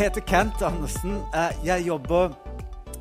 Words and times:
Jeg 0.00 0.08
heter 0.08 0.24
Kent 0.24 0.62
Andersen. 0.64 1.18
Eh, 1.36 1.66
Jeg 1.66 1.84
jobber 1.84 2.30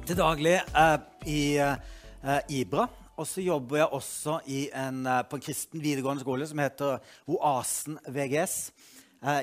til 0.04 0.18
daglig 0.20 0.58
eh, 0.60 0.98
i 1.32 1.56
eh, 1.56 2.42
Ibra. 2.52 2.90
Og 3.16 3.24
så 3.28 3.40
jobber 3.40 3.78
jeg 3.78 3.88
også 3.96 4.34
en, 4.44 5.08
på 5.30 5.38
en 5.38 5.46
kristen 5.46 5.80
videregående 5.80 6.26
skole 6.26 6.48
som 6.50 6.60
heter 6.60 7.00
Oasen 7.24 7.96
VGS 8.04 8.56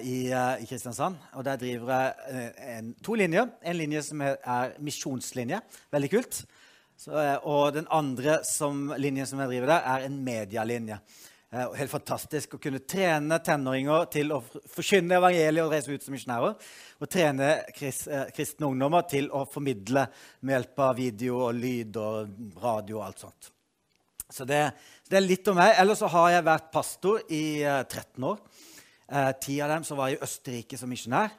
i, 0.04 0.18
i 0.28 0.68
Kristiansand. 0.68 1.16
Og 1.32 1.46
der 1.48 1.56
driver 1.56 1.94
jeg 1.94 2.52
en, 2.76 2.92
to 3.00 3.16
linjer. 3.16 3.48
En 3.64 3.80
linje 3.80 4.02
som 4.04 4.20
er, 4.20 4.76
misjonslinje. 4.76 5.62
Veldig 5.96 6.10
kult. 6.12 6.42
Så, 7.00 7.16
og 7.40 7.72
den 7.72 7.88
andre 7.88 8.42
som, 8.44 8.90
linjen 9.00 9.32
som 9.32 9.40
jeg 9.40 9.54
driver 9.54 9.78
der, 9.78 9.88
er 9.94 10.04
en 10.10 10.20
medialinje. 10.28 11.00
Eh, 11.54 11.66
helt 11.78 11.92
fantastisk 11.92 12.56
å 12.56 12.58
kunne 12.58 12.80
trene 12.82 13.36
tenåringer 13.38 14.08
til 14.10 14.32
å 14.34 14.40
forkynne 14.42 15.14
evangeliet 15.20 15.62
og 15.62 15.70
reise 15.70 15.94
ut 15.94 16.02
som 16.02 16.16
misjonærer. 16.16 16.56
Og 16.98 17.10
trene 17.12 17.50
eh, 17.70 18.32
kristne 18.34 18.66
ungdommer 18.66 19.06
til 19.06 19.28
å 19.30 19.44
formidle 19.46 20.08
med 20.40 20.56
hjelp 20.56 20.82
av 20.88 20.96
video 20.98 21.44
og 21.46 21.60
lyd 21.60 22.00
og 22.02 22.58
radio 22.62 22.98
og 22.98 23.04
alt 23.06 23.22
sånt. 23.22 23.50
Så 24.26 24.42
det, 24.42 24.58
det 25.06 25.20
er 25.20 25.22
litt 25.22 25.46
om 25.46 25.54
meg. 25.60 25.76
Ellers 25.78 26.02
så 26.02 26.10
har 26.10 26.32
jeg 26.34 26.48
vært 26.48 26.72
pastor 26.74 27.22
i 27.30 27.44
eh, 27.62 27.82
13 27.86 28.26
år. 28.26 28.42
Eh, 29.06 29.32
Ti 29.46 29.60
av 29.62 29.76
dem 29.76 29.86
så 29.86 29.94
var 29.94 30.10
jeg 30.10 30.18
i 30.18 30.24
Østerrike 30.26 30.80
som 30.80 30.90
misjonær. 30.90 31.30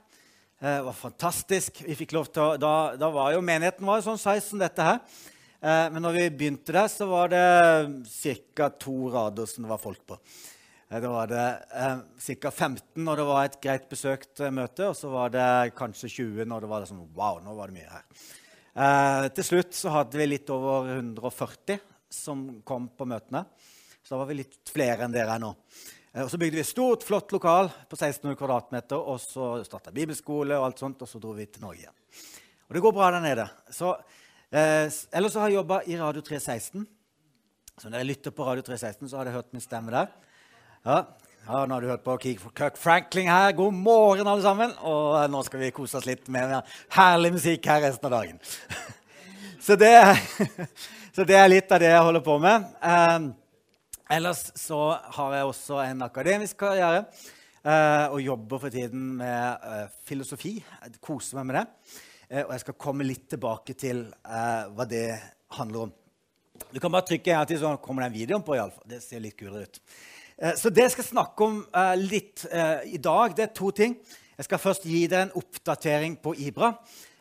Det 0.58 0.77
var 0.88 0.95
fantastisk. 0.97 1.83
Vi 1.85 1.94
fikk 1.99 2.16
lov 2.16 2.31
til 2.31 2.41
å, 2.41 2.53
da, 2.58 2.95
da 2.97 3.11
var 3.13 3.35
jo 3.35 3.44
Menigheten 3.45 3.85
var 3.85 4.00
sånn 4.02 4.17
size 4.17 4.47
som 4.47 4.63
dette 4.63 4.88
her. 4.88 5.03
Eh, 5.58 5.88
men 5.89 6.03
når 6.05 6.13
vi 6.19 6.25
begynte 6.38 6.75
der, 6.75 6.89
så 6.91 7.08
var 7.09 7.31
det 7.33 7.45
ca. 8.55 8.69
to 8.69 9.09
rader 9.13 9.50
som 9.50 9.66
det 9.66 9.72
var 9.72 9.81
folk 9.81 10.03
på. 10.05 10.19
Eh, 10.89 11.00
Da 11.02 11.09
var 11.09 11.27
det 11.31 11.45
eh, 11.73 11.97
ca. 12.38 12.52
15 12.52 13.03
når 13.03 13.17
det 13.17 13.25
var 13.31 13.45
et 13.45 13.59
greit 13.63 13.89
besøkt 13.89 14.39
eh, 14.39 14.53
møte, 14.53 14.91
og 14.91 14.95
så 14.95 15.09
var 15.09 15.33
det 15.33 15.47
kanskje 15.78 16.11
20 16.13 16.45
når 16.45 16.61
det 16.61 16.69
var 16.72 16.85
sånn 16.85 17.08
Wow, 17.17 17.41
nå 17.44 17.55
var 17.58 17.72
det 17.72 17.80
mye 17.80 17.89
her. 17.95 18.05
Eh, 18.78 19.28
til 19.33 19.47
slutt 19.47 19.73
så 19.73 19.89
hadde 19.95 20.19
vi 20.22 20.30
litt 20.30 20.50
over 20.53 20.94
140 21.00 21.81
som 22.13 22.47
kom 22.63 22.88
på 22.94 23.08
møtene. 23.09 23.41
Så 24.05 24.13
da 24.13 24.22
var 24.22 24.30
vi 24.30 24.44
litt 24.44 24.69
flere 24.69 25.03
enn 25.03 25.16
dere 25.16 25.33
er 25.33 25.41
nå. 25.41 25.50
Eh, 26.13 26.22
og 26.22 26.30
så 26.31 26.38
bygde 26.38 26.59
vi 26.59 26.63
et 26.63 26.69
stort, 26.69 27.03
flott 27.03 27.33
lokal 27.33 27.72
på 27.89 27.97
1600 27.97 28.38
kvadratmeter, 28.38 29.02
og 29.02 29.17
så 29.25 29.55
starta 29.66 29.91
bibelskole 29.95 30.55
og 30.55 30.69
alt 30.69 30.85
sånt, 30.85 31.02
og 31.02 31.09
så 31.09 31.19
dro 31.19 31.33
vi 31.35 31.50
til 31.50 31.66
Norge 31.66 31.81
igjen. 31.81 31.97
Og 32.69 32.78
det 32.78 32.83
går 32.85 32.95
bra 32.95 33.09
der 33.16 33.25
nede. 33.25 33.50
Så, 33.73 33.95
eh, 34.52 34.88
ellers 35.12 35.34
så 35.34 35.42
har 35.42 35.52
jeg 35.52 35.59
jobba 35.59 35.81
i 35.88 35.98
Radio 36.00 36.22
316. 36.22 36.86
Så 37.78 37.90
når 37.90 38.00
dere 38.00 38.09
lytter 38.09 38.34
på 38.34 38.45
Radio 38.48 38.64
316, 38.66 39.09
så 39.09 39.20
har 39.20 39.28
dere 39.28 39.38
hørt 39.38 39.53
min 39.53 39.62
stemme 39.62 39.94
der. 39.94 40.12
Ja, 40.88 41.03
ja 41.45 41.64
nå 41.66 41.76
har 41.76 41.84
du 41.84 41.90
hørt 41.92 42.06
på 42.06 42.17
Kirk 42.23 42.78
Franklin 42.81 43.30
her. 43.30 43.52
God 43.58 43.75
morgen, 43.75 44.28
alle 44.28 44.42
sammen. 44.45 44.73
Og 44.81 45.18
eh, 45.20 45.28
nå 45.30 45.44
skal 45.45 45.62
vi 45.62 45.73
kose 45.75 46.00
oss 46.00 46.08
litt 46.09 46.30
med 46.34 46.56
herlig 46.95 47.36
musikk 47.36 47.68
her 47.70 47.84
resten 47.86 48.09
av 48.09 48.16
dagen. 48.20 48.40
Så 49.68 49.75
det, 49.75 49.92
så 51.16 51.25
det 51.28 51.36
er 51.36 51.50
litt 51.52 51.72
av 51.75 51.81
det 51.84 51.90
jeg 51.92 52.03
holder 52.08 52.22
på 52.23 52.38
med. 52.40 52.70
Eh, 52.80 53.16
ellers 54.16 54.45
så 54.56 54.80
har 55.18 55.34
jeg 55.36 55.50
også 55.50 55.81
en 55.84 56.06
akademisk 56.06 56.62
karriere 56.62 57.02
eh, 57.03 58.06
og 58.08 58.22
jobber 58.23 58.62
for 58.62 58.72
tiden 58.72 59.09
med 59.20 59.68
eh, 59.68 59.90
filosofi. 60.08 60.53
Jeg 60.62 61.02
koser 61.03 61.42
meg 61.42 61.50
med 61.50 61.59
det. 61.59 61.66
Eh, 62.28 62.44
og 62.44 62.52
jeg 62.52 62.66
skal 62.66 62.75
komme 62.75 63.08
litt 63.08 63.30
tilbake 63.31 63.75
til 63.80 64.03
eh, 64.11 64.67
hva 64.75 64.86
det 64.89 65.08
handler 65.56 65.88
om. 65.88 65.95
Du 66.74 66.79
kan 66.84 66.91
bare 66.91 67.07
trykke 67.07 67.35
her 67.38 67.47
til, 67.47 67.59
så 67.62 67.75
kommer 67.79 68.03
den 68.03 68.18
videoen 68.18 68.44
på. 68.44 68.57
I 68.57 68.62
alle 68.66 68.75
fall. 68.75 68.90
Det 68.91 69.01
ser 69.03 69.24
litt 69.24 69.38
kulere 69.40 69.68
ut. 69.69 69.79
Eh, 70.35 70.56
Så 70.59 70.72
det 70.74 70.88
jeg 70.88 70.96
skal 70.97 71.07
snakke 71.13 71.47
om 71.47 71.62
litt 72.03 72.44
i 72.91 73.00
dag, 73.00 73.35
det 73.38 73.47
er 73.47 73.53
to 73.56 73.72
ting. 73.72 73.96
Jeg 74.38 74.46
skal 74.50 74.62
først 74.62 74.85
gi 74.85 75.06
deg 75.09 75.22
en 75.28 75.38
oppdatering 75.40 76.18
på 76.22 76.35
Ibra. 76.38 76.75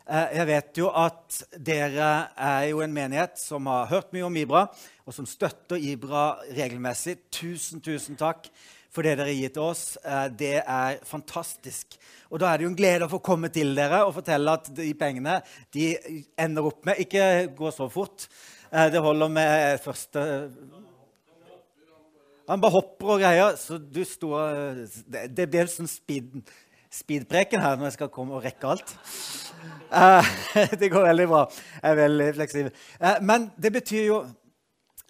Jeg 0.07 0.45
vet 0.47 0.77
jo 0.79 0.87
at 0.95 1.39
dere 1.59 2.29
er 2.39 2.67
jo 2.69 2.79
en 2.79 2.93
menighet 2.93 3.39
som 3.41 3.65
har 3.67 3.89
hørt 3.89 4.13
mye 4.15 4.23
om 4.23 4.37
Ibra, 4.39 4.61
og 5.03 5.15
som 5.15 5.25
støtter 5.27 5.81
Ibra 5.81 6.37
regelmessig. 6.55 7.17
Tusen, 7.33 7.81
tusen 7.83 8.15
takk 8.15 8.47
for 8.97 9.05
det 9.05 9.13
dere 9.19 9.29
har 9.29 9.37
gitt 9.37 9.57
oss. 9.61 9.81
Eh, 10.01 10.27
Det 10.33 10.55
er 10.57 10.97
fantastisk. 11.05 11.99
Og 12.31 12.39
da 12.41 12.49
er 12.49 12.57
det 12.57 12.65
jo 12.65 12.69
en 12.71 12.77
glede 12.77 13.05
å 13.05 13.11
få 13.11 13.21
komme 13.21 13.49
til 13.53 13.75
dere 13.77 14.01
og 14.07 14.15
fortelle 14.15 14.55
at 14.57 14.71
de 14.73 14.89
pengene 14.97 15.37
de 15.71 15.91
ender 16.39 16.65
opp 16.65 16.85
med 16.87 16.97
Ikke 17.03 17.47
gå 17.55 17.71
så 17.71 17.85
fort. 17.93 18.25
Eh, 18.71 18.89
Det 18.89 19.01
holder 19.01 19.29
med 19.29 19.79
første 19.83 20.23
Han 22.49 22.61
bare 22.61 22.71
hopper 22.71 23.13
og 23.13 23.19
greier. 23.19 23.55
Så 23.55 23.77
du 23.77 24.03
sto 24.03 24.33
Det, 25.29 25.45
blir 25.49 25.67
sånn 25.67 25.87
speed, 25.87 26.41
speedpreken 26.89 27.61
her 27.61 27.75
når 27.77 27.91
jeg 27.91 27.97
skal 27.99 28.09
komme 28.09 28.33
og 28.33 28.43
rekke 28.43 28.67
alt. 28.67 28.95
Eh, 29.93 30.33
Det 30.79 30.89
går 30.89 31.05
veldig 31.11 31.27
bra. 31.27 31.45
Jeg 31.83 31.91
er 31.91 32.01
veldig 32.01 32.33
fleksibel. 32.33 32.73
Men 33.21 33.51
det 33.61 33.73
betyr 33.77 34.05
jo 34.07 34.19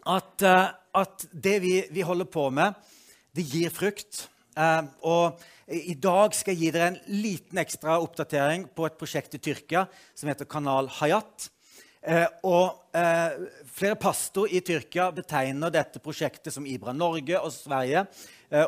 at, 0.08 0.44
at 0.44 1.26
det 1.32 1.62
vi, 1.62 1.74
vi 1.92 2.02
holder 2.02 2.26
på 2.26 2.50
med, 2.50 2.74
det 3.38 3.46
gir 3.46 3.74
frukt. 3.74 4.26
Eh, 4.58 4.82
og 5.06 5.42
i 5.68 5.96
dag 6.00 6.36
skal 6.36 6.56
jeg 6.56 6.62
gi 6.62 6.72
dere 6.74 6.92
en 6.94 7.02
liten 7.22 7.62
ekstra 7.62 8.00
oppdatering 8.02 8.68
på 8.74 8.88
et 8.88 8.98
prosjekt 9.00 9.38
i 9.38 9.42
Tyrkia 9.50 9.86
som 10.18 10.32
heter 10.32 10.50
Kanal 10.50 10.90
Hayat. 11.00 11.50
Eh, 12.02 12.26
og 12.48 12.98
eh, 12.98 13.36
flere 13.78 13.98
pastor 14.00 14.50
i 14.50 14.62
Tyrkia 14.66 15.10
betegner 15.16 15.74
dette 15.74 16.02
prosjektet 16.04 16.56
som 16.56 16.66
Ibra 16.66 16.96
Norge 16.96 17.42
og 17.42 17.52
Sverige 17.54 18.08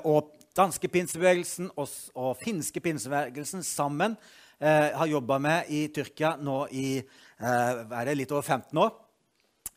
og 0.04 0.34
danske 0.60 0.90
pinsebevegelsen 0.92 1.70
og, 1.80 1.88
og 2.20 2.38
finske 2.42 2.82
pinsebevegelsen 2.84 3.64
sammen 3.64 4.18
eh, 4.60 4.90
har 4.98 5.08
jobba 5.08 5.38
med 5.40 5.70
i 5.72 5.86
Tyrkia 5.94 6.34
nå 6.42 6.66
i 6.76 6.88
eh, 7.00 8.12
litt 8.12 8.34
over 8.36 8.44
15 8.44 8.82
år. 8.84 8.92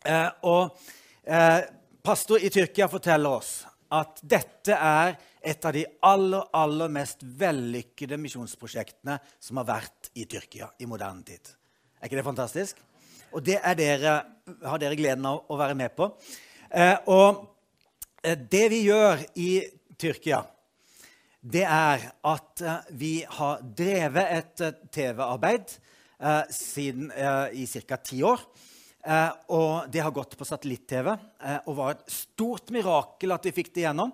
Eh, 0.03 0.31
og 0.43 0.75
pastor 2.03 2.43
i 2.43 2.51
Tyrkia 2.51 2.89
forteller 2.91 3.39
oss 3.39 3.61
at 3.93 4.23
dette 4.25 4.77
er 4.77 5.17
et 5.43 5.67
av 5.67 5.75
de 5.75 5.83
aller, 6.07 6.47
aller 6.55 6.93
mest 6.93 7.25
vellykkede 7.39 8.19
misjonsprosjektene 8.21 9.19
som 9.43 9.61
har 9.61 9.69
vært 9.69 10.13
i 10.17 10.25
Tyrkia 10.31 10.71
i 10.81 10.89
moderne 10.89 11.25
tid. 11.27 11.53
Er 12.01 12.09
ikke 12.09 12.21
det 12.21 12.27
fantastisk? 12.27 12.81
Og 13.33 13.45
det 13.45 13.59
er 13.59 13.77
dere, 13.79 14.15
har 14.65 14.81
dere 14.81 14.99
gleden 14.99 15.27
av 15.29 15.45
å 15.51 15.59
være 15.61 15.77
med 15.79 15.95
på. 15.97 16.09
Eh, 16.73 16.97
og 17.13 17.45
eh, 18.25 18.37
det 18.37 18.65
vi 18.73 18.83
gjør 18.87 19.23
i 19.41 19.53
Tyrkia, 20.01 20.43
det 21.43 21.65
er 21.67 22.05
at 22.29 22.63
eh, 22.63 22.91
vi 22.99 23.15
har 23.39 23.63
drevet 23.63 24.37
et 24.39 24.65
eh, 24.67 24.77
TV-arbeid 24.95 25.77
eh, 26.21 26.43
eh, 26.43 27.57
i 27.63 27.67
ca. 27.89 27.99
ti 27.99 28.23
år. 28.27 28.45
Eh, 29.03 29.31
og 29.51 29.91
det 29.91 30.03
har 30.05 30.15
gått 30.15 30.37
på 30.39 30.47
satellitt-TV 30.47 31.11
eh, 31.11 31.59
og 31.67 31.79
var 31.79 31.97
et 31.97 32.05
stort 32.13 32.71
mirakel 32.75 33.35
at 33.35 33.49
vi 33.49 33.55
fikk 33.57 33.73
det 33.75 33.89
gjennom. 33.89 34.13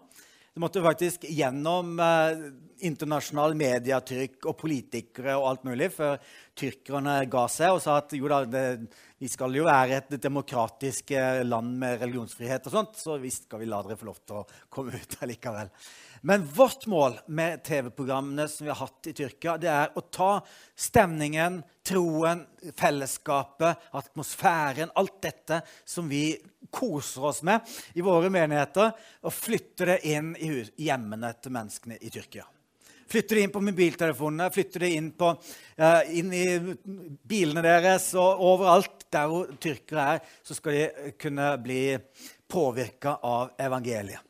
Det 0.58 0.62
måtte 0.64 0.80
faktisk 0.82 1.26
gjennom 1.28 2.00
eh, 2.02 2.40
internasjonal 2.88 3.52
medietrykk 3.58 4.48
og 4.48 4.56
politikere 4.58 5.36
og 5.38 5.44
alt 5.50 5.66
mulig 5.68 5.90
før 5.94 6.16
tyrkerne 6.58 7.20
ga 7.30 7.44
seg 7.52 7.76
og 7.76 7.82
sa 7.84 7.98
at 8.00 8.14
jo 8.18 8.30
da, 8.32 8.40
det, 8.48 8.64
vi 9.22 9.30
skal 9.30 9.54
jo 9.54 9.68
være 9.68 10.00
et 10.00 10.16
demokratisk 10.18 11.12
eh, 11.14 11.44
land 11.46 11.76
med 11.78 12.00
religionsfrihet 12.02 12.66
og 12.66 12.74
sånt, 12.74 12.98
så 12.98 13.20
visst 13.22 13.46
skal 13.46 13.62
vi 13.62 13.68
la 13.70 13.84
dere 13.84 14.00
få 14.00 14.08
lov 14.08 14.18
til 14.24 14.40
å 14.40 14.46
komme 14.72 14.98
ut 14.98 15.18
allikevel. 15.22 15.70
Men 16.22 16.46
vårt 16.46 16.86
mål 16.86 17.18
med 17.26 17.64
TV-programmene 17.64 18.48
som 18.48 18.64
vi 18.64 18.72
har 18.72 18.80
hatt 18.80 19.06
i 19.06 19.12
Tyrkia, 19.12 19.56
det 19.60 19.70
er 19.70 19.94
å 19.94 20.02
ta 20.10 20.30
stemningen, 20.76 21.60
troen, 21.86 22.44
fellesskapet, 22.76 23.88
atmosfæren, 23.96 24.92
alt 24.94 25.22
dette 25.22 25.62
som 25.84 26.08
vi 26.10 26.36
koser 26.70 27.30
oss 27.30 27.42
med 27.46 27.60
i 27.94 28.04
våre 28.04 28.30
menigheter, 28.32 28.92
og 29.24 29.34
flytte 29.34 29.92
det 29.92 29.98
inn 30.10 30.34
i 30.36 30.52
hjemmene 30.88 31.32
til 31.42 31.54
menneskene 31.54 32.00
i 32.00 32.12
Tyrkia. 32.12 32.44
Flytte 33.08 33.38
det 33.38 33.46
inn 33.46 33.52
på 33.52 33.62
mobiltelefonene, 33.64 34.50
flytte 34.52 34.82
det 34.82 34.90
inn, 34.92 35.12
på, 35.16 35.30
eh, 35.80 36.00
inn 36.20 36.32
i 36.36 36.58
bilene 37.24 37.62
deres 37.64 38.10
og 38.20 38.42
overalt 38.44 39.06
der 39.10 39.30
hvor 39.30 39.54
tyrkere 39.56 40.08
er, 40.14 40.20
så 40.44 40.56
skal 40.58 40.76
de 40.76 41.12
kunne 41.16 41.54
bli 41.64 41.82
påvirka 42.48 43.16
av 43.24 43.54
evangeliet. 43.56 44.27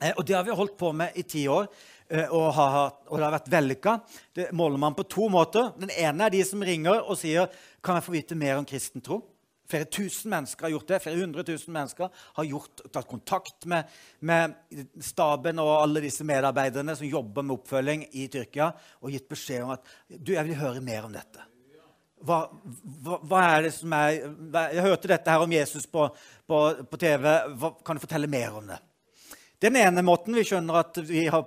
Eh, 0.00 0.12
Og 0.16 0.24
det 0.26 0.34
har 0.36 0.44
vi 0.44 0.54
holdt 0.54 0.78
på 0.78 0.92
med 0.92 1.12
i 1.14 1.22
ti 1.22 1.46
år, 1.48 1.68
eh, 2.10 2.28
og, 2.28 2.52
har, 2.54 2.90
og 3.08 3.18
det 3.18 3.24
har 3.24 3.36
vært 3.38 3.52
vellykka. 3.52 3.98
Det 4.34 4.48
måler 4.52 4.78
man 4.78 4.94
på 4.94 5.06
to 5.08 5.28
måter. 5.28 5.72
Den 5.78 5.90
ene 5.90 6.26
er 6.26 6.34
de 6.34 6.42
som 6.44 6.62
ringer 6.62 7.04
og 7.04 7.18
sier 7.18 7.48
kan 7.84 7.98
jeg 7.98 8.06
få 8.08 8.16
vite 8.16 8.38
mer 8.38 8.58
om 8.58 8.66
kristen 8.68 9.04
tro. 9.04 9.22
Flere 9.64 9.88
tusen 9.88 10.28
mennesker 10.28 10.66
har 10.66 10.74
gjort 10.74 10.90
det. 10.90 11.00
Flere 11.00 11.20
hundre 11.22 11.44
tusen 11.48 11.72
mennesker 11.72 12.10
har 12.36 12.44
gjort, 12.44 12.82
tatt 12.92 13.08
kontakt 13.08 13.64
med, 13.70 13.88
med 14.20 14.52
staben 15.00 15.62
og 15.62 15.70
alle 15.78 16.02
disse 16.04 16.26
medarbeiderne 16.26 16.96
som 16.98 17.08
jobber 17.08 17.46
med 17.46 17.56
oppfølging 17.56 18.04
i 18.12 18.26
Tyrkia, 18.28 18.74
og 19.00 19.14
gitt 19.14 19.28
beskjed 19.30 19.64
om 19.64 19.72
at 19.78 19.94
du, 20.10 20.34
jeg 20.34 20.44
vil 20.50 20.60
høre 20.60 20.84
mer 20.84 21.08
om 21.08 21.16
dette. 21.16 21.48
Hva, 22.24 22.42
hva, 23.04 23.18
hva 23.24 23.40
er 23.52 23.66
det 23.66 23.70
som 23.76 23.92
er 23.92 24.14
Jeg 24.14 24.84
hørte 24.86 25.10
dette 25.10 25.32
her 25.32 25.42
om 25.44 25.52
Jesus 25.52 25.84
på, 25.90 26.06
på, 26.48 26.60
på 26.88 27.00
TV. 27.00 27.26
Hva, 27.60 27.72
kan 27.84 27.96
du 27.96 28.04
fortelle 28.04 28.30
mer 28.30 28.60
om 28.60 28.68
det? 28.68 28.78
Den 29.62 29.76
ene 29.78 30.02
måten 30.04 30.34
vi 30.34 30.42
skjønner 30.44 30.80
at 30.80 30.98
vi 31.06 31.26
har 31.30 31.44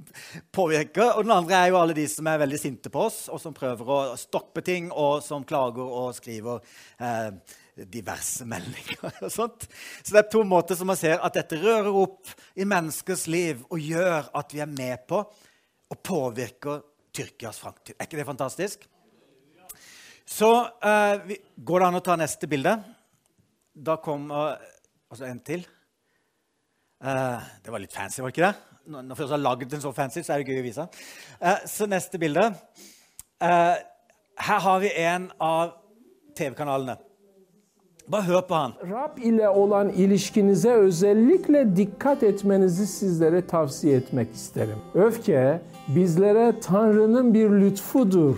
påvirka, 0.56 1.12
og 1.16 1.24
den 1.24 1.34
andre 1.34 1.58
er 1.58 1.70
jo 1.72 1.78
alle 1.80 1.96
de 1.96 2.04
som 2.10 2.28
er 2.28 2.42
veldig 2.42 2.58
sinte 2.60 2.92
på 2.92 3.06
oss, 3.08 3.26
og 3.32 3.40
som 3.42 3.54
prøver 3.56 3.92
å 3.92 4.00
stoppe 4.20 4.62
ting, 4.66 4.90
og 4.92 5.22
som 5.24 5.46
klager 5.48 5.86
og 5.86 6.12
skriver 6.16 6.60
eh, 7.00 7.30
diverse 7.90 8.46
meldinger. 8.52 9.08
og 9.22 9.32
sånt. 9.32 9.68
Så 10.02 10.12
det 10.12 10.22
er 10.22 10.32
to 10.32 10.44
måter 10.46 10.78
som 10.78 10.90
man 10.92 11.00
ser 11.00 11.18
at 11.18 11.38
dette 11.38 11.60
rører 11.62 11.92
opp 11.92 12.34
i 12.54 12.68
menneskers 12.68 13.26
liv 13.32 13.64
og 13.70 13.80
gjør 13.80 14.30
at 14.36 14.54
vi 14.54 14.62
er 14.64 14.70
med 14.70 15.06
på 15.08 15.22
og 15.86 16.02
påvirker 16.02 16.84
Tyrkias 17.16 17.58
framtid. 17.62 17.96
Er 17.96 18.08
ikke 18.08 18.18
det 18.18 18.28
fantastisk? 18.28 18.84
Så 20.26 20.50
eh, 20.84 21.14
vi, 21.24 21.38
går 21.56 21.80
det 21.80 21.88
an 21.88 21.98
å 21.98 22.04
ta 22.04 22.16
neste 22.18 22.50
bilde. 22.50 22.74
Da 23.72 23.96
kommer 24.02 24.58
altså 25.08 25.28
en 25.28 25.40
til. 25.46 25.64
Uh, 27.06 27.38
det 27.62 27.70
var 27.70 27.78
litt 27.78 27.92
fancy, 27.94 28.18
var 28.22 28.32
ikke 28.34 28.48
det? 28.48 28.54
Når 28.90 29.14
vi 29.14 29.26
har 29.30 29.38
lagd 29.38 29.70
den 29.70 29.82
så 29.82 29.92
fancy, 29.94 30.24
så 30.26 30.34
er 30.34 30.42
det 30.42 30.50
gøy 30.50 30.58
å 30.58 30.64
vise. 30.64 30.86
Uh, 31.38 31.60
så 31.70 31.86
neste 31.86 32.18
bilde. 32.18 32.48
Uh, 33.38 33.76
her 34.42 34.64
har 34.64 34.80
vi 34.82 34.90
en 35.04 35.28
av 35.38 35.76
TV-kanalene. 36.34 36.96
Bare 38.10 38.26
hør 38.26 38.42
på 38.48 38.58
han. 38.58 38.74
Rab 38.90 39.18
ile 39.18 39.48
olan 39.48 39.88
ilişkinize 39.90 40.72
özellikle 40.72 41.76
dikkat 41.76 42.22
etmenizi 42.22 42.86
sizlere 42.86 43.46
tavsiye 43.46 43.96
etmek 43.96 44.34
isterim. 44.34 44.78
Öfke 44.94 45.60
bizlere 45.88 46.60
Tanrı'nın 46.60 47.34
bir 47.34 47.50
lütfudur 47.50 48.36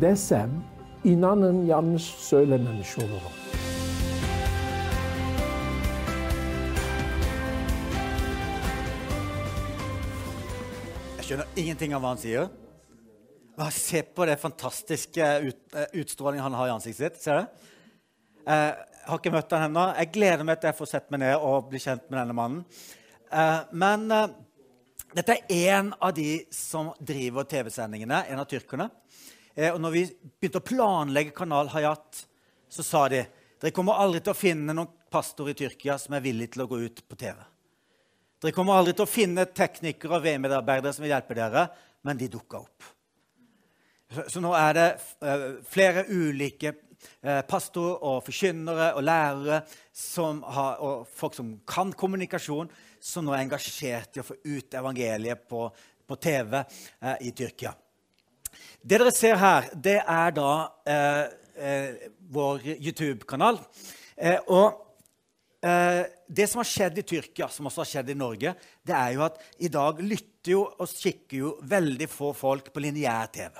desem 0.00 0.50
inanın 1.04 1.66
yanlış 1.66 2.02
söylememiş 2.02 2.98
olurum. 2.98 3.45
Jeg 11.26 11.32
skjønner 11.32 11.56
ingenting 11.58 11.94
av 11.96 12.04
hva 12.04 12.10
han 12.12 12.20
sier. 12.22 12.44
Bare 13.58 13.74
se 13.74 13.98
på 14.14 14.22
det 14.28 14.36
fantastiske 14.38 15.30
ut, 15.42 15.56
eh, 15.74 15.88
utstrålingen 15.98 16.44
han 16.44 16.54
har 16.54 16.68
i 16.68 16.74
ansiktet 16.76 17.16
sitt. 17.16 17.22
Ser 17.24 17.40
du? 17.40 17.64
Eh, 18.46 18.68
jeg 18.70 19.08
har 19.08 19.18
ikke 19.18 19.32
møtt 19.34 19.50
han 19.50 19.64
ennå. 19.66 19.96
Jeg 19.96 20.12
gleder 20.14 20.44
meg 20.46 20.60
til 20.60 20.68
jeg 20.70 20.76
får 20.78 20.86
sett 20.86 21.10
meg 21.10 21.20
ned 21.24 21.34
og 21.34 21.66
bli 21.72 21.80
kjent 21.82 22.06
med 22.06 22.20
denne 22.20 22.36
mannen. 22.38 22.62
Eh, 23.32 23.58
men 23.72 24.06
dette 25.18 25.36
er 25.50 25.72
en 25.80 25.90
av 25.98 26.14
de 26.14 26.46
som 26.54 26.92
driver 27.00 27.42
TV-sendingene, 27.42 28.22
en 28.30 28.38
av 28.38 28.46
tyrkerne. 28.46 28.88
og 29.72 29.80
når 29.80 29.90
vi 29.90 30.04
begynte 30.38 30.62
å 30.62 30.68
planlegge 30.70 31.34
Kanal 31.34 31.66
Hayat, 31.74 32.24
så 32.70 32.84
sa 32.84 33.08
de 33.08 33.26
dere 33.58 33.74
kommer 33.74 33.98
aldri 33.98 34.20
til 34.20 34.30
å 34.30 34.38
finne 34.38 34.72
noen 34.72 34.94
pastor 35.10 35.50
i 35.50 35.54
Tyrkia 35.54 35.98
som 35.98 36.14
er 36.14 36.20
villig 36.20 36.52
til 36.52 36.62
å 36.62 36.68
gå 36.68 36.78
ut 36.86 37.08
på 37.08 37.16
TV. 37.16 37.55
Dere 38.42 38.52
kommer 38.52 38.76
aldri 38.76 38.92
til 38.96 39.06
å 39.06 39.08
finne 39.08 39.46
teknikere 39.48 40.18
og 40.18 40.24
VM-medarbeidere 40.26 40.92
som 40.92 41.06
vil 41.06 41.14
hjelpe 41.14 41.36
dere, 41.38 41.66
men 42.04 42.18
de 42.20 42.28
dukka 42.30 42.60
opp. 42.60 42.90
Så, 44.12 44.26
så, 44.34 44.42
nå 44.44 44.52
er 44.54 44.76
det 44.76 44.88
uh, 45.24 45.46
flere 45.66 46.04
ulike 46.12 46.74
uh, 46.76 47.40
pastorer 47.48 48.04
og 48.06 48.20
forkynnere 48.28 48.92
og 48.98 49.02
lærere 49.08 49.62
har, 49.64 50.84
og 50.84 51.08
folk 51.16 51.34
som 51.38 51.56
kan 51.66 51.90
kommunikasjon, 51.96 52.70
som 53.00 53.26
nå 53.26 53.34
er 53.34 53.46
engasjert 53.46 54.18
i 54.18 54.22
å 54.22 54.28
få 54.28 54.38
ut 54.44 54.78
evangeliet 54.78 55.48
på, 55.48 55.66
på 56.06 56.16
TV 56.22 56.56
eh, 56.58 57.28
i 57.28 57.30
Tyrkia. 57.36 57.70
Det 58.82 58.98
dere 58.98 59.12
ser 59.14 59.38
her, 59.38 59.68
det 59.74 60.00
er 60.00 60.34
da 60.34 60.50
vår 62.34 62.66
YouTube-kanal. 62.74 63.60
og 63.60 63.66
Eh, 64.16 64.38
det 65.60 66.44
som 66.46 66.60
har 66.60 66.68
skjedd 66.68 66.98
i 67.00 67.04
Tyrkia, 67.06 67.48
som 67.50 67.66
også 67.66 67.80
har 67.80 67.88
skjedd 67.90 68.10
i 68.12 68.18
Norge, 68.18 68.52
det 68.86 68.94
er 68.94 69.14
jo 69.16 69.22
at 69.24 69.40
i 69.64 69.70
dag 69.72 70.02
lytter 70.04 70.52
jo 70.52 70.60
og 70.68 70.90
kikker 70.90 71.38
jo 71.40 71.54
veldig 71.66 72.06
få 72.12 72.30
folk 72.36 72.68
på 72.74 72.82
lineær-TV. 72.84 73.56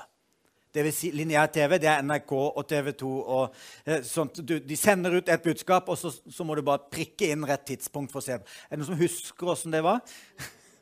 Det 0.77 0.83
vil 0.85 0.93
si, 0.93 1.09
lineær 1.15 1.47
TV 1.49 1.79
det 1.81 1.87
er 1.89 2.03
NRK 2.05 2.31
og 2.37 2.65
TV 2.69 2.91
2. 2.99 3.11
og 3.33 3.55
eh, 3.87 4.03
sånt. 4.05 4.41
Du, 4.45 4.59
de 4.61 4.77
sender 4.77 5.15
ut 5.17 5.29
et 5.33 5.43
budskap, 5.43 5.87
og 5.89 5.97
så, 5.97 6.11
så, 6.11 6.45
må 6.45 6.53
du 6.53 6.61
bare 6.65 6.89
prikke 6.91 7.31
inn 7.33 7.47
rett 7.49 7.63
tidspunkt 7.71 8.13
for 8.13 8.21
å 8.21 8.25
se. 8.25 8.37
Er 8.37 8.75
det 8.75 8.81
noen 8.83 8.91
som 8.91 8.99
husker 8.99 9.53
åssen 9.53 9.73
det 9.73 9.81
var? 9.85 10.03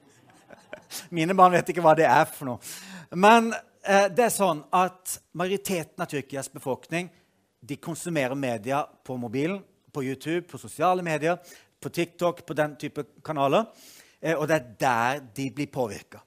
Mine 1.16 1.38
barn 1.38 1.56
vet 1.56 1.72
ikke 1.72 1.86
hva 1.86 1.94
det 1.96 2.10
er 2.10 2.26
for 2.28 2.50
noe. 2.50 2.74
Men 3.16 3.54
eh, 3.54 4.10
det 4.12 4.28
er 4.28 4.36
sånn 4.36 4.66
at 4.76 5.16
majoriteten 5.38 6.04
av 6.04 6.12
Tyrkias 6.12 6.52
befolkning 6.52 7.08
de 7.66 7.80
konsumerer 7.80 8.36
media 8.36 8.84
på 9.06 9.16
mobilen 9.22 9.62
på 9.96 10.04
YouTube, 10.04 10.44
på 10.52 10.60
sosiale 10.60 11.04
medier, 11.06 11.40
på 11.82 11.90
TikTok, 11.90 12.44
på 12.46 12.58
den 12.58 12.76
type 12.80 13.08
kanaler. 13.24 13.70
Eh, 14.22 14.36
og 14.36 14.48
det 14.50 14.60
er 14.60 14.72
der 14.80 15.28
de 15.36 15.50
blir 15.56 15.72
påvirka. 15.72 16.22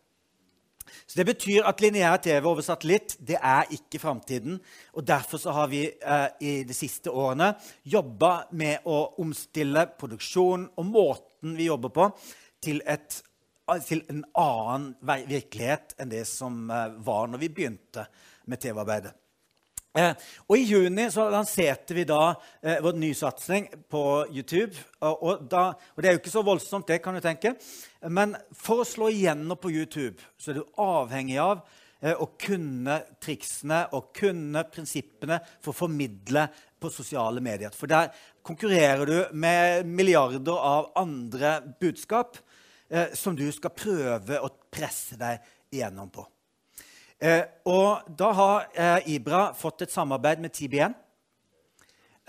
Så 1.07 1.19
Det 1.19 1.27
betyr 1.27 1.67
at 1.69 1.81
lineær 1.81 2.17
TV 2.17 2.47
over 2.47 2.65
satellitt 2.65 3.17
det 3.21 3.37
er 3.37 3.69
ikke 3.73 4.01
framtiden. 4.01 4.59
Og 4.93 5.07
derfor 5.07 5.53
har 5.53 5.69
vi 5.69 5.85
eh, 5.87 6.29
i 6.41 6.53
de 6.65 6.75
siste 6.75 7.11
årene 7.11 7.55
jobba 7.85 8.49
med 8.53 8.85
å 8.85 9.15
omstille 9.21 9.87
produksjonen 9.99 10.69
og 10.77 10.87
måten 10.87 11.57
vi 11.57 11.69
jobber 11.69 11.93
på, 11.95 12.11
til, 12.63 12.83
et, 12.87 13.21
til 13.87 14.03
en 14.11 14.25
annen 14.35 14.93
virkelighet 15.03 15.95
enn 15.99 16.13
det 16.13 16.25
som 16.29 16.69
eh, 16.71 16.99
var 17.05 17.29
når 17.29 17.45
vi 17.45 17.53
begynte 17.57 18.09
med 18.49 18.61
TV-arbeidet. 18.61 19.15
Eh, 19.99 20.15
og 20.47 20.55
I 20.55 20.67
juni 20.69 21.09
så 21.11 21.27
lanserte 21.33 21.97
vi 21.97 22.05
da 22.07 22.31
eh, 22.63 22.79
vår 22.85 22.99
nysatsing 23.01 23.67
på 23.91 24.03
YouTube. 24.31 24.77
Og, 25.01 25.17
og, 25.17 25.43
da, 25.51 25.65
og, 25.75 26.03
Det 26.03 26.11
er 26.11 26.17
jo 26.17 26.23
ikke 26.23 26.37
så 26.37 26.45
voldsomt, 26.47 26.89
det 26.91 27.01
kan 27.03 27.17
du 27.17 27.23
tenke. 27.25 27.57
Men 28.07 28.37
for 28.55 28.85
å 28.85 28.89
slå 28.89 29.11
igjennom 29.11 29.59
på 29.59 29.73
YouTube 29.75 30.23
så 30.39 30.53
er 30.53 30.61
du 30.61 30.81
avhengig 30.85 31.41
av 31.43 31.65
eh, 32.01 32.15
å 32.15 32.31
kunne 32.39 33.01
triksene 33.23 33.85
og 33.99 34.13
kunne 34.17 34.65
prinsippene 34.71 35.41
for 35.59 35.75
å 35.75 35.81
formidle 35.83 36.47
på 36.79 36.93
sosiale 36.95 37.43
medier. 37.43 37.75
For 37.75 37.91
der 37.91 38.13
konkurrerer 38.47 39.09
du 39.09 39.19
med 39.35 39.89
milliarder 39.89 40.63
av 40.63 40.93
andre 41.01 41.59
budskap 41.81 42.39
eh, 42.89 43.15
som 43.19 43.35
du 43.37 43.49
skal 43.55 43.75
prøve 43.75 44.39
å 44.39 44.55
presse 44.71 45.19
deg 45.19 45.43
igjennom 45.75 46.13
på. 46.13 46.29
Eh, 47.19 47.43
og 47.67 48.07
da 48.15 48.31
har 48.39 48.67
eh, 48.79 49.09
Ibra 49.17 49.49
fått 49.59 49.83
et 49.83 49.95
samarbeid 49.95 50.43
med 50.43 50.55
TBN. 50.55 50.95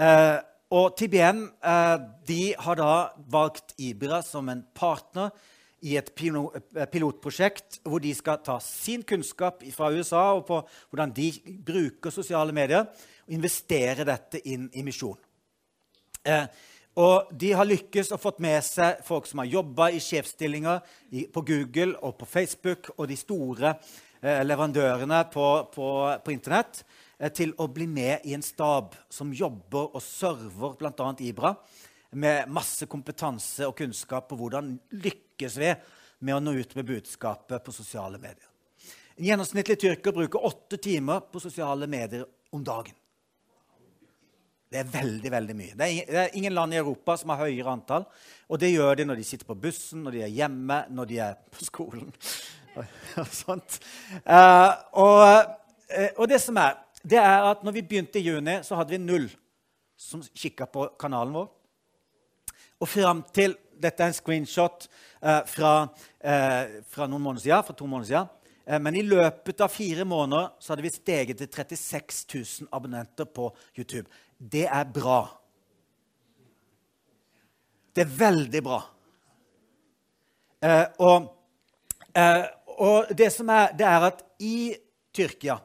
Eh, 0.01 0.37
og 0.73 0.95
TBN 0.97 1.43
eh, 1.61 2.55
har 2.65 2.79
da 2.79 2.93
valgt 3.29 3.75
Ibra 3.77 4.23
som 4.25 4.49
en 4.49 4.63
partner 4.73 5.29
i 5.85 5.93
et 5.99 6.09
eh, 6.09 6.89
pilotprosjekt 6.89 7.79
hvor 7.85 8.01
de 8.01 8.15
skal 8.17 8.41
ta 8.45 8.57
sin 8.63 9.05
kunnskap 9.05 9.61
fra 9.75 9.91
USA 9.93 10.25
og 10.39 10.47
på 10.49 10.59
hvordan 10.89 11.13
de 11.13 11.29
bruker 11.65 12.13
sosiale 12.13 12.55
medier, 12.55 12.89
og 12.89 13.37
investere 13.37 14.07
dette 14.09 14.41
inn 14.49 14.67
i 14.73 14.83
misjon. 14.85 15.17
Eh, 16.25 16.45
og 16.99 17.29
de 17.31 17.53
har 17.55 17.67
lykkes 17.69 18.09
og 18.11 18.19
fått 18.19 18.41
med 18.43 18.59
seg 18.65 19.05
folk 19.07 19.29
som 19.29 19.39
har 19.43 19.53
jobba 19.53 19.91
i 19.93 20.01
sjefsstillinger 20.03 20.81
på 21.31 21.43
Google 21.45 21.93
og 22.01 22.17
på 22.19 22.27
Facebook, 22.27 22.89
og 22.97 23.07
de 23.07 23.17
store 23.19 23.77
leverandørene 24.21 25.23
på, 25.31 25.45
på, 25.73 25.89
på 26.25 26.33
Internett 26.33 26.83
eh, 27.17 27.31
til 27.31 27.53
å 27.57 27.69
bli 27.71 27.87
med 27.87 28.25
i 28.27 28.35
en 28.35 28.43
stab 28.43 28.97
som 29.09 29.33
jobber 29.33 29.95
og 29.95 30.03
server 30.03 30.75
bl.a. 30.79 31.13
Ibra 31.23 31.53
med 32.19 32.49
masse 32.51 32.87
kompetanse 32.89 33.67
og 33.69 33.77
kunnskap 33.77 34.29
på 34.29 34.37
hvordan 34.39 34.73
lykkes 35.05 35.57
vi 35.61 35.73
med 36.25 36.35
å 36.35 36.43
nå 36.43 36.55
ut 36.57 36.73
med 36.75 36.87
budskapet 36.89 37.63
på 37.63 37.73
sosiale 37.75 38.19
medier. 38.19 38.47
En 39.19 39.27
gjennomsnittlig 39.27 39.77
tyrker 39.79 40.15
bruker 40.15 40.45
åtte 40.47 40.79
timer 40.81 41.21
på 41.31 41.41
sosiale 41.43 41.87
medier 41.87 42.25
om 42.55 42.63
dagen. 42.65 42.95
Det 44.69 44.83
er 44.83 44.89
veldig 44.91 45.31
veldig 45.33 45.55
mye. 45.57 45.75
Det 45.77 45.85
er, 46.13 46.27
ingen, 46.37 46.53
land 46.53 46.75
i 46.75 46.77
Europa 46.77 47.15
som 47.17 47.31
har 47.33 47.41
høyere 47.41 47.71
antall. 47.71 48.03
Og 48.53 48.59
det 48.61 48.69
gjør 48.69 48.99
de 48.99 49.07
når 49.09 49.17
de 49.17 49.25
sitter 49.25 49.47
på 49.49 49.57
bussen, 49.57 50.03
når 50.05 50.17
de 50.17 50.21
er 50.27 50.35
hjemme, 50.35 50.83
når 50.93 51.09
de 51.09 51.17
er 51.25 51.39
på 51.49 51.65
skolen 51.65 52.11
sånt. 53.43 53.79
Uh, 54.25 54.73
og, 54.99 55.21
uh, 55.89 56.09
og, 56.17 56.25
det 56.29 56.39
som 56.43 56.57
er, 56.61 56.77
det 57.03 57.19
er 57.21 57.47
at 57.51 57.63
når 57.65 57.77
vi 57.77 57.85
begynte 57.85 58.19
i 58.19 58.25
juni, 58.27 58.59
så 58.65 58.79
hadde 58.79 58.95
vi 58.95 59.01
null 59.01 59.29
som 59.99 60.23
kikka 60.23 60.67
på 60.71 60.89
kanalen 60.99 61.35
vår. 61.35 61.49
Og 62.79 62.87
fram 62.87 63.25
til 63.35 63.57
Dette 63.79 64.03
er 64.03 64.11
en 64.11 64.15
screenshot 64.15 64.89
uh, 65.23 65.39
fra, 65.47 65.87
fra, 66.91 67.05
noen 67.07 67.23
måneder 67.23 67.45
siden, 67.45 67.63
fra 67.63 67.75
to 67.79 67.85
måneder 67.87 68.09
siden. 68.09 68.35
Men 68.83 68.97
i 68.99 69.05
løpet 69.07 69.63
av 69.63 69.71
fire 69.71 70.03
måneder 70.05 70.49
så 70.59 70.73
hadde 70.73 70.83
vi 70.83 70.91
steget 70.91 71.39
til 71.39 71.47
36 71.47 72.27
000 72.67 72.67
abonnenter 72.75 73.25
på 73.25 73.47
YouTube. 73.77 74.03
Det 74.35 74.65
er 74.67 74.91
bra. 74.93 75.21
Det 77.95 78.03
er 78.03 78.11
veldig 78.19 78.61
bra. 78.67 78.81
og 81.07 81.31
og 82.79 83.11
det 83.17 83.29
som 83.33 83.49
er, 83.51 83.73
det 83.77 83.87
er 83.87 84.07
at 84.11 84.23
i 84.39 84.75
Tyrkia 85.15 85.59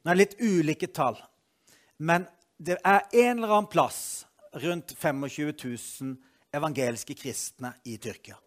Nå 0.00 0.10
er 0.10 0.16
det 0.16 0.22
litt 0.22 0.38
ulike 0.40 0.88
tall, 0.96 1.18
men 2.00 2.24
det 2.56 2.78
er 2.80 3.02
en 3.04 3.42
eller 3.42 3.50
annen 3.52 3.68
plass 3.68 4.24
rundt 4.56 4.94
25 4.96 5.52
000 5.52 6.14
evangeliske 6.56 7.14
kristne 7.14 7.74
i 7.84 7.98
Tyrkia. 8.00 8.38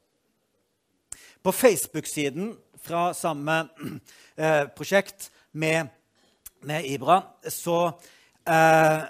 På 1.43 1.51
Facebook-siden 1.51 2.55
fra 2.81 3.13
samme 3.13 3.67
eh, 4.35 4.65
prosjekt 4.75 5.31
med, 5.51 5.87
med 6.61 6.85
Ibra 6.85 7.21
så, 7.47 7.87
eh, 8.47 9.01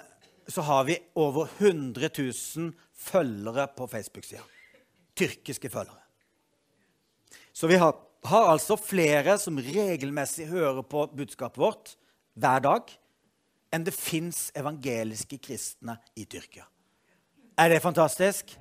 så, 0.46 0.60
har 0.62 0.84
vi 0.84 0.98
over 1.14 1.48
100 1.58 2.10
000 2.18 2.72
følgere 2.94 3.66
på 3.76 3.86
Facebook-sida. 3.86 4.42
Tyrkiske 5.16 5.70
følgere. 5.70 6.02
Så 7.52 7.66
vi 7.66 7.76
har, 7.76 7.94
har 8.24 8.50
altså 8.50 8.76
flere 8.80 9.36
som 9.40 9.58
regelmessig 9.60 10.46
hører 10.48 10.82
på 10.88 11.06
budskapet 11.12 11.60
vårt 11.60 11.94
hver 12.40 12.62
dag, 12.64 12.92
enn 13.74 13.84
det 13.84 13.94
fins 13.94 14.48
evangeliske 14.56 15.38
kristne 15.42 15.98
i 16.16 16.24
Tyrkia. 16.24 16.64
Er 17.58 17.70
det 17.70 17.82
fantastisk? 17.82 18.56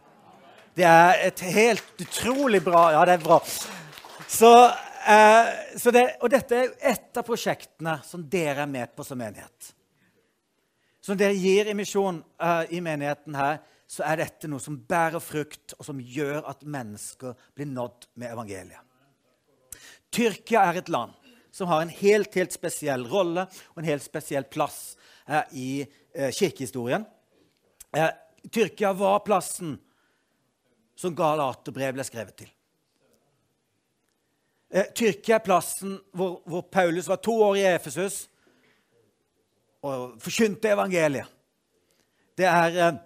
Det 0.76 0.86
er 0.86 1.28
et 1.28 1.40
helt 1.54 2.02
utrolig 2.02 2.64
bra 2.66 2.92
Ja, 2.94 3.06
det 3.06 3.18
er 3.20 3.24
bra. 3.24 3.40
Så, 4.28 4.52
eh, 5.08 5.78
så 5.78 5.92
det, 5.92 6.06
og 6.22 6.30
dette 6.34 6.58
er 6.58 6.74
et 6.94 7.18
av 7.18 7.26
prosjektene 7.26 8.00
som 8.06 8.26
dere 8.30 8.66
er 8.66 8.70
med 8.70 8.96
på 8.96 9.06
som 9.06 9.18
menighet. 9.18 9.74
Som 11.04 11.18
dere 11.20 11.36
gir 11.38 11.70
i 11.70 11.78
misjon 11.78 12.24
eh, 12.42 12.74
i 12.78 12.82
menigheten 12.82 13.36
her, 13.38 13.62
så 13.88 14.06
er 14.08 14.24
dette 14.24 14.50
noe 14.50 14.62
som 14.64 14.80
bærer 14.90 15.22
frukt, 15.22 15.76
og 15.78 15.86
som 15.86 16.00
gjør 16.00 16.48
at 16.50 16.64
mennesker 16.66 17.36
blir 17.54 17.70
nådd 17.70 18.08
med 18.16 18.32
evangeliet. 18.32 18.82
Tyrkia 20.14 20.64
er 20.70 20.82
et 20.84 20.92
land 20.94 21.14
som 21.54 21.70
har 21.70 21.84
en 21.84 21.92
helt, 21.94 22.34
helt 22.34 22.54
spesiell 22.54 23.06
rolle 23.10 23.46
og 23.74 23.82
en 23.82 23.90
helt 23.90 24.06
spesiell 24.06 24.46
plass 24.50 24.96
eh, 25.28 25.44
i 25.54 25.70
eh, 25.84 26.32
kirkehistorien. 26.34 27.06
Eh, 27.94 28.10
Tyrkia 28.50 28.94
var 28.98 29.22
plassen 29.26 29.78
som 30.98 31.16
Galaterbrev 31.16 31.94
ble 31.94 32.06
skrevet 32.08 32.36
til. 32.42 32.50
Eh, 34.74 34.90
Tyrkia 34.98 35.38
er 35.38 35.46
plassen 35.46 35.98
hvor, 36.18 36.40
hvor, 36.50 36.66
Paulus 36.74 37.08
var 37.08 37.22
to 37.22 37.38
år 37.46 37.62
i 37.62 37.66
Efesus 37.76 38.24
og 39.86 40.18
forkynte 40.24 40.74
evangeliet. 40.74 41.30
Det 42.34 42.50
er, 42.50 42.80
eh, 42.82 43.02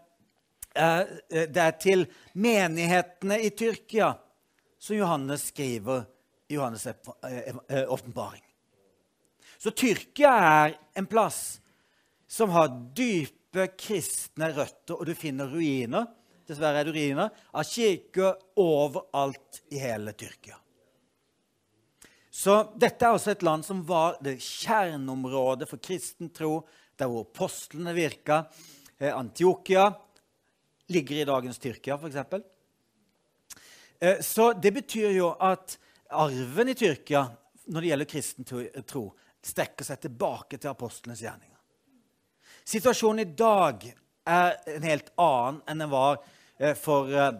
eh 0.79 1.47
det 1.51 1.63
er 1.63 1.79
til 1.81 2.05
menighetene 2.33 3.41
i 3.43 3.49
Tyrkia 3.49 4.13
som 4.79 4.95
Johannes 4.95 5.49
skriver 5.51 6.05
Johannes' 6.49 6.87
eh, 6.87 7.55
eh, 7.69 7.93
åpenbaring. 7.93 8.43
Så 9.57 9.71
Tyrkia 9.71 10.31
er 10.31 10.77
en 10.93 11.07
plass 11.09 11.61
som 12.27 12.51
har 12.53 12.69
dype 12.95 13.67
kristne 13.79 14.51
røtter, 14.53 14.95
og 14.99 15.05
du 15.07 15.15
finner 15.17 15.49
ruiner 15.49 16.07
dessverre 16.47 16.81
er 16.81 16.87
det 16.87 16.95
ruiner, 16.95 17.29
av 17.51 17.67
kirker 17.67 18.37
overalt 18.61 19.61
i 19.73 19.81
hele 19.81 20.13
Tyrkia. 20.17 20.55
Så 22.31 22.59
dette 22.77 23.03
er 23.03 23.15
altså 23.15 23.33
et 23.33 23.43
land 23.45 23.65
som 23.65 23.81
var 23.87 24.19
det 24.23 24.37
kjerneområdet 24.43 25.67
for 25.69 25.81
kristen 25.81 26.29
tro, 26.33 26.61
der 26.97 27.09
hvor 27.09 27.25
apostlene 27.25 27.95
virka. 27.97 28.43
Eh, 28.97 29.11
Antiokia 29.13 29.89
ligger 30.93 31.15
i 31.17 31.27
dagens 31.27 31.59
Tyrkia, 31.59 31.97
f.eks. 31.97 32.17
Så 34.21 34.51
det 34.53 34.71
betyr 34.75 35.09
jo 35.15 35.31
at 35.41 35.79
arven 36.09 36.71
i 36.71 36.75
Tyrkia 36.77 37.25
når 37.67 37.83
det 37.83 37.89
gjelder 37.91 38.09
kristen 38.11 38.47
tro, 38.47 39.03
strekker 39.43 39.85
seg 39.87 39.99
tilbake 40.05 40.57
til 40.57 40.71
apostlenes 40.71 41.21
gjerninger. 41.23 41.55
Situasjonen 42.67 43.23
i 43.23 43.31
dag 43.37 43.83
er 44.27 44.57
en 44.75 44.87
helt 44.87 45.11
annen 45.19 45.61
enn 45.67 45.83
den 45.83 45.91
var 45.91 46.19
Eh, 46.57 46.73
for 46.73 47.13
eh, 47.13 47.33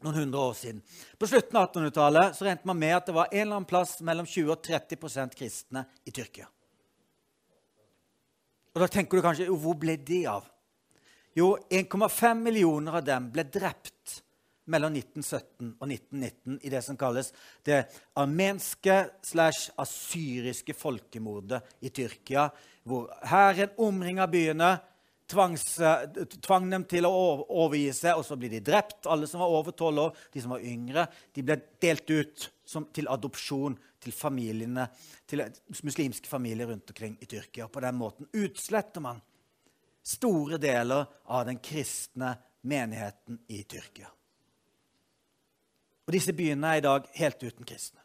noen 0.00 0.14
hundre 0.14 0.40
år 0.40 0.54
siden. 0.58 0.82
På 1.18 1.26
slutten 1.26 1.56
av 1.56 1.68
1800-tallet 1.68 2.36
så 2.36 2.44
regnet 2.44 2.64
man 2.66 2.78
med 2.78 2.96
at 2.96 3.06
det 3.06 3.14
var 3.14 3.28
en 3.30 3.42
eller 3.42 3.60
annen 3.60 3.68
plass 3.70 4.00
mellom 4.06 4.26
20 4.26 4.54
og 4.54 4.64
30% 4.66 5.36
kristne 5.38 5.84
i 6.04 6.14
Tyrkia. 6.14 6.48
Og 8.74 8.82
Da 8.82 8.88
tenker 8.90 9.18
du 9.18 9.26
kanskje 9.26 9.50
hvor 9.50 9.78
ble 9.78 9.96
de 9.96 10.24
av? 10.30 10.46
Jo, 11.36 11.52
1,5 11.70 12.42
millioner 12.42 12.98
av 12.98 13.06
dem 13.06 13.28
ble 13.30 13.44
drept 13.46 14.18
mellom 14.70 14.94
1917 14.96 15.74
og 15.80 15.86
1919 15.86 16.60
i 16.62 16.72
det 16.72 16.82
som 16.86 16.98
kalles 17.00 17.32
det 17.66 17.82
armenske 18.18 19.00
slash 19.26 19.72
asyriske 19.80 20.76
folkemordet 20.76 21.60
i 21.84 21.92
Tyrkia, 21.94 22.48
hvor 22.86 23.10
hæren 23.30 23.74
omringa 23.82 24.28
byene 24.30 24.76
tvangs, 25.30 25.64
tvang 26.42 26.70
dem 26.72 26.84
til 26.90 27.06
å 27.06 27.12
overgi 27.44 27.92
seg, 27.94 28.18
og 28.18 28.26
så 28.26 28.38
blir 28.38 28.50
de 28.50 28.62
drept. 28.66 29.06
Alle 29.10 29.28
som 29.30 29.42
var 29.42 29.52
over 29.54 29.74
tolv 29.76 30.06
år, 30.06 30.24
de 30.32 30.42
som 30.42 30.54
var 30.56 30.64
yngre, 30.66 31.06
de 31.34 31.44
ble 31.46 31.58
delt 31.82 32.10
ut 32.10 32.48
som, 32.66 32.88
til 32.94 33.10
adopsjon 33.10 33.78
til 34.00 34.14
familiene, 34.16 34.86
til 35.28 35.44
muslimske 35.84 36.30
familier 36.30 36.70
rundt 36.70 36.90
omkring 36.90 37.18
i 37.20 37.28
Tyrkia. 37.28 37.68
På 37.68 37.82
den 37.84 37.98
måten 38.00 38.30
utsletter 38.32 39.04
man 39.04 39.20
store 40.02 40.58
deler 40.58 41.04
av 41.28 41.44
den 41.46 41.60
kristne 41.62 42.34
menigheten 42.66 43.42
i 43.52 43.62
Tyrkia. 43.68 44.08
Og 46.10 46.16
disse 46.16 46.32
byene 46.34 46.66
er 46.66 46.80
i 46.80 46.82
dag 46.82 47.04
helt 47.20 47.42
uten 47.44 47.62
kristne. 47.62 48.00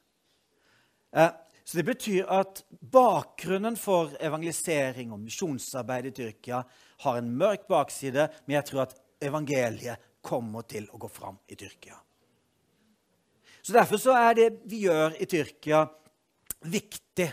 Eh, 1.09 1.31
så 1.65 1.77
Det 1.77 1.85
betyr 1.85 2.27
at 2.29 2.61
bakgrunnen 2.91 3.77
for 3.77 4.11
evangelisering 4.21 5.09
og 5.11 5.23
misjonsarbeid 5.23 6.05
i 6.05 6.11
Tyrkia 6.11 6.59
har 7.01 7.17
en 7.17 7.31
mørk 7.37 7.65
bakside, 7.67 8.27
men 8.45 8.55
jeg 8.59 8.65
tror 8.65 8.81
at 8.83 8.93
evangeliet 9.21 9.97
kommer 10.21 10.61
til 10.69 10.85
å 10.93 10.99
gå 11.01 11.09
fram 11.09 11.39
i 11.49 11.55
Tyrkia. 11.55 11.97
Så 13.63 13.73
Derfor 13.73 13.97
så 13.97 14.13
er 14.13 14.33
det 14.37 14.49
vi 14.69 14.83
gjør 14.85 15.17
i 15.17 15.25
Tyrkia, 15.25 15.87
viktig. 16.61 17.31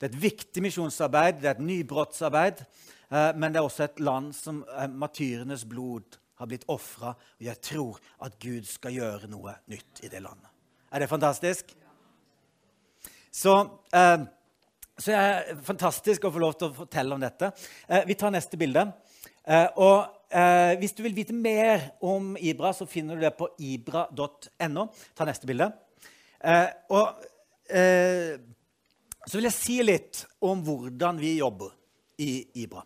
Det 0.00 0.08
er 0.08 0.08
et 0.08 0.22
viktig 0.22 0.62
misjonsarbeid, 0.62 1.42
det 1.42 1.50
er 1.50 1.58
et 1.58 1.68
nybrottsarbeid. 1.68 2.64
Eh, 3.12 3.36
men 3.36 3.52
det 3.52 3.60
er 3.60 3.68
også 3.68 3.84
et 3.84 4.00
land 4.00 4.32
som 4.32 4.64
er 4.72 4.88
matyrenes 4.88 5.68
blod 5.68 6.16
har 6.38 6.50
blitt 6.50 6.66
ofra. 6.70 7.12
Og 7.38 7.44
jeg 7.48 7.60
tror 7.64 7.98
at 8.24 8.38
Gud 8.42 8.66
skal 8.68 8.94
gjøre 8.94 9.30
noe 9.30 9.58
nytt 9.70 10.02
i 10.04 10.10
det 10.12 10.22
landet. 10.24 10.50
Er 10.92 11.02
det 11.02 11.10
fantastisk? 11.10 11.74
Så, 13.30 13.60
eh, 13.92 14.20
så 14.98 15.10
det 15.10 15.58
fantastisk 15.66 16.24
å 16.24 16.32
få 16.32 16.40
lov 16.42 16.56
til 16.58 16.70
å 16.70 16.76
fortelle 16.80 17.14
om 17.14 17.20
dette. 17.22 17.52
Eh, 17.86 18.06
vi 18.08 18.16
tar 18.18 18.32
neste 18.34 18.58
bilde. 18.58 18.86
Eh, 19.44 19.66
og 19.76 20.08
eh, 20.30 20.78
Hvis 20.80 20.94
du 20.96 21.02
vil 21.02 21.16
vite 21.16 21.36
mer 21.36 21.90
om 22.00 22.36
Ibra, 22.40 22.72
så 22.72 22.86
finner 22.86 23.16
du 23.16 23.26
det 23.26 23.34
på 23.36 23.50
ibra.no. 23.58 24.86
Ta 25.14 25.26
neste 25.28 25.48
bilde. 25.48 25.70
Eh, 26.40 26.68
og 26.94 27.24
eh, 27.68 28.38
så 29.26 29.36
vil 29.36 29.48
jeg 29.48 29.56
si 29.56 29.78
litt 29.84 30.24
om 30.40 30.62
hvordan 30.64 31.18
vi 31.20 31.36
jobber 31.38 31.74
i 32.18 32.32
Ibra. 32.64 32.82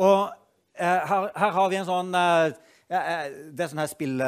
og 0.00 0.30
her, 0.80 1.30
her, 1.36 1.54
har 1.56 1.70
vi 1.70 1.78
en 1.80 1.88
sånn 1.88 2.14
det 2.90 3.62
er 3.62 3.68
sånn 3.70 3.82
her 3.84 3.90
spill, 3.90 4.22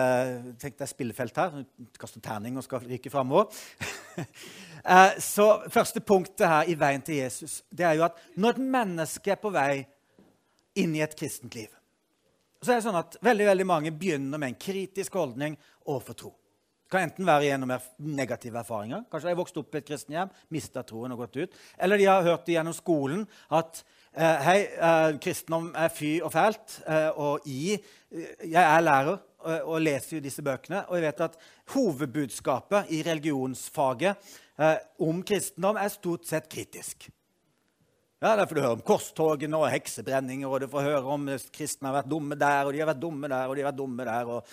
tenk 0.62 0.76
deg 0.78 0.87
spillefelt 0.87 1.38
her. 1.40 1.64
Du 1.66 1.99
kaster 1.99 2.23
terning 2.23 2.61
og 2.61 2.62
skal 2.66 2.85
ryke 2.87 3.11
framover. 3.11 3.50
Eh, 4.82 5.12
så 5.23 5.44
første 5.71 6.00
punktet 6.02 6.42
her 6.42 6.66
i 6.66 6.75
veien 6.75 7.04
til 7.06 7.21
Jesus 7.21 7.61
det 7.71 7.85
er 7.87 7.92
jo 8.00 8.02
at 8.02 8.16
når 8.35 8.56
et 8.56 8.64
menneske 8.75 9.30
er 9.30 9.38
på 9.38 9.52
vei 9.54 9.85
inn 10.82 10.97
i 10.99 11.04
et 11.04 11.14
kristent 11.14 11.54
liv, 11.54 11.71
så 12.59 12.73
er 12.73 12.80
det 12.80 12.87
sånn 12.88 12.99
at 12.99 13.14
veldig, 13.23 13.47
veldig 13.52 13.66
mange 13.68 13.92
begynner 13.94 14.42
med 14.42 14.52
en 14.52 14.59
kritisk 14.59 15.14
holdning 15.18 15.54
overfor 15.87 16.18
tro. 16.18 16.32
Det 16.82 16.94
kan 16.94 17.06
enten 17.06 17.30
være 17.30 17.47
gjennom 17.47 17.73
negative 18.04 18.61
erfaringer. 18.61 19.06
Kanskje 19.11 19.30
de 19.30 19.32
har 19.32 19.40
vokst 19.40 19.62
opp 19.62 19.75
i 19.75 19.80
et 19.80 19.87
kristent 19.88 20.16
hjem, 20.16 20.35
mista 20.52 20.82
troen 20.87 21.14
og 21.14 21.23
gått 21.25 21.40
ut. 21.40 21.56
Eller 21.78 22.02
de 22.02 22.11
har 22.11 22.26
hørt 22.26 22.44
det 22.47 22.59
gjennom 22.59 22.76
skolen 22.76 23.23
at 23.54 23.85
eh, 24.14 24.42
hei, 24.47 24.59
eh, 24.76 25.14
kristendom 25.23 25.71
er 25.78 25.92
fy 25.95 26.12
og 26.25 26.33
fælt. 26.35 26.81
Eh, 26.87 27.11
og 27.16 27.47
i 27.47 27.78
Jeg 28.12 28.61
er 28.61 28.81
lærer 28.85 29.14
og, 29.16 29.61
og 29.64 29.81
leser 29.81 30.19
jo 30.19 30.23
disse 30.23 30.42
bøkene. 30.45 30.85
Og 30.88 30.99
jeg 30.99 31.07
vet 31.07 31.25
at 31.25 31.38
hovedbudskapet 31.73 32.92
i 32.92 33.02
religionsfaget 33.07 34.33
om 35.00 35.23
kristendom 35.25 35.81
er 35.81 35.88
stort 35.88 36.28
sett 36.28 36.50
kritisk. 36.52 37.09
Ja, 38.23 38.37
det 38.37 38.45
er 38.45 38.47
fordi 38.47 38.61
du 38.61 38.66
hører 38.66 38.76
om 38.76 38.85
korstogene 38.87 39.59
og 39.59 39.71
heksebrenninger, 39.73 40.47
og 40.47 40.61
du 40.62 40.69
får 40.71 40.85
høre 40.87 41.14
om 41.16 41.25
kristne 41.50 41.88
har 41.88 41.97
vært 41.97 42.11
dumme 42.12 42.37
der, 42.38 42.69
og 42.69 42.71
de 42.71 42.78
har 42.78 42.87
vært 42.92 43.00
dumme 43.02 43.31
der, 43.33 43.49
og 43.49 43.57
de 43.57 43.64
har 43.64 43.73
vært 43.73 43.81
dumme 43.81 44.07
der. 44.07 44.31
Og, 44.31 44.52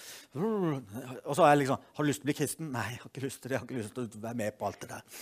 og 1.20 1.38
så 1.38 1.46
er 1.46 1.51
det 1.51 1.60
liksom 1.66 1.84
Har 2.00 2.08
du 2.08 2.10
lyst 2.10 2.24
til 2.24 2.25
å 2.25 2.32
bli 2.32 2.38
kristen? 2.39 2.72
Nei, 2.74 2.88
jeg 2.96 3.04
har 3.04 3.12
ikke 3.12 3.25
lyst 3.28 3.44
til 3.44 3.51
det. 3.51 3.54
Jeg 3.54 3.62
har 3.62 3.68
ikke 3.68 3.78
lyst 3.84 3.94
til 4.00 4.08
å 4.08 4.24
være 4.24 4.39
med 4.42 4.58
på 4.58 4.72
alt 4.72 4.82
det 4.82 4.89
der. 4.96 5.22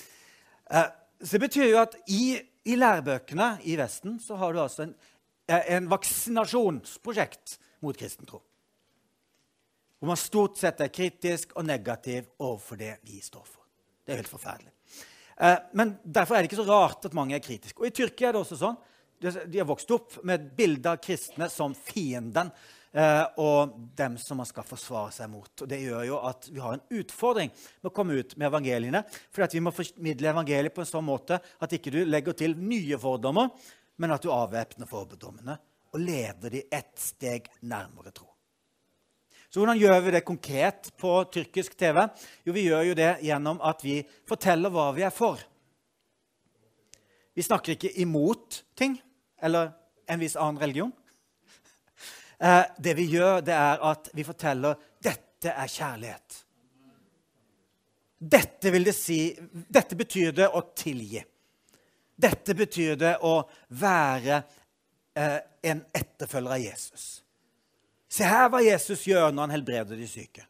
Eh, 1.19 1.25
så 1.25 1.37
det 1.37 1.45
betyr 1.47 1.69
jo 1.71 1.81
at 1.81 1.95
i, 2.07 2.37
i 2.65 2.75
lærebøkene 2.75 3.57
i 3.65 3.77
Vesten 3.79 4.19
så 4.23 4.37
har 4.39 4.53
du 4.53 4.61
altså 4.61 4.87
en, 4.87 4.95
en 5.47 5.89
vaksinasjonsprosjekt 5.91 7.57
mot 7.85 7.97
kristen 7.97 8.29
tro. 8.29 8.41
Hvor 9.97 10.11
man 10.11 10.19
stort 10.19 10.59
sett 10.59 10.81
er 10.81 10.93
kritisk 10.93 11.55
og 11.57 11.65
negativ 11.65 12.27
overfor 12.37 12.77
det 12.77 12.97
vi 13.07 13.21
står 13.21 13.45
for. 13.45 13.63
Det 14.05 14.13
er 14.13 14.21
helt 14.21 14.31
forferdelig. 14.31 14.73
Eh, 15.37 15.57
men 15.73 15.97
derfor 16.03 16.35
er 16.35 16.43
det 16.43 16.51
ikke 16.51 16.63
så 16.63 16.69
rart 16.69 17.05
at 17.09 17.17
mange 17.17 17.35
er 17.37 17.43
kritiske. 17.43 17.81
Og 17.81 17.89
I 17.89 17.95
Tyrkia 17.95 18.29
er 18.29 18.37
det 18.37 18.43
også 18.43 18.59
sånn. 18.61 18.77
De 19.17 19.57
har 19.57 19.65
vokst 19.65 19.91
opp 19.95 20.19
med 20.29 20.37
et 20.37 20.49
bilde 20.59 20.91
av 20.91 20.99
kristne 21.01 21.47
som 21.49 21.73
fienden. 21.73 22.51
Eh, 22.93 23.23
og 23.41 23.73
dem 23.97 24.17
som 24.21 24.39
man 24.41 24.49
skal 24.49 24.67
forsvare 24.67 25.11
seg 25.15 25.31
mot. 25.31 25.51
Og 25.61 25.67
Det 25.67 25.79
gjør 25.81 26.05
jo 26.07 26.21
at 26.29 26.49
vi 26.51 26.61
har 26.63 26.77
en 26.77 26.99
utfordring 27.01 27.51
med 27.51 27.91
å 27.91 27.95
komme 27.95 28.19
ut 28.19 28.37
med 28.37 28.47
evangeliene. 28.47 29.03
fordi 29.31 29.57
vi 29.57 29.65
må 29.65 29.71
formidle 29.71 30.29
evangeliet 30.29 30.75
på 30.75 30.81
en 30.81 30.91
sånn 30.93 31.05
måte 31.05 31.39
at 31.59 31.73
ikke 31.73 31.91
du 31.91 32.05
legger 32.05 32.33
til 32.33 32.55
nye 32.57 32.97
fordommer, 32.97 33.49
men 33.97 34.11
at 34.11 34.21
du 34.21 34.29
avvæpner 34.29 34.87
fordommene 34.87 35.57
og 35.93 35.99
leder 35.99 36.49
de 36.49 36.63
ett 36.71 36.99
steg 36.99 37.47
nærmere 37.61 38.11
tro. 38.11 38.27
Så 39.49 39.61
hvordan 39.61 39.79
gjør 39.79 40.01
vi 40.03 40.11
det 40.11 40.25
konkret 40.27 40.89
på 40.99 41.11
tyrkisk 41.31 41.77
TV? 41.79 42.03
Jo, 42.43 42.53
vi 42.53 42.65
gjør 42.67 42.89
jo 42.89 42.97
det 42.99 43.11
gjennom 43.23 43.61
at 43.63 43.83
vi 43.83 44.01
forteller 44.27 44.73
hva 44.73 44.89
vi 44.95 45.05
er 45.07 45.13
for. 45.15 45.39
Vi 47.37 47.45
snakker 47.45 47.75
ikke 47.75 47.93
imot 48.01 48.63
ting 48.75 48.97
eller 49.41 49.71
en 50.09 50.19
viss 50.19 50.35
annen 50.35 50.59
religion. 50.59 50.91
Eh, 52.39 52.63
det 52.77 52.93
vi 52.97 53.07
gjør, 53.11 53.41
det 53.41 53.55
er 53.55 53.81
at 53.91 54.11
vi 54.13 54.25
forteller 54.25 54.77
dette 55.03 55.53
er 55.53 55.71
kjærlighet. 55.71 56.43
Dette, 58.17 58.71
vil 58.73 58.85
det 58.85 58.95
si, 58.97 59.19
dette 59.69 59.97
betyr 59.97 60.33
det 60.37 60.47
å 60.49 60.63
tilgi. 60.77 61.21
Dette 62.17 62.55
betyr 62.57 62.95
det 62.97 63.13
å 63.21 63.39
være 63.77 64.41
eh, 65.13 65.39
en 65.69 65.83
etterfølger 65.93 66.55
av 66.55 66.63
Jesus. 66.63 67.07
Se 68.09 68.25
her 68.25 68.49
hva 68.49 68.63
Jesus 68.65 69.03
gjør 69.05 69.29
når 69.29 69.43
han 69.43 69.57
helbreder 69.57 69.99
de 69.99 70.07
syke. 70.09 70.47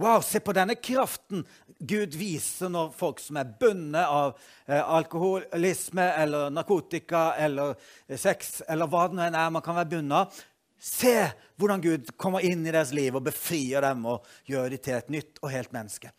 Wow, 0.00 0.22
Se 0.24 0.40
på 0.40 0.54
denne 0.56 0.78
kraften 0.80 1.42
Gud 1.78 2.14
viser 2.16 2.70
når 2.72 2.92
folk 2.96 3.18
som 3.20 3.36
er 3.36 3.50
bundet 3.60 4.06
av 4.06 4.32
eh, 4.66 4.80
alkoholisme 4.80 6.06
eller 6.22 6.50
narkotika 6.54 7.34
eller 7.36 7.74
eh, 8.08 8.16
sex 8.18 8.62
eller 8.68 8.88
hva 8.88 9.06
det 9.08 9.18
nå 9.18 9.26
enn 9.26 9.36
er 9.36 9.52
man 9.52 9.64
kan 9.64 9.76
være 9.76 9.90
bundet 9.92 10.16
av. 10.22 10.40
Se 10.80 11.14
hvordan 11.60 11.82
Gud 11.84 12.12
kommer 12.16 12.44
inn 12.46 12.64
i 12.64 12.72
deres 12.72 12.94
liv 12.96 13.18
og 13.18 13.26
befrier 13.26 13.84
dem 13.84 14.06
og 14.08 14.24
gjør 14.48 14.72
dem 14.72 14.80
til 14.80 14.96
et 14.96 15.12
nytt 15.12 15.42
og 15.42 15.52
helt 15.52 15.74
menneske. 15.76 16.12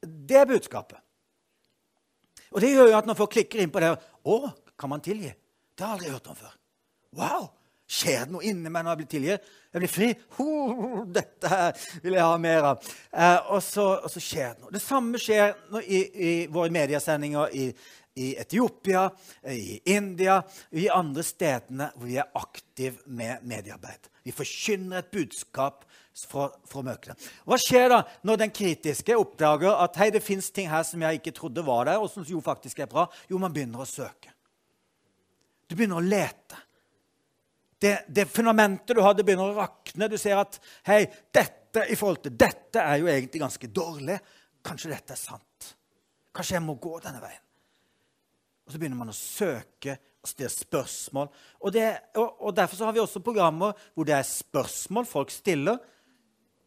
Det 0.00 0.38
er 0.38 0.46
budskapet. 0.46 1.00
Og 2.54 2.62
det 2.62 2.70
gjør 2.70 2.92
jo 2.92 2.98
at 3.00 3.08
når 3.08 3.18
folk 3.18 3.34
klikker 3.34 3.60
inn 3.62 3.72
på 3.74 3.82
det 3.82 3.90
Å, 4.26 4.36
kan 4.78 4.92
man 4.92 5.02
tilgi? 5.02 5.32
Det 5.76 5.84
har 5.84 5.96
jeg 5.96 5.98
aldri 5.98 6.14
hørt 6.14 6.30
om 6.30 6.38
før. 6.38 6.54
Wow! 7.18 7.48
Skjer 7.86 8.24
det 8.24 8.34
noe 8.34 8.42
inni 8.42 8.70
meg 8.70 8.82
når 8.82 8.92
jeg 8.92 8.98
blir 8.98 9.10
tilgitt? 9.12 9.50
Jeg 9.70 9.82
blir 9.82 9.90
fri. 9.90 10.06
Ho, 10.38 10.46
dette 11.14 11.58
vil 12.02 12.16
jeg 12.16 12.24
ha 12.24 12.38
mer 12.42 12.70
av. 12.72 12.88
Eh, 13.12 13.52
og, 13.54 13.60
så, 13.62 13.84
og, 14.00 14.08
så, 14.10 14.22
skjer 14.22 14.56
det 14.56 14.64
noe. 14.64 14.72
Det 14.74 14.82
samme 14.82 15.20
skjer 15.22 15.54
i, 15.84 16.00
i, 16.00 16.32
våre 16.50 16.72
mediesendinger 16.74 17.54
i, 17.54 17.68
i, 18.16 18.32
Etiopia, 18.40 19.06
i 19.52 19.80
India, 19.92 20.40
i 20.72 20.88
andre 20.92 21.24
stedene 21.26 21.90
hvor 21.94 22.08
vi 22.08 22.18
er 22.20 22.32
aktive 22.38 23.04
med 23.12 23.44
mediearbeid. 23.46 24.08
Vi 24.24 24.34
forkynner 24.34 25.02
et 25.02 25.12
budskap 25.12 25.84
fra 26.26 26.82
møte 26.84 27.12
det. 27.12 27.28
Hva 27.44 27.58
skjer 27.60 27.90
da 27.92 28.00
når 28.26 28.40
den 28.40 28.54
kritiske 28.56 29.18
oppdager 29.20 29.76
at 29.84 29.98
hei, 30.00 30.08
det 30.14 30.24
fins 30.24 30.48
ting 30.50 30.70
her 30.72 30.86
som 30.88 31.04
jeg 31.04 31.20
ikke 31.20 31.34
trodde 31.36 31.64
var 31.66 31.90
der, 31.90 32.00
og 32.00 32.10
som 32.10 32.24
jo 32.26 32.40
faktisk 32.44 32.80
er 32.80 32.90
bra? 32.90 33.04
Jo, 33.28 33.40
man 33.42 33.54
begynner 33.54 33.84
å 33.84 33.88
søke. 33.88 34.32
Du 35.66 35.76
begynner 35.76 36.00
å 36.00 36.06
lete 36.06 36.62
det, 37.78 38.06
det, 38.08 38.24
fundamentet 38.32 38.96
du 38.96 39.02
hadde, 39.04 39.24
begynner 39.26 39.52
å 39.52 39.58
rakne. 39.60 40.08
Du 40.08 40.16
ser 40.18 40.40
at 40.40 40.56
hei, 40.88 41.02
dette 41.34 41.84
i 41.92 41.96
forhold 41.98 42.22
til 42.24 42.36
dette 42.40 42.80
er 42.80 43.02
jo 43.02 43.10
egentlig 43.12 43.42
ganske 43.42 43.68
dårlig. 43.68 44.16
Kanskje 44.64 44.94
dette 44.94 45.12
er 45.12 45.20
sant. 45.20 45.74
Kanskje 46.32 46.56
jeg 46.56 46.64
må 46.64 46.78
gå 46.80 46.96
denne 47.04 47.20
veien. 47.20 47.45
Og 48.66 48.72
Så 48.72 48.78
begynner 48.78 48.98
man 48.98 49.12
å 49.12 49.16
søke 49.16 49.96
og 50.22 50.30
stille 50.30 50.50
spørsmål. 50.50 51.28
Og, 51.62 51.72
det, 51.74 51.86
og, 52.18 52.40
og 52.48 52.56
Derfor 52.56 52.88
har 52.88 52.96
vi 52.96 53.02
også 53.02 53.22
programmer 53.24 53.76
hvor 53.94 54.08
det 54.08 54.16
er 54.16 54.26
spørsmål 54.26 55.06
folk 55.06 55.30
stiller, 55.30 55.78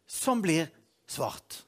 som 0.10 0.42
blir 0.42 0.70
svart. 1.10 1.60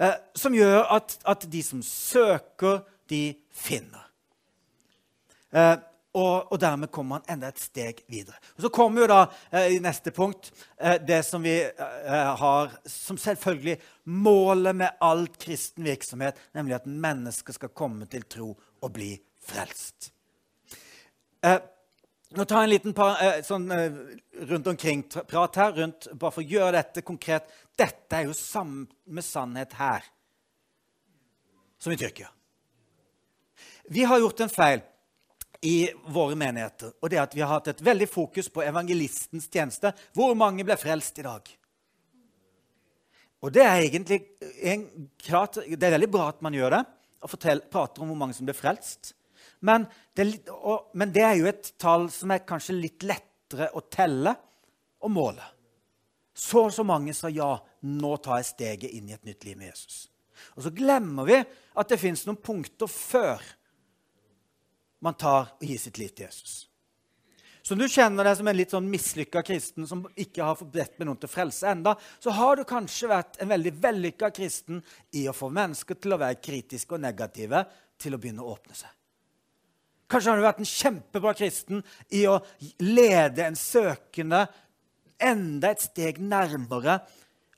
Eh, 0.00 0.16
som 0.34 0.56
gjør 0.56 0.86
at, 0.96 1.18
at, 1.28 1.44
de 1.52 1.60
som 1.62 1.82
søker, 1.84 2.80
de 3.10 3.34
finner. 3.52 4.06
Eh, 5.52 5.76
og, 6.12 6.52
og, 6.52 6.56
dermed 6.58 6.90
kommer 6.90 7.20
man 7.20 7.28
enda 7.30 7.50
et 7.52 7.62
steg 7.62 8.02
videre. 8.10 8.38
Og 8.56 8.64
Så 8.64 8.70
kommer 8.74 9.04
jo 9.04 9.10
da 9.10 9.20
eh, 9.52 9.76
i 9.76 9.80
neste 9.82 10.10
punkt 10.14 10.50
eh, 10.76 10.98
det 10.98 11.20
som 11.26 11.42
vi 11.44 11.56
eh, 11.62 12.30
har 12.42 12.72
som 12.90 13.18
selvfølgelig 13.20 13.76
målet 14.10 14.76
med 14.76 15.02
all 15.06 15.28
kristen 15.38 15.86
virksomhet, 15.86 16.38
nemlig 16.56 16.80
at 16.80 16.88
mennesker 16.90 17.54
skal 17.54 17.74
komme 17.74 18.10
til 18.10 18.26
tro 18.26 18.50
og 18.56 18.92
bli 18.94 19.12
frelst. 19.46 20.10
Eh, 21.46 21.60
nå 22.34 22.44
tar 22.44 22.62
jeg 22.62 22.68
en 22.68 22.74
liten 22.74 22.94
par, 22.94 23.16
eh, 23.22 23.40
sånn 23.46 23.70
eh, 23.74 24.02
rundt 24.50 24.68
omkring-prat 24.70 25.62
her, 25.62 25.72
rundt, 25.78 26.10
bare 26.14 26.34
for 26.34 26.42
å 26.42 26.50
gjøre 26.56 26.76
dette 26.76 27.06
konkret. 27.06 27.48
Dette 27.78 28.18
er 28.18 28.28
jo 28.28 28.36
samme 28.36 29.24
sannhet 29.24 29.78
her 29.78 30.10
som 31.80 31.94
i 31.94 31.98
Tyrkia. 31.98 32.28
Vi 33.90 34.04
har 34.06 34.20
gjort 34.20 34.44
en 34.44 34.52
feil 34.52 34.82
i 35.60 35.90
våre 36.08 36.36
menigheter. 36.38 36.94
Og 37.00 37.10
det 37.12 37.20
at 37.20 37.34
vi 37.36 37.42
har 37.44 37.52
hatt 37.52 37.70
et 37.72 37.82
veldig 37.84 38.08
fokus 38.08 38.48
på 38.52 38.64
evangelistens 38.64 39.48
tjeneste. 39.52 39.92
Hvor 40.16 40.32
mange 40.38 40.64
ble 40.64 40.76
frelst 40.80 41.20
i 41.20 41.26
dag? 41.26 41.48
Og 43.40 43.52
det 43.52 43.64
er 43.64 43.84
egentlig 43.84 44.20
en, 44.68 44.84
klart, 45.20 45.60
det 45.64 45.86
er 45.86 45.96
veldig 45.96 46.10
bra 46.12 46.28
at 46.32 46.42
man 46.44 46.56
gjør 46.56 46.76
det, 46.76 46.82
og 47.20 47.32
fortell, 47.32 47.62
prater 47.72 48.02
om 48.02 48.12
hvor 48.12 48.20
mange 48.20 48.36
som 48.36 48.48
ble 48.48 48.56
frelst. 48.56 49.14
Men 49.64 49.86
det, 50.16 50.26
og, 50.52 50.92
men 50.96 51.12
det, 51.12 51.24
er 51.24 51.38
jo 51.40 51.48
et 51.48 51.72
tall 51.80 52.08
som 52.12 52.32
er 52.32 52.44
kanskje 52.48 52.76
litt 52.76 53.04
lettere 53.04 53.70
å 53.76 53.84
telle 53.92 54.34
og 55.04 55.12
måle. 55.12 55.44
Så 56.36 56.66
og 56.68 56.72
så 56.72 56.84
mange 56.86 57.12
sa 57.16 57.28
ja, 57.32 57.52
nå 57.84 58.12
tar 58.24 58.40
jeg 58.40 58.50
steget 58.52 58.96
inn 58.96 59.08
i 59.08 59.16
et 59.16 59.28
nytt 59.28 59.44
liv 59.48 59.58
med 59.60 59.72
Jesus. 59.72 60.06
Og 60.56 60.64
så 60.64 60.72
glemmer 60.72 61.28
vi 61.28 61.36
at 61.40 61.90
det 61.90 62.00
fins 62.00 62.24
noen 62.24 62.40
punkter 62.40 62.88
før 62.88 63.44
man 65.04 65.16
tar 65.18 65.54
og 65.56 65.64
gir 65.64 65.80
sitt 65.80 65.98
liv 66.00 66.12
til 66.14 66.28
Jesus. 66.28 66.66
Så 67.62 67.74
om 67.74 67.80
du 67.80 67.88
kjenner 67.92 68.24
deg 68.24 68.38
som 68.38 68.48
en 68.48 68.56
litt 68.56 68.72
sånn 68.72 68.88
mislykka 68.88 69.42
kristen 69.44 69.86
som 69.88 70.06
ikke 70.18 70.46
har 70.46 70.62
bedt 70.72 70.96
med 70.98 71.10
noen 71.10 71.20
til 71.20 71.30
frelse 71.30 71.68
enda, 71.68 71.92
så 72.18 72.32
har 72.34 72.56
du 72.56 72.64
kanskje 72.68 73.10
vært 73.10 73.36
en 73.40 73.50
veldig 73.52 73.74
vellykka 73.82 74.30
kristen 74.34 74.80
i 75.16 75.26
å 75.28 75.36
få 75.36 75.50
mennesker 75.52 75.98
til 76.00 76.16
å 76.16 76.20
være 76.22 76.40
kritiske 76.40 76.96
og 76.96 77.04
negative 77.04 77.62
til 78.00 78.16
å 78.16 78.20
begynne 78.22 78.44
å 78.44 78.54
åpne 78.54 78.78
seg. 78.78 78.90
Kanskje 80.10 80.32
har 80.32 80.40
du 80.40 80.46
vært 80.48 80.62
en 80.64 80.72
kjempebra 80.72 81.34
kristen 81.38 81.84
i 82.16 82.24
å 82.26 82.40
lede 82.82 83.44
en 83.46 83.58
søkende 83.58 84.46
enda 85.20 85.70
et 85.70 85.84
steg 85.84 86.18
nærmere 86.24 86.96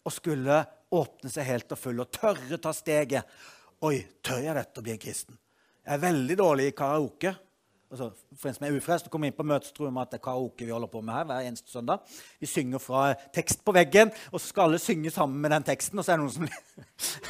og 0.02 0.12
skulle 0.12 0.58
åpne 0.92 1.30
seg 1.32 1.46
helt 1.48 1.72
og 1.72 1.80
full 1.80 2.02
og 2.02 2.10
tørre 2.12 2.58
ta 2.60 2.74
steget. 2.76 3.38
Oi, 3.86 4.02
tør 4.20 4.42
jeg 4.44 4.58
dette 4.58 4.82
å 4.82 4.84
bli 4.84 4.92
en 4.96 5.00
kristen? 5.06 5.38
Jeg 5.82 5.94
er 5.94 6.04
veldig 6.04 6.38
dårlig 6.38 6.66
i 6.70 6.74
karaoke. 6.78 7.32
Altså, 7.92 8.08
for 8.38 8.48
en 8.48 8.54
som 8.56 8.64
er 8.64 8.76
ufrelst 8.76 9.08
kommer 9.12 9.28
inn 9.28 9.34
på 9.36 9.44
møtet, 9.44 9.72
tror 9.76 9.88
jeg 9.88 9.96
at 10.00 10.12
det 10.14 10.20
er 10.20 10.24
karaoke 10.24 10.64
vi 10.64 10.72
holder 10.72 10.88
på 10.88 11.02
med 11.04 11.12
her 11.12 11.26
hver 11.28 11.48
eneste 11.48 11.72
søndag. 11.74 12.14
Vi 12.40 12.48
synger 12.48 12.80
fra 12.80 13.00
tekst 13.34 13.64
på 13.66 13.74
veggen, 13.74 14.12
og 14.30 14.40
så 14.40 14.46
skal 14.46 14.70
alle 14.70 14.78
synge 14.80 15.10
sammen 15.10 15.42
med 15.42 15.52
den 15.52 15.66
teksten. 15.66 15.98
Og 15.98 16.06
så 16.06 16.14
er 16.14 16.22
det 16.22 16.24
noen 16.24 16.36
som 16.36 16.46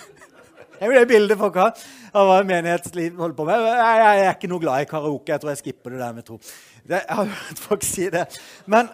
det 0.77 0.85
er 0.85 0.93
jo 0.93 0.99
det 1.01 1.09
bildet 1.09 1.41
folk 1.41 1.57
har 1.63 1.83
av 2.13 2.29
hva 2.29 2.37
menighetsliv 2.47 3.17
holder 3.25 3.39
på 3.41 3.49
med. 3.49 3.67
Jeg, 3.71 4.05
jeg, 4.05 4.23
er 4.27 4.37
ikke 4.37 4.53
noe 4.53 4.65
glad 4.67 4.85
i 4.85 4.91
karaoke. 4.93 5.33
Jeg 5.33 5.43
tror 5.43 5.55
jeg 5.55 5.63
skipper 5.63 5.97
det 5.97 6.05
der 6.05 6.15
med 6.21 6.29
tro. 6.29 6.39
Det, 6.39 7.01
jeg 7.01 7.19
har 7.23 7.35
hørt 7.41 7.65
folk 7.67 7.89
si 7.89 8.09
det. 8.13 8.27
Men 8.67 8.93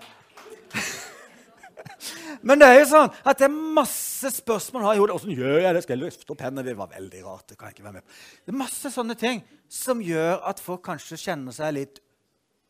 men 2.42 2.61
det 2.61 2.68
er 2.68 2.77
jo 2.81 2.88
sånn 2.90 3.09
at 3.09 3.40
det 3.40 3.46
er 3.48 3.57
masse 3.79 4.31
spørsmål 4.37 4.85
har 4.87 4.98
i 4.98 5.01
hodet. 5.03 5.16
Åssen 5.18 5.35
gjør 5.35 5.59
jeg 5.62 5.74
det? 5.74 5.83
Skal 5.85 5.96
jeg 5.96 6.05
løfte 6.05 6.35
opp 6.35 6.44
hendene? 6.44 6.66
Det 6.66 6.77
var 6.79 6.92
veldig 6.92 7.22
rart. 7.24 7.46
Det 7.51 7.59
kan 7.59 7.70
jeg 7.70 7.79
ikke 7.79 7.87
være 7.87 7.98
med 7.98 8.05
på. 8.05 8.18
Det 8.44 8.55
er 8.55 8.61
masse 8.61 8.92
sånne 8.94 9.16
ting 9.18 9.42
som 9.79 10.03
gjør 10.05 10.44
at 10.51 10.62
folk 10.62 10.85
kanskje 10.87 11.20
kjenner 11.22 11.57
seg 11.57 11.74
litt 11.77 12.01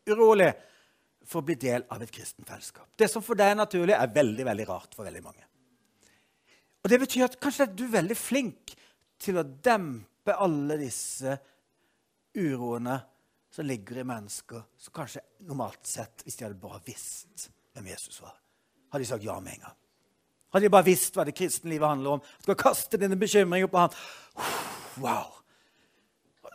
urolig 0.09 0.51
for 1.29 1.43
å 1.43 1.49
bli 1.49 1.59
del 1.61 1.85
av 1.93 2.03
et 2.03 2.13
kristent 2.15 2.49
fellesskap. 2.49 2.89
Det 2.97 3.11
som 3.13 3.25
for 3.25 3.39
deg 3.39 3.53
er 3.53 3.61
naturlig, 3.61 3.97
er 3.97 4.15
veldig 4.15 4.49
veldig 4.49 4.69
rart 4.71 4.97
for 4.97 5.09
veldig 5.09 5.25
mange. 5.25 5.45
Og 6.85 6.91
Det 6.91 7.01
betyr 7.03 7.27
at 7.27 7.39
kanskje 7.43 7.67
er 7.67 7.77
du 7.77 7.85
veldig 7.93 8.17
flink 8.17 8.75
til 9.21 9.41
å 9.41 9.45
dempe 9.45 10.37
alle 10.39 10.79
disse 10.81 11.35
uroene 12.39 12.97
som 13.53 13.67
ligger 13.67 14.01
i 14.01 14.07
mennesker, 14.07 14.63
som 14.79 14.95
kanskje 14.95 15.25
normalt 15.49 15.87
sett, 15.89 16.23
hvis 16.25 16.39
de 16.39 16.47
hadde 16.47 16.61
bare 16.63 16.81
visst 16.87 17.49
hvem 17.75 17.91
Jesus 17.91 18.21
var, 18.23 18.37
hadde 18.89 19.05
de 19.05 19.09
sagt 19.09 19.25
ja 19.25 19.39
med 19.41 19.57
en 19.57 19.67
gang. 19.67 19.79
Hadde 20.53 20.65
de 20.65 20.73
bare 20.73 20.89
visst 20.89 21.17
hva 21.17 21.27
det 21.29 21.37
kristenlivet 21.37 21.89
handler 21.89 22.17
om. 22.17 22.23
Skal 22.43 22.57
kaste 22.59 23.01
dine 23.01 23.19
bekymringer 23.21 23.69
på 23.69 23.83
ham. 23.83 23.99
Wow! 25.03 25.35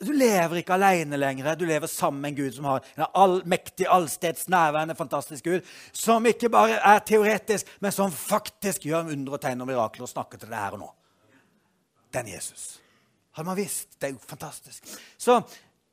Du 0.03 0.11
lever 0.11 0.59
ikke 0.59 0.73
alene 0.73 1.17
lenger. 1.19 1.53
Du 1.55 1.65
lever 1.69 1.87
sammen 1.87 2.21
med 2.21 2.33
en 2.33 2.39
Gud 2.41 2.55
som 2.55 2.65
har 2.67 2.85
en 2.97 3.05
allmektig, 3.13 3.85
allsteds 3.87 4.47
nærværende, 4.49 4.95
fantastisk 4.95 5.45
Gud. 5.45 5.61
Som 5.93 6.25
ikke 6.25 6.49
bare 6.51 6.79
er 6.81 7.03
teoretisk, 7.05 7.69
men 7.79 7.91
som 7.91 8.11
faktisk 8.11 8.87
gjør 8.89 9.13
under 9.13 9.37
og 9.37 9.41
tegn 9.43 9.61
og 9.61 9.69
mirakler 9.69 10.07
og 10.07 10.11
snakker 10.11 10.41
til 10.41 10.49
deg 10.49 10.59
her 10.59 10.77
og 10.77 10.83
nå. 10.83 10.89
Den 12.13 12.33
Jesus. 12.33 12.79
Hadde 13.33 13.47
man 13.47 13.57
visst. 13.57 13.93
Det 14.01 14.09
er 14.09 14.17
jo 14.17 14.25
fantastisk. 14.27 14.89
Så 15.17 15.39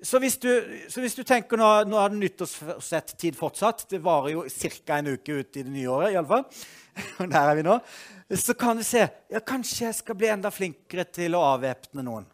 Så 0.03 0.19
hvis 0.23 0.39
du, 0.41 0.49
så 0.89 1.03
hvis 1.03 1.17
du 1.19 1.23
tenker 1.29 1.61
nå, 1.61 1.69
nå 1.85 1.99
er 2.01 2.13
det 2.13 2.21
nyttårssett-tid 2.23 3.37
fortsatt, 3.37 3.85
det 3.91 4.01
varer 4.05 4.33
jo 4.33 4.45
ca. 4.49 4.97
en 4.97 5.11
uke 5.13 5.41
ut 5.43 5.59
i 5.61 5.65
det 5.65 5.73
nye 5.73 5.91
året, 5.93 6.15
I 6.15 6.19
alle 6.21 6.31
fall. 6.31 6.47
Der 7.35 7.41
er 7.51 7.59
vi 7.59 7.65
nå. 7.67 7.77
Så 8.41 8.55
kan 8.57 8.81
du 8.81 8.85
se 8.87 9.03
ja, 9.03 9.41
kanskje 9.45 9.89
jeg 9.89 9.99
skal 10.01 10.17
bli 10.17 10.31
enda 10.33 10.53
flinkere 10.55 11.05
til 11.13 11.37
å 11.37 11.45
avvæpne 11.53 12.05
noen. 12.07 12.29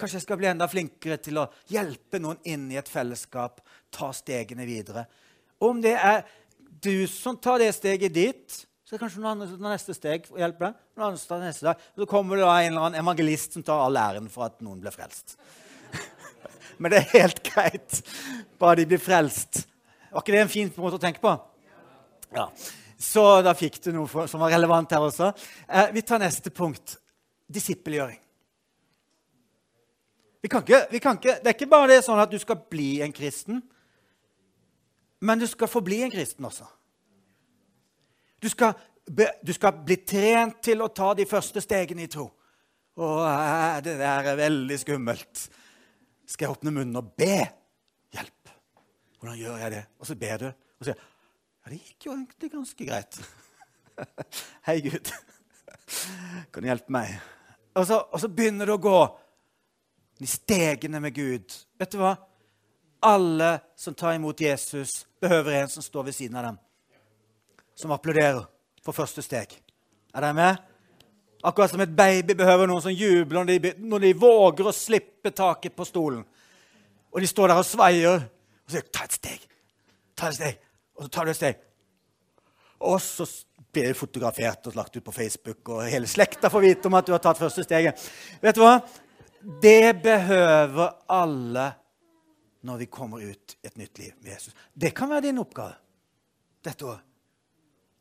Kanskje 0.00 0.18
jeg 0.18 0.24
skal 0.24 0.40
bli 0.40 0.48
enda 0.50 0.66
flinkere 0.70 1.18
til 1.22 1.42
å 1.42 1.48
hjelpe 1.70 2.18
noen 2.22 2.40
inn 2.48 2.70
i 2.72 2.78
et 2.80 2.88
fellesskap, 2.88 3.60
ta 3.92 4.08
stegene 4.16 4.64
videre. 4.66 5.04
Og 5.60 5.74
om 5.74 5.82
det 5.84 5.94
er 5.94 6.24
du 6.82 7.04
som 7.06 7.36
tar 7.38 7.60
det 7.62 7.70
steget 7.76 8.14
dit, 8.14 8.62
så 8.82 8.94
er 8.94 8.98
det 8.98 9.04
kanskje 9.04 9.20
noen 9.20 9.34
andre 9.36 9.50
som 9.50 9.60
tar 9.60 9.74
neste 9.76 9.94
steg 9.96 10.24
og 10.30 10.38
å 10.38 10.40
hjelpe 10.42 10.66
deg. 10.66 10.80
Noen 10.96 11.10
andre 11.10 11.28
tar 11.28 11.44
neste 11.44 11.68
dag. 11.68 11.84
Og 11.94 12.02
så 12.02 12.08
kommer 12.10 12.40
det 12.40 12.46
da 12.48 12.56
en 12.56 12.72
eller 12.72 12.86
annen 12.88 13.02
evangelist 13.04 13.54
som 13.58 13.64
tar 13.66 13.84
all 13.84 14.00
æren 14.00 14.26
for 14.32 14.48
at 14.48 14.64
noen 14.64 14.80
ble 14.82 14.92
frelst. 14.94 15.36
Men 16.82 16.90
det 16.90 17.02
er 17.02 17.12
helt 17.20 17.42
greit, 17.46 18.00
bare 18.58 18.80
de 18.80 18.88
blir 18.90 19.00
frelst. 19.02 19.62
Var 20.10 20.24
ikke 20.24 20.34
det 20.34 20.40
en 20.42 20.50
fin 20.50 20.72
måte 20.76 20.98
å 20.98 21.02
tenke 21.02 21.22
på? 21.22 21.32
Ja. 22.34 22.48
Så 23.02 23.22
da 23.44 23.54
fikk 23.58 23.78
du 23.84 23.92
noe 23.94 24.26
som 24.30 24.42
var 24.42 24.52
relevant 24.54 24.90
her 24.94 25.04
også. 25.04 25.30
Eh, 25.68 25.92
vi 25.94 26.02
tar 26.06 26.22
neste 26.22 26.50
punkt. 26.54 26.96
Disippelgjøring. 27.52 28.18
Vi 30.42 30.50
kan 30.50 30.64
ikke, 30.64 30.80
vi 30.90 30.98
kan 31.02 31.18
ikke, 31.18 31.36
det 31.38 31.50
er 31.52 31.54
ikke 31.54 31.70
bare 31.70 31.90
det 31.92 32.00
sånn 32.02 32.18
at 32.18 32.30
du 32.30 32.38
skal 32.42 32.58
bli 32.70 32.96
en 33.04 33.14
kristen, 33.14 33.60
men 35.22 35.38
du 35.38 35.46
skal 35.46 35.70
forbli 35.70 36.00
en 36.02 36.10
kristen 36.10 36.48
også. 36.48 36.66
Du 38.42 38.48
skal, 38.50 38.74
du 39.06 39.52
skal 39.54 39.76
bli 39.86 40.00
trent 40.02 40.58
til 40.66 40.82
å 40.82 40.90
ta 40.90 41.12
de 41.14 41.28
første 41.30 41.62
stegene 41.62 42.08
i 42.08 42.10
tro. 42.10 42.26
Å, 42.98 43.10
eh, 43.28 43.76
det 43.86 43.98
der 44.02 44.32
er 44.32 44.40
veldig 44.40 44.80
skummelt 44.82 45.46
skal 46.32 46.48
jeg 46.48 46.56
åpne 46.56 46.72
munnen 46.74 46.98
og 46.98 47.12
be. 47.18 47.36
Hjelp. 48.12 48.52
Hvordan 49.20 49.38
gjør 49.38 49.58
jeg 49.62 49.74
det? 49.76 49.82
Og 50.00 50.08
så 50.08 50.16
ber 50.18 50.42
du. 50.42 50.48
Og 50.48 50.84
så 50.84 50.90
sier 50.90 50.96
jeg 50.96 51.08
ja, 51.62 51.70
det 51.70 51.78
gikk 51.78 52.06
jo 52.08 52.12
egentlig 52.16 52.48
ganske 52.50 52.86
greit. 52.88 53.18
Hei, 54.66 54.80
Gud. 54.82 55.12
Kan 56.50 56.64
du 56.64 56.66
hjelpe 56.66 56.90
meg? 56.90 57.12
Og 57.78 57.86
så, 57.86 58.00
og 58.02 58.18
så 58.18 58.30
begynner 58.32 58.66
du 58.66 58.74
å 58.74 58.82
gå 58.82 58.98
de 60.18 60.26
stegene 60.26 60.98
med 61.04 61.14
Gud. 61.14 61.54
Vet 61.78 61.94
du 61.94 62.00
hva? 62.00 62.16
Alle 63.06 63.52
som 63.78 63.94
tar 63.94 64.16
imot 64.18 64.42
Jesus, 64.42 65.04
behøver 65.22 65.60
en 65.60 65.70
som 65.70 65.86
står 65.86 66.10
ved 66.10 66.18
siden 66.18 66.40
av 66.40 66.48
dem. 66.48 66.58
Som 67.78 67.94
applauderer 67.94 68.42
for 68.82 68.94
første 68.96 69.22
steg. 69.22 69.54
Er 70.12 70.26
dere 70.26 70.36
med? 70.36 70.71
Akkurat 71.42 71.70
som 71.70 71.80
et 71.82 71.96
baby 71.96 72.36
behøver 72.38 72.70
noen 72.70 72.82
som 72.84 72.94
jubler 72.94 73.42
når 73.42 73.48
de, 73.50 73.72
når 73.82 74.04
de 74.04 74.12
våger 74.14 74.68
å 74.68 74.74
slippe 74.76 75.32
taket 75.34 75.74
på 75.74 75.86
stolen. 75.88 76.22
Og 77.12 77.20
de 77.20 77.28
står 77.28 77.50
der 77.50 77.60
og 77.60 77.66
sveier 77.66 78.14
og 78.14 78.70
sier 78.70 78.86
'ta 78.86 79.04
et 79.04 79.18
steg'. 79.18 79.48
Ta 80.16 80.28
et 80.28 80.34
steg. 80.34 80.58
Og 80.96 81.04
så 81.04 81.08
tar 81.08 81.24
du 81.24 81.30
et 81.30 81.36
steg. 81.36 81.56
Og 82.80 83.00
så 83.00 83.26
blir 83.72 83.88
det 83.88 83.96
fotografert 83.96 84.66
og 84.66 84.76
lagt 84.76 84.96
ut 84.96 85.04
på 85.04 85.12
Facebook, 85.12 85.68
og 85.68 85.86
hele 85.88 86.06
slekta 86.06 86.50
får 86.50 86.60
vite 86.60 86.86
om 86.86 86.94
at 86.94 87.06
du 87.06 87.12
har 87.12 87.18
tatt 87.18 87.38
første 87.38 87.64
steget. 87.64 88.10
Vet 88.42 88.54
du 88.54 88.60
hva? 88.60 88.80
Det 89.62 90.02
behøver 90.02 90.90
alle 91.08 91.72
når 92.62 92.76
vi 92.84 92.86
kommer 92.86 93.22
ut 93.22 93.56
i 93.62 93.66
et 93.66 93.76
nytt 93.76 93.98
liv 93.98 94.12
med 94.20 94.32
Jesus. 94.32 94.54
Det 94.74 94.94
kan 94.94 95.10
være 95.10 95.20
din 95.28 95.38
oppgave 95.38 95.74
dette 96.64 96.86
året. 96.86 97.11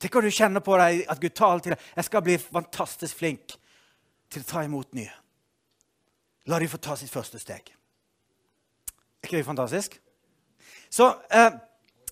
Tenk 0.01 0.15
om 0.15 0.25
du 0.25 0.33
kjenner 0.33 0.63
på 0.65 0.77
deg 0.81 1.03
at 1.13 1.19
Gud 1.21 1.33
taler 1.37 1.61
til 1.61 1.75
deg. 1.75 1.89
Jeg 1.99 2.07
skal 2.07 2.23
bli 2.25 2.37
fantastisk 2.41 3.19
flink 3.19 3.53
til 4.31 4.41
å 4.41 4.49
ta 4.49 4.63
imot 4.65 4.95
nye. 4.97 5.11
La 6.49 6.57
dem 6.57 6.71
få 6.71 6.79
ta 6.81 6.95
sitt 6.97 7.11
første 7.11 7.37
steg. 7.41 7.69
Er 9.21 9.27
ikke 9.27 9.37
det 9.37 9.45
fantastisk? 9.45 9.99
Så, 10.89 11.11
eh, 11.29 11.51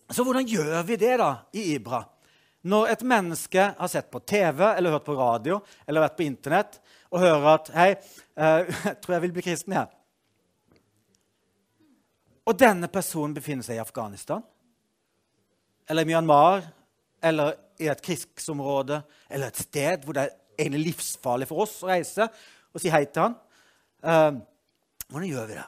så, 0.09 0.23
hvordan 0.23 0.45
gjør 0.45 0.83
vi 0.85 0.97
det 1.01 1.15
da 1.17 1.31
i 1.57 1.71
Ibra? 1.73 2.03
Når 2.69 2.91
et 2.91 3.03
menneske 3.07 3.63
har 3.79 3.89
sett 3.89 4.11
på 4.11 4.19
TV 4.19 4.61
eller 4.67 4.93
hørt 4.93 5.07
på 5.07 5.15
radio 5.17 5.57
eller 5.87 6.05
vært 6.05 6.17
på 6.17 6.27
Internett 6.27 6.79
og 7.09 7.23
hører 7.23 7.47
at 7.53 7.71
'Hei, 7.73 7.89
eh, 8.37 8.75
jeg 8.85 9.01
tror 9.01 9.13
jeg 9.13 9.21
vil 9.21 9.31
bli 9.31 9.41
kristen', 9.41 9.73
jeg. 9.73 9.87
Og 12.45 12.59
denne 12.59 12.87
personen 12.87 13.33
befinner 13.33 13.63
seg 13.63 13.77
i 13.77 13.81
Afghanistan 13.81 14.43
eller 15.89 16.01
i 16.01 16.05
Myanmar 16.05 16.63
eller 17.21 17.55
i 17.79 17.89
et 17.91 18.03
krigsområde 18.03 19.01
eller 19.29 19.49
et 19.49 19.65
sted 19.65 20.05
hvor 20.05 20.17
det 20.17 20.29
er 20.59 20.79
livsfarlig 20.79 21.47
for 21.49 21.65
oss 21.65 21.79
å 21.83 21.91
reise 21.91 22.27
og 22.69 22.81
si 22.81 22.91
hei 22.93 23.05
til 23.07 23.27
han. 23.27 23.35
Uh, 24.03 24.39
hvordan 25.09 25.29
gjør 25.29 25.47
vi 25.49 25.57
det? 25.57 25.67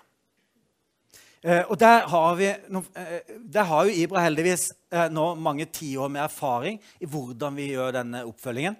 Uh, 1.42 1.64
og 1.74 1.80
der 1.82 2.06
har, 2.12 2.36
vi, 2.38 2.50
uh, 2.78 3.38
der 3.56 3.70
har 3.72 3.88
jo 3.88 3.96
Ibra 4.04 4.26
heldigvis 4.28 4.68
nå 5.12 5.26
mange 5.40 5.66
tiår 5.74 6.12
med 6.12 6.26
erfaring 6.28 6.78
i 7.02 7.10
hvordan 7.10 7.58
vi 7.58 7.72
gjør 7.72 7.96
denne 7.96 8.26
oppfølgingen. 8.28 8.76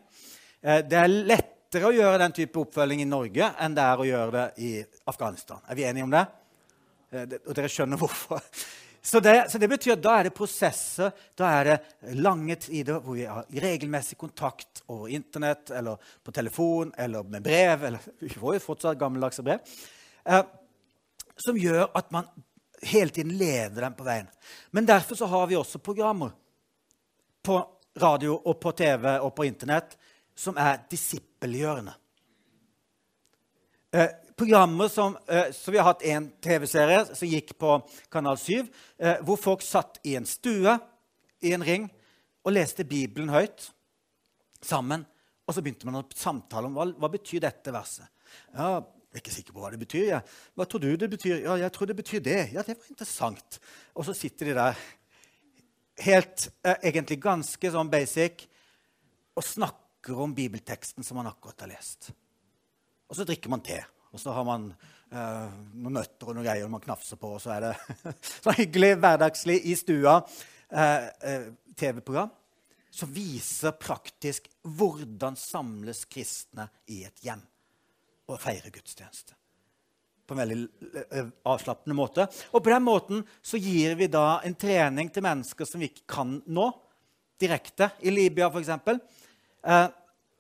det 0.62 0.98
er 1.00 1.08
lettere 1.10 1.88
å 1.88 1.96
gjøre 1.96 2.20
den 2.20 2.36
type 2.36 2.60
oppfølging 2.60 3.02
i 3.02 3.08
Norge 3.10 3.48
enn 3.64 3.78
det 3.78 3.86
er 3.88 4.04
å 4.04 4.06
gjøre 4.06 4.32
det 4.36 4.46
i 4.62 4.72
Afghanistan. 5.10 5.64
Er 5.68 5.80
vi 5.80 5.88
enige 5.88 6.06
om 6.06 6.14
det? 6.14 6.26
og 7.12 7.56
dere 7.58 7.68
skjønner 7.68 8.00
hvorfor. 8.00 8.40
Så 9.02 9.20
det, 9.20 9.52
så 9.52 9.58
det, 9.58 9.68
betyr 9.68 9.96
at 9.96 10.04
da 10.04 10.14
er 10.20 10.28
det 10.28 10.34
prosesser, 10.38 11.10
da 11.38 11.48
er 11.58 11.70
det 11.70 12.18
lange 12.22 12.56
tider 12.62 13.00
hvor 13.02 13.18
vi 13.18 13.26
har 13.26 13.48
regelmessig 13.64 14.18
kontakt 14.22 14.84
over 14.94 15.10
Internett 15.10 15.72
eller 15.74 15.98
på 16.22 16.34
telefon 16.36 16.94
eller 16.98 17.24
med 17.24 17.42
brev. 17.44 17.84
eller 17.84 18.00
Vi 18.20 18.30
får 18.30 18.60
jo 18.60 18.64
fortsatt 18.68 19.00
gammeldagse 19.02 19.46
brev. 19.46 19.74
Eh, 20.26 20.44
som 21.42 21.58
gjør 21.58 21.88
at 21.98 22.12
man 22.14 22.30
hele 22.86 23.10
tiden 23.10 23.34
leder 23.38 23.82
dem 23.82 23.98
på 23.98 24.06
veien. 24.06 24.30
Men 24.70 24.86
derfor 24.86 25.18
så 25.18 25.26
har 25.26 25.50
vi 25.50 25.58
også 25.58 25.82
programmer 25.82 26.38
på 27.42 27.58
radio 28.02 28.38
og 28.38 28.60
på 28.62 28.72
TV 28.78 29.18
og 29.18 29.34
på 29.36 29.50
Internett 29.50 29.98
som 30.38 30.58
er 30.62 30.84
disippelgjørende. 30.90 31.94
Eh, 33.92 34.14
programmer 34.42 34.88
som, 34.88 35.18
eh, 35.28 35.52
så 35.52 35.72
Vi 35.72 35.78
har 35.78 35.86
hatt 35.86 36.02
en 36.02 36.32
TV-serie 36.42 37.16
som 37.16 37.28
gikk 37.28 37.58
på 37.58 37.76
Kanal 38.10 38.38
7, 38.38 38.68
eh, 38.98 39.20
hvor 39.22 39.38
folk 39.38 39.62
satt 39.62 40.00
i 40.04 40.16
en 40.16 40.26
stue 40.26 40.80
i 41.42 41.52
en 41.54 41.64
ring 41.64 41.86
og 42.44 42.56
leste 42.56 42.84
Bibelen 42.84 43.30
høyt 43.30 43.70
sammen. 44.62 45.06
Og 45.46 45.54
så 45.54 45.62
begynte 45.62 45.86
man 45.86 46.00
å 46.02 46.08
samtale 46.10 46.66
om 46.66 46.74
hva, 46.74 46.88
hva 46.90 47.12
betyr 47.14 47.44
dette 47.46 47.70
verset. 47.76 48.10
Ja, 48.56 48.82
jeg 48.82 49.20
er 49.20 49.22
ikke 49.22 49.36
sikker 49.36 49.54
på 49.54 49.62
hva 49.62 49.72
det 49.76 49.82
betyr. 49.84 50.08
Ja. 50.08 50.24
Hva 50.58 50.66
tror 50.66 50.82
du 50.82 50.90
det 50.98 51.12
betyr? 51.14 51.44
Ja, 51.44 51.60
jeg 51.62 51.72
tror 51.78 51.94
det 51.94 52.00
betyr 52.02 52.26
det. 52.26 52.42
Ja, 52.56 52.66
det 52.66 52.80
var 52.80 52.90
interessant. 52.90 53.62
Og 53.94 54.10
så 54.10 54.18
sitter 54.18 54.50
de 54.50 54.58
der 54.58 54.84
helt, 56.02 56.50
eh, 56.66 56.82
egentlig 56.82 57.22
ganske 57.22 57.76
sånn 57.78 57.94
basic 57.94 58.48
og 59.38 59.46
snakker 59.46 60.18
om 60.18 60.34
bibelteksten 60.34 61.06
som 61.06 61.22
man 61.22 61.30
akkurat 61.30 61.62
har 61.62 61.76
lest. 61.78 62.10
Og 63.08 63.16
så 63.16 63.28
drikker 63.28 63.54
man 63.54 63.62
te. 63.62 63.84
Og 64.12 64.20
så 64.20 64.34
har 64.36 64.46
man 64.48 64.68
eh, 64.72 65.48
noen 65.80 65.96
nøtter 65.96 66.30
og 66.30 66.36
noen 66.36 66.48
greier 66.48 66.72
man 66.72 66.84
knafser 66.84 67.20
på, 67.20 67.36
og 67.38 67.42
så 67.44 67.56
er 67.56 67.70
det 67.70 68.12
så 68.44 68.56
hyggelig 68.58 68.98
hverdagslig 69.00 69.58
i 69.72 69.76
stua 69.80 70.20
eh, 70.20 71.08
uh, 71.08 71.50
TV-program 71.80 72.32
som 72.92 73.12
viser 73.16 73.72
praktisk 73.80 74.50
hvordan 74.68 75.38
samles 75.40 76.04
kristne 76.12 76.68
i 76.92 77.06
et 77.08 77.24
hjem 77.24 77.42
og 78.32 78.40
feirer 78.40 78.74
gudstjeneste. 78.74 79.36
På 80.28 80.36
en 80.36 80.44
veldig 80.44 81.24
avslappende 81.48 81.96
måte. 81.96 82.28
Og 82.52 82.64
på 82.64 82.72
den 82.72 82.84
måten 82.84 83.24
så 83.44 83.60
gir 83.60 83.96
vi 84.00 84.08
da 84.12 84.42
en 84.46 84.56
trening 84.60 85.10
til 85.12 85.24
mennesker 85.26 85.68
som 85.68 85.82
vi 85.82 85.90
ikke 85.92 86.08
kan 86.20 86.38
nå 86.52 86.68
direkte. 87.42 87.90
I 88.00 88.14
Libya, 88.14 88.52
f.eks., 88.52 88.70
eh, 88.70 89.88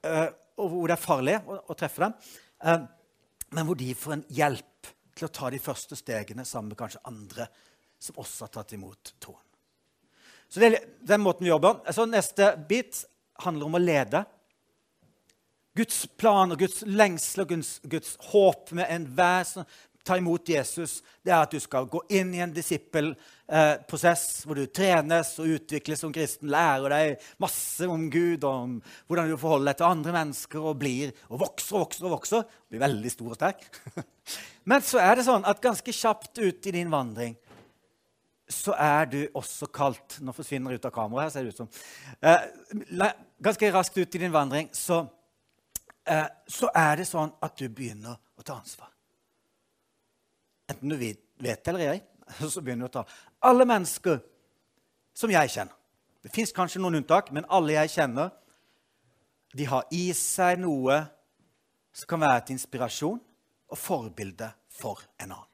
eh, 0.08 0.28
hvor 0.56 0.88
det 0.88 0.96
er 0.96 1.02
farlig 1.02 1.38
å, 1.48 1.58
å 1.72 1.78
treffe 1.78 2.06
dem. 2.06 2.16
Uh, 2.62 2.84
men 3.52 3.68
hvor 3.68 3.78
de 3.80 3.94
får 3.98 4.18
en 4.18 4.28
hjelp 4.32 4.92
til 5.18 5.28
å 5.28 5.34
ta 5.34 5.50
de 5.52 5.60
første 5.62 5.98
stegene 6.00 6.46
sammen 6.48 6.72
med 6.72 6.80
kanskje 6.80 7.04
andre 7.10 7.48
som 8.02 8.20
også 8.22 8.48
har 8.48 8.54
tatt 8.56 8.76
imot 8.78 9.14
troen. 9.22 9.44
Så 10.52 10.60
det 10.60 10.68
er 10.68 10.86
den 11.08 11.24
måten 11.24 11.46
vi 11.46 11.52
jobber. 11.52 11.80
Så 11.94 12.08
neste 12.10 12.54
bit 12.68 13.04
handler 13.44 13.70
om 13.70 13.78
å 13.78 13.82
lede. 13.82 14.24
Guds 15.78 16.04
plan 16.20 16.52
og 16.52 16.60
Guds 16.60 16.82
lengsel 16.84 17.46
og 17.46 17.54
Guds, 17.54 17.70
Guds 17.88 18.18
håp 18.34 18.74
med 18.76 18.92
enhver 18.92 19.46
som 19.48 19.70
tar 20.08 20.22
imot 20.22 20.50
Jesus, 20.50 21.00
det 21.24 21.34
er 21.34 21.44
at 21.44 21.54
du 21.54 21.60
skal 21.62 21.90
gå 21.92 22.02
inn 22.14 22.34
i 22.36 22.42
en 22.44 22.54
disippelprosess 22.56 24.24
eh, 24.30 24.48
hvor 24.48 24.58
du 24.60 24.66
trenes 24.68 25.34
og 25.42 25.54
utvikles 25.58 26.02
som 26.04 26.14
kristen, 26.16 26.52
lærer 26.52 26.96
deg 26.96 27.30
masse 27.42 27.88
om 27.90 28.08
Gud 28.14 28.44
og 28.44 28.52
om 28.52 28.74
hvordan 29.08 29.32
du 29.32 29.38
forholder 29.38 29.72
deg 29.72 29.82
til 29.82 29.90
andre 29.92 30.16
mennesker 30.18 30.72
og 30.72 30.82
blir 30.82 31.14
og 31.30 31.44
vokser 31.46 31.78
og 31.78 31.86
vokser 31.86 32.08
og 32.08 32.16
vokser. 32.18 32.58
Blir 32.72 32.86
veldig 32.86 33.14
stor 33.14 33.32
og 33.34 33.40
sterk. 33.40 33.70
Men 34.70 34.84
så 34.86 35.02
er 35.04 35.18
det 35.18 35.28
sånn 35.30 35.48
at 35.48 35.64
ganske 35.64 35.96
kjapt 35.96 36.42
ut 36.42 36.70
i 36.70 36.76
din 36.80 36.92
vandring 36.94 37.38
så 38.52 38.76
er 38.76 39.08
du 39.08 39.20
også 39.38 39.70
kalt 39.74 40.18
Nå 40.22 40.34
forsvinner 40.36 40.74
det 40.74 40.82
ut 40.82 40.88
av 40.90 40.94
kameraet, 40.96 41.30
her, 41.30 41.34
ser 41.34 41.48
det 41.48 41.54
ut 41.54 41.62
som. 41.62 41.70
Eh, 42.22 43.12
ganske 43.42 43.74
raskt 43.74 43.98
ut 43.98 44.16
i 44.16 44.22
din 44.22 44.34
vandring 44.34 44.70
så, 44.76 45.06
eh, 46.06 46.28
så 46.48 46.70
er 46.76 47.02
det 47.02 47.08
sånn 47.10 47.32
at 47.42 47.56
du 47.58 47.70
begynner 47.70 48.18
å 48.38 48.44
ta 48.44 48.60
ansvar. 48.60 48.92
Enten 50.72 50.94
du 50.94 50.98
vet 50.98 51.22
det 51.42 51.68
eller 51.72 51.94
ei, 51.96 52.02
så 52.54 52.62
begynner 52.62 52.88
du 52.88 52.92
å 52.92 52.96
ta 53.02 53.06
Alle 53.48 53.66
mennesker 53.68 54.20
som 55.18 55.32
jeg 55.34 55.52
kjenner 55.52 55.78
Det 56.22 56.32
fins 56.34 56.54
kanskje 56.54 56.82
noen 56.82 57.00
unntak, 57.02 57.32
men 57.34 57.48
alle 57.50 57.74
jeg 57.74 57.96
kjenner, 57.96 58.30
de 59.58 59.66
har 59.66 59.88
i 59.92 60.12
seg 60.16 60.60
noe 60.62 61.00
som 61.92 62.08
kan 62.08 62.22
være 62.22 62.44
til 62.46 62.60
inspirasjon 62.60 63.18
og 63.72 63.80
forbilde 63.80 64.52
for 64.70 65.02
en 65.18 65.34
annen. 65.34 65.48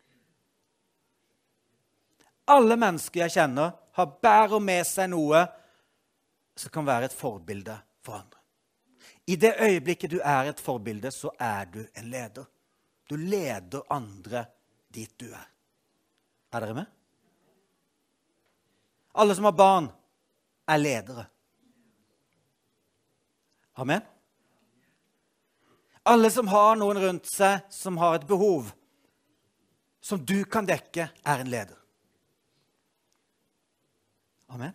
Alle 2.51 2.77
mennesker 2.80 3.23
jeg 3.23 3.36
kjenner, 3.38 3.71
har 3.97 4.12
bærer 4.21 4.60
med 4.63 4.84
seg 4.88 5.10
noe 5.12 5.39
som 6.58 6.71
kan 6.73 6.86
være 6.88 7.10
et 7.10 7.15
forbilde 7.15 7.75
for 8.06 8.19
andre. 8.19 8.43
I 9.27 9.36
det 9.36 9.56
øyeblikket 9.60 10.12
du 10.12 10.19
er 10.23 10.51
et 10.51 10.62
forbilde, 10.62 11.12
så 11.12 11.32
er 11.39 11.65
du 11.65 11.82
en 11.95 12.12
leder. 12.12 12.45
Du 13.10 13.15
leder 13.15 13.88
andre 13.91 14.45
dit 14.93 15.12
du 15.19 15.28
er. 15.32 15.47
Er 16.54 16.63
dere 16.63 16.78
med? 16.78 16.86
Alle 19.17 19.36
som 19.36 19.47
har 19.50 19.56
barn, 19.58 19.89
er 20.67 20.78
ledere. 20.78 21.26
Amen? 23.78 24.02
Alle 26.04 26.32
som 26.32 26.47
har 26.47 26.76
noen 26.80 27.00
rundt 27.02 27.30
seg 27.30 27.65
som 27.73 27.97
har 28.00 28.17
et 28.17 28.28
behov 28.28 28.71
som 30.08 30.21
du 30.23 30.45
kan 30.47 30.67
dekke, 30.67 31.10
er 31.12 31.41
en 31.43 31.50
leder. 31.52 31.76
Amen? 34.47 34.71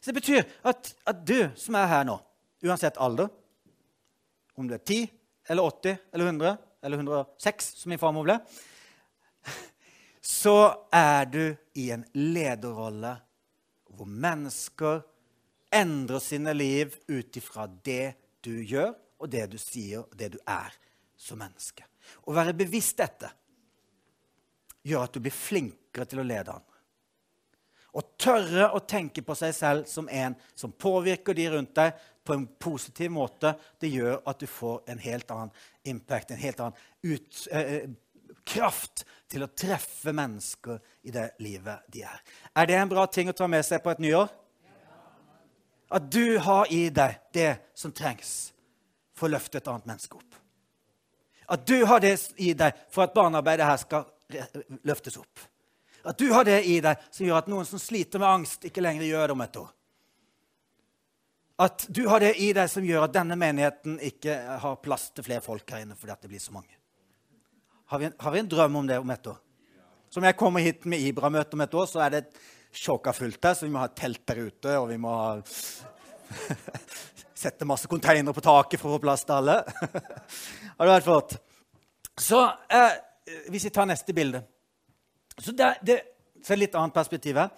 Så 0.00 0.10
Det 0.10 0.16
betyr 0.16 0.42
at, 0.66 0.94
at 1.06 1.26
du 1.26 1.50
som 1.56 1.76
er 1.78 1.86
her 1.86 2.08
nå, 2.08 2.16
uansett 2.64 2.98
alder, 2.98 3.28
om 4.56 4.66
du 4.68 4.74
er 4.74 4.82
10 4.82 5.06
eller 5.52 5.62
80 5.62 5.98
eller 6.12 6.32
100 6.32 6.56
eller 6.82 7.00
106, 7.00 7.72
som 7.82 7.92
min 7.92 8.00
farmor 8.00 8.26
ble, 8.26 8.38
så 10.20 10.86
er 10.92 11.26
du 11.30 11.44
i 11.80 11.90
en 11.94 12.04
lederrolle 12.16 13.14
hvor 13.90 14.08
mennesker 14.08 15.02
endrer 15.74 16.22
sine 16.22 16.54
liv 16.54 16.94
ut 17.08 17.36
ifra 17.36 17.66
det 17.84 18.14
du 18.44 18.54
gjør, 18.64 18.94
og 19.20 19.28
det 19.28 19.46
du 19.52 19.58
sier, 19.60 20.04
og 20.04 20.16
det 20.16 20.32
du 20.34 20.38
er 20.48 20.72
som 21.20 21.40
menneske. 21.40 21.84
Å 22.24 22.34
være 22.34 22.56
bevisst 22.56 22.98
dette 23.00 23.28
gjør 24.88 25.04
at 25.04 25.14
du 25.14 25.20
blir 25.22 25.34
flinkere 25.34 26.08
til 26.08 26.22
å 26.22 26.26
lede 26.26 26.54
andre. 26.54 26.66
Å 27.90 28.02
tørre 28.22 28.68
å 28.76 28.80
tenke 28.86 29.22
på 29.26 29.34
seg 29.34 29.54
selv 29.54 29.88
som 29.90 30.08
en 30.08 30.36
som 30.54 30.72
påvirker 30.72 31.34
de 31.36 31.48
rundt 31.50 31.74
deg 31.76 31.96
på 32.24 32.34
en 32.36 32.46
positiv 32.58 33.10
måte, 33.10 33.54
det 33.80 33.88
gjør 33.88 34.20
at 34.28 34.40
du 34.40 34.46
får 34.50 34.82
en 34.92 35.00
helt 35.02 35.30
annen 35.30 35.50
impact, 35.88 36.30
en 36.30 36.42
helt 36.42 36.60
annen 36.60 36.76
ut, 37.02 37.48
eh, 37.50 37.88
kraft 38.44 39.04
til 39.30 39.44
å 39.44 39.50
treffe 39.54 40.12
mennesker 40.16 40.80
i 41.06 41.14
det 41.14 41.30
livet 41.44 41.86
de 41.92 42.04
er. 42.06 42.22
Er 42.56 42.66
det 42.66 42.78
en 42.78 42.92
bra 42.92 43.06
ting 43.06 43.30
å 43.30 43.36
ta 43.36 43.46
med 43.46 43.64
seg 43.66 43.82
på 43.82 43.92
et 43.92 44.02
nyår? 44.02 44.28
At 45.90 46.10
du 46.10 46.38
har 46.38 46.70
i 46.70 46.88
deg 46.94 47.18
det 47.34 47.50
som 47.74 47.92
trengs 47.92 48.52
for 49.14 49.28
å 49.28 49.34
løfte 49.34 49.58
et 49.58 49.68
annet 49.68 49.88
menneske 49.90 50.16
opp. 50.16 50.36
At 51.50 51.66
du 51.66 51.82
har 51.84 52.00
det 52.02 52.14
i 52.38 52.52
deg 52.54 52.76
for 52.94 53.04
at 53.04 53.14
barnearbeidet 53.14 53.66
her 53.66 53.80
skal 53.82 54.06
løftes 54.86 55.18
opp. 55.18 55.42
At 56.06 56.18
du 56.18 56.30
har 56.32 56.46
det 56.46 56.62
i 56.70 56.78
deg 56.80 57.02
som 57.10 57.26
gjør 57.26 57.42
at 57.42 57.50
noen 57.50 57.66
som 57.68 57.82
sliter 57.82 58.22
med 58.22 58.30
angst, 58.30 58.64
ikke 58.64 58.84
lenger 58.84 59.08
gjør 59.08 59.26
det 59.26 59.34
om 59.34 59.44
et 59.44 59.58
år. 59.60 59.72
At 61.60 61.84
du 61.92 62.06
har 62.08 62.22
det 62.24 62.34
i 62.40 62.52
deg 62.56 62.70
som 62.72 62.84
gjør 62.86 63.04
at 63.04 63.12
denne 63.12 63.36
menigheten 63.36 63.98
ikke 64.00 64.36
har 64.62 64.78
plass 64.80 65.10
til 65.12 65.26
flere 65.26 65.44
folk 65.44 65.68
her 65.74 65.84
inne 65.84 65.96
fordi 65.98 66.16
det 66.22 66.30
blir 66.32 66.40
så 66.40 66.54
mange. 66.56 66.72
Har 67.90 68.00
vi, 68.00 68.06
en, 68.08 68.14
har 68.22 68.32
vi, 68.32 68.40
en, 68.40 68.48
drøm 68.48 68.78
om 68.80 68.86
det 68.88 68.96
om 69.02 69.10
et 69.12 69.26
år? 69.26 69.36
Som 70.10 70.24
jeg 70.24 70.38
kommer 70.38 70.64
hit 70.64 70.86
med 70.88 71.02
Ibra-møte 71.04 71.58
om 71.58 71.64
et 71.64 71.74
år, 71.74 71.88
så 71.90 72.00
er 72.04 72.14
det 72.14 72.22
sjåka 72.72 73.12
fullt 73.12 73.44
her, 73.44 73.56
så 73.58 73.66
vi 73.66 73.72
må 73.74 73.82
ha 73.82 73.90
telt 73.92 74.22
der 74.30 74.40
ute, 74.46 74.76
og 74.78 74.86
vi 74.88 74.98
må 75.02 75.12
ha 75.12 75.32
sette 77.42 77.68
masse 77.68 77.90
konteinere 77.90 78.34
på 78.36 78.44
taket 78.46 78.80
for 78.80 78.92
å 78.92 78.96
få 78.96 79.04
plass 79.04 79.26
til 79.26 79.36
alle. 79.36 79.58
har 80.78 80.86
det 80.86 80.94
vært 80.94 81.08
flott? 81.08 81.36
Så 82.20 82.40
eh, 82.70 82.96
hvis 83.50 83.66
vi 83.68 83.74
tar 83.74 83.88
neste 83.88 84.14
bilde 84.16 84.42
Så 85.40 85.52
det, 85.56 85.74
det 85.86 86.00
så 86.44 86.54
er 86.54 86.62
litt 86.62 86.76
annet 86.78 86.96
perspektiv 86.96 87.36
her. 87.40 87.50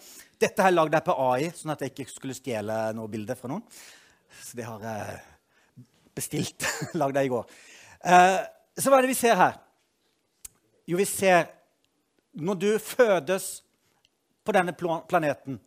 Dette 0.42 0.70
lagde 0.72 0.98
jeg 0.98 1.06
på 1.06 1.14
AI, 1.22 1.50
sånn 1.54 1.70
at 1.74 1.82
jeg 1.84 1.92
ikke 1.92 2.08
skulle 2.10 2.34
stjele 2.34 2.76
noe 2.96 3.10
bilde 3.10 3.36
fra 3.38 3.50
noen. 3.52 3.62
Så 4.42 4.56
det 4.58 4.64
har 4.66 4.82
jeg 4.82 5.18
bestilt. 6.16 6.66
lagd 7.00 7.14
det 7.14 7.26
i 7.28 7.30
går. 7.30 7.52
Eh, 8.02 8.38
så 8.74 8.90
hva 8.90 8.98
er 8.98 9.06
det 9.06 9.12
vi 9.12 9.18
ser 9.20 9.38
her? 9.38 9.60
Jo, 10.90 10.98
vi 10.98 11.06
ser 11.06 11.50
Når 12.32 12.54
du 12.56 12.70
fødes 12.80 13.62
på 14.42 14.52
denne 14.56 14.72
planeten, 14.72 15.58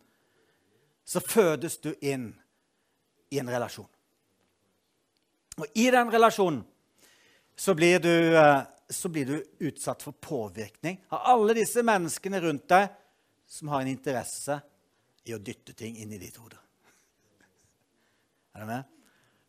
så 1.05 1.21
fødes 1.21 1.77
du 1.77 1.91
inn 2.01 2.31
i 3.29 3.37
en 3.37 3.51
relasjon. 3.53 3.85
Og 5.61 5.77
i 5.77 5.85
den 5.93 6.09
relasjonen 6.09 6.63
så 7.55 7.75
blir 7.77 8.01
du, 8.01 8.33
eh, 8.35 8.63
så 8.89 9.09
blir 9.13 9.29
du 9.29 9.67
utsatt 9.69 10.01
for 10.01 10.17
påvirkning 10.17 10.97
av 11.13 11.29
alle 11.35 11.53
disse 11.61 11.85
menneskene 11.85 12.41
rundt 12.41 12.65
deg 12.73 12.89
som 13.55 13.67
har 13.71 13.81
en 13.81 13.87
interesse 13.87 14.59
i 15.23 15.33
å 15.33 15.39
dytte 15.39 15.73
ting 15.73 15.95
inn 15.97 16.11
i 16.11 16.19
ditt 16.19 16.35
hode. 16.37 16.59
Er 18.55 18.63
det 18.63 18.67
med? 18.67 18.93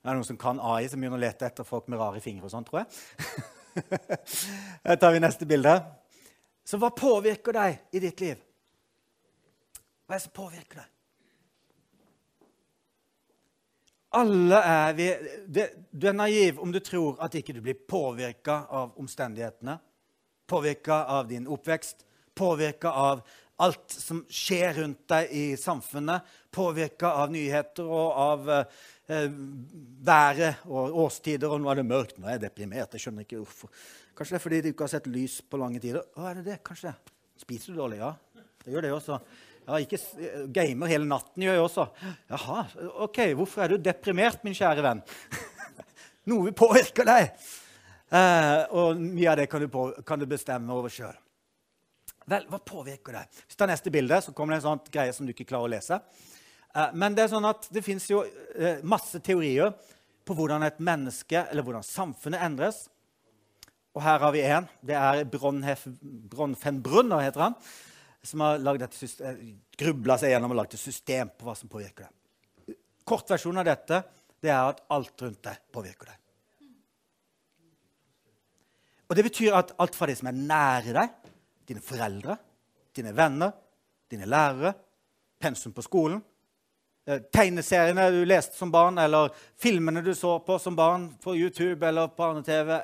Det 0.00 0.10
er 0.10 0.18
noen 0.18 0.26
som 0.28 0.38
kan 0.38 0.60
AI, 0.62 0.86
som 0.86 1.02
begynner 1.02 1.18
å 1.18 1.24
lete 1.24 1.48
etter 1.48 1.66
folk 1.66 1.88
med 1.90 1.98
rare 1.98 2.20
fingre 2.22 2.46
og 2.46 2.52
sånn, 2.52 2.66
tror 2.68 2.84
jeg. 2.84 3.42
Her 4.86 4.98
tar 5.02 5.14
vi 5.16 5.22
neste 5.24 5.48
bilde. 5.50 5.72
Så 6.66 6.78
hva 6.78 6.92
påvirker 6.94 7.56
deg 7.56 7.96
i 7.98 8.02
ditt 8.04 8.22
liv? 8.22 8.44
Hva 10.06 10.14
er 10.14 10.20
det 10.20 10.24
som 10.28 10.36
påvirker 10.38 10.84
deg? 10.84 10.92
Alle 14.16 14.60
er 14.70 14.94
vi 14.96 15.08
Du 15.90 16.06
er 16.06 16.14
naiv 16.14 16.60
om 16.62 16.70
du 16.72 16.78
tror 16.80 17.18
at 17.22 17.34
ikke 17.34 17.56
du 17.56 17.60
blir 17.64 17.74
påvirka 17.90 18.62
av 18.70 18.94
omstendighetene. 19.02 19.74
Påvirka 20.46 21.02
av 21.10 21.26
din 21.26 21.50
oppvekst, 21.50 22.06
påvirka 22.38 22.94
av 22.94 23.26
alt 23.62 23.92
som 23.92 24.22
skjer 24.28 24.74
rundt 24.80 25.04
deg 25.10 25.32
i 25.32 25.44
samfunnet. 25.60 26.26
Påvirka 26.52 27.14
av 27.22 27.32
nyheter 27.32 27.88
og 27.88 28.20
av 28.20 28.50
eh, 28.52 29.32
været 30.06 30.66
og 30.68 30.98
årstider. 31.06 31.50
Og 31.50 31.62
nå 31.62 31.72
er 31.72 31.80
det 31.80 31.88
mørkt, 31.88 32.20
nå 32.20 32.28
er 32.28 32.36
jeg 32.36 32.46
deprimert. 32.46 32.94
Jeg 32.96 33.06
skjønner 33.06 33.26
ikke 33.26 33.40
hvorfor. 33.42 33.72
Kanskje 34.16 34.36
det 34.36 34.40
er 34.40 34.46
fordi 34.46 34.62
du 34.64 34.70
ikke 34.72 34.86
har 34.86 34.94
sett 34.96 35.10
lys 35.12 35.40
på 35.44 35.60
lange 35.60 35.82
tider. 35.82 36.04
Å, 36.16 36.30
er 36.30 36.40
det 36.40 36.48
det? 36.52 36.62
Kanskje 36.66 36.94
Spiser 37.36 37.74
du 37.74 37.82
dårlig? 37.82 37.98
Ja, 38.00 38.14
det 38.64 38.72
gjør 38.72 38.86
det 38.86 38.92
også. 38.96 39.18
Ja, 39.66 39.80
ikke 39.82 39.98
gamer 40.54 40.88
hele 40.88 41.08
natten 41.10 41.42
gjør 41.44 41.58
jeg 41.58 41.64
også. 41.66 41.84
Jaha, 42.30 42.62
ok, 43.04 43.18
hvorfor 43.36 43.64
er 43.64 43.74
du 43.74 43.82
deprimert, 43.82 44.40
min 44.46 44.56
kjære 44.56 44.84
venn? 44.86 45.02
Noe 46.30 46.54
påvirker 46.56 47.04
deg. 47.04 47.48
Eh, 48.14 48.62
og 48.78 49.02
mye 49.02 49.32
av 49.32 49.40
det 49.42 49.48
kan 49.50 49.60
du, 49.60 49.68
på, 49.68 49.88
kan 50.06 50.22
du 50.22 50.24
bestemme 50.30 50.72
over 50.72 50.92
sjøl. 50.92 51.16
Vel, 52.26 52.46
hva 52.50 52.58
påvirker 52.58 53.14
deg? 53.14 53.36
Hvis 53.44 53.54
du 53.54 53.60
tar 53.60 53.70
neste 53.70 53.92
bilde, 53.94 54.18
så 54.22 54.32
kommer 54.34 54.54
det 54.54 54.62
en 54.62 54.68
sånn 54.72 54.88
greie 54.90 55.12
som 55.14 55.26
du 55.26 55.30
ikke 55.30 55.46
klarer 55.46 55.68
å 55.68 55.74
lese. 55.76 56.00
Eh, 56.74 56.94
men 56.98 57.14
det 57.14 57.26
er 57.26 57.32
sånn 57.32 57.46
at 57.46 57.68
det 57.72 57.84
fins 57.86 58.08
jo 58.10 58.24
eh, 58.26 58.82
masse 58.82 59.20
teorier 59.22 59.70
på 60.26 60.34
hvordan 60.34 60.66
et 60.66 60.80
menneske 60.82 61.44
eller 61.44 61.62
hvordan 61.62 61.86
samfunnet 61.86 62.42
endres. 62.42 62.86
Og 63.96 64.02
her 64.04 64.18
har 64.20 64.34
vi 64.34 64.42
én. 64.44 64.66
Det 64.84 64.96
er 64.98 65.22
Bronfenbrunner, 65.30 67.22
heter 67.24 67.46
han, 67.46 67.56
som 68.26 68.42
har 68.42 68.58
eh, 68.58 69.46
grubla 69.78 70.18
seg 70.20 70.34
gjennom 70.34 70.52
og 70.52 70.60
lagd 70.64 70.74
et 70.74 70.82
system 70.82 71.30
på 71.30 71.46
hva 71.46 71.54
som 71.56 71.70
påvirker 71.70 72.08
deg. 72.08 72.76
Kortversjonen 73.06 73.62
av 73.62 73.70
dette 73.70 74.02
det 74.42 74.50
er 74.50 74.72
at 74.74 74.82
alt 74.92 75.22
rundt 75.22 75.44
deg 75.46 75.62
påvirker 75.72 76.10
deg. 76.10 76.22
Og 79.06 79.14
Det 79.14 79.22
betyr 79.22 79.54
at 79.54 79.70
alt 79.78 79.94
fra 79.94 80.10
de 80.10 80.16
som 80.18 80.26
er 80.26 80.38
nære 80.42 80.92
deg, 80.96 81.25
dine 81.66 81.82
foreldre, 81.84 82.36
dine 82.94 83.12
venner, 83.16 83.52
dine 84.10 84.28
lærere, 84.30 84.72
pensum 85.42 85.74
på 85.76 85.84
skolen, 85.84 86.22
Eh, 87.06 87.20
tegneseriene 87.30 88.08
du 88.10 88.24
leste 88.26 88.56
som 88.58 88.70
barn, 88.70 88.98
eller 88.98 89.30
filmene 89.62 90.02
du 90.02 90.10
så 90.14 90.40
på 90.42 90.58
som 90.58 90.74
barn 90.76 91.12
på 91.22 91.36
YouTube 91.36 91.86
eller 91.86 92.08
på 92.10 92.18
barne-TV 92.18 92.80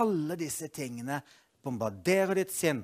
Alle 0.00 0.36
disse 0.40 0.70
tingene 0.72 1.18
bombarderer 1.62 2.40
ditt 2.40 2.54
sinn 2.54 2.80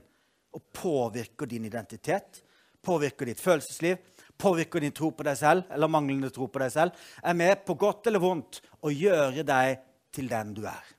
og 0.52 0.66
påvirker 0.76 1.48
din 1.48 1.64
identitet, 1.64 2.42
påvirker 2.84 3.30
ditt 3.30 3.40
følelsesliv, 3.40 3.96
påvirker 4.36 4.84
din 4.84 4.92
tro 4.92 5.10
på 5.16 5.24
deg 5.24 5.38
selv 5.40 5.72
eller 5.72 5.90
manglende 5.90 6.30
tro 6.34 6.50
på 6.52 6.60
deg 6.60 6.74
selv, 6.76 6.92
er 7.24 7.40
med 7.40 7.64
på 7.64 7.78
godt 7.80 8.10
eller 8.10 8.20
vondt 8.22 8.60
å 8.84 8.92
gjøre 8.92 9.46
deg 9.48 9.80
til 10.12 10.28
den 10.28 10.54
du 10.54 10.66
er. 10.68 10.94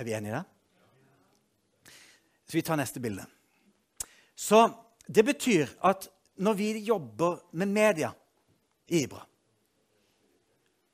Er 0.00 0.08
vi 0.08 0.16
enige 0.16 0.32
i 0.32 0.38
det? 0.38 0.44
Så 2.46 2.56
vi 2.56 2.62
tar 2.62 2.76
neste 2.76 3.00
bilde. 3.00 3.26
Så 4.34 4.66
det 5.06 5.22
betyr 5.22 5.70
at 5.80 6.08
når 6.36 6.54
vi 6.58 6.70
jobber 6.84 7.38
med 7.52 7.68
media 7.68 8.10
i 8.86 9.04
Ibra, 9.04 9.22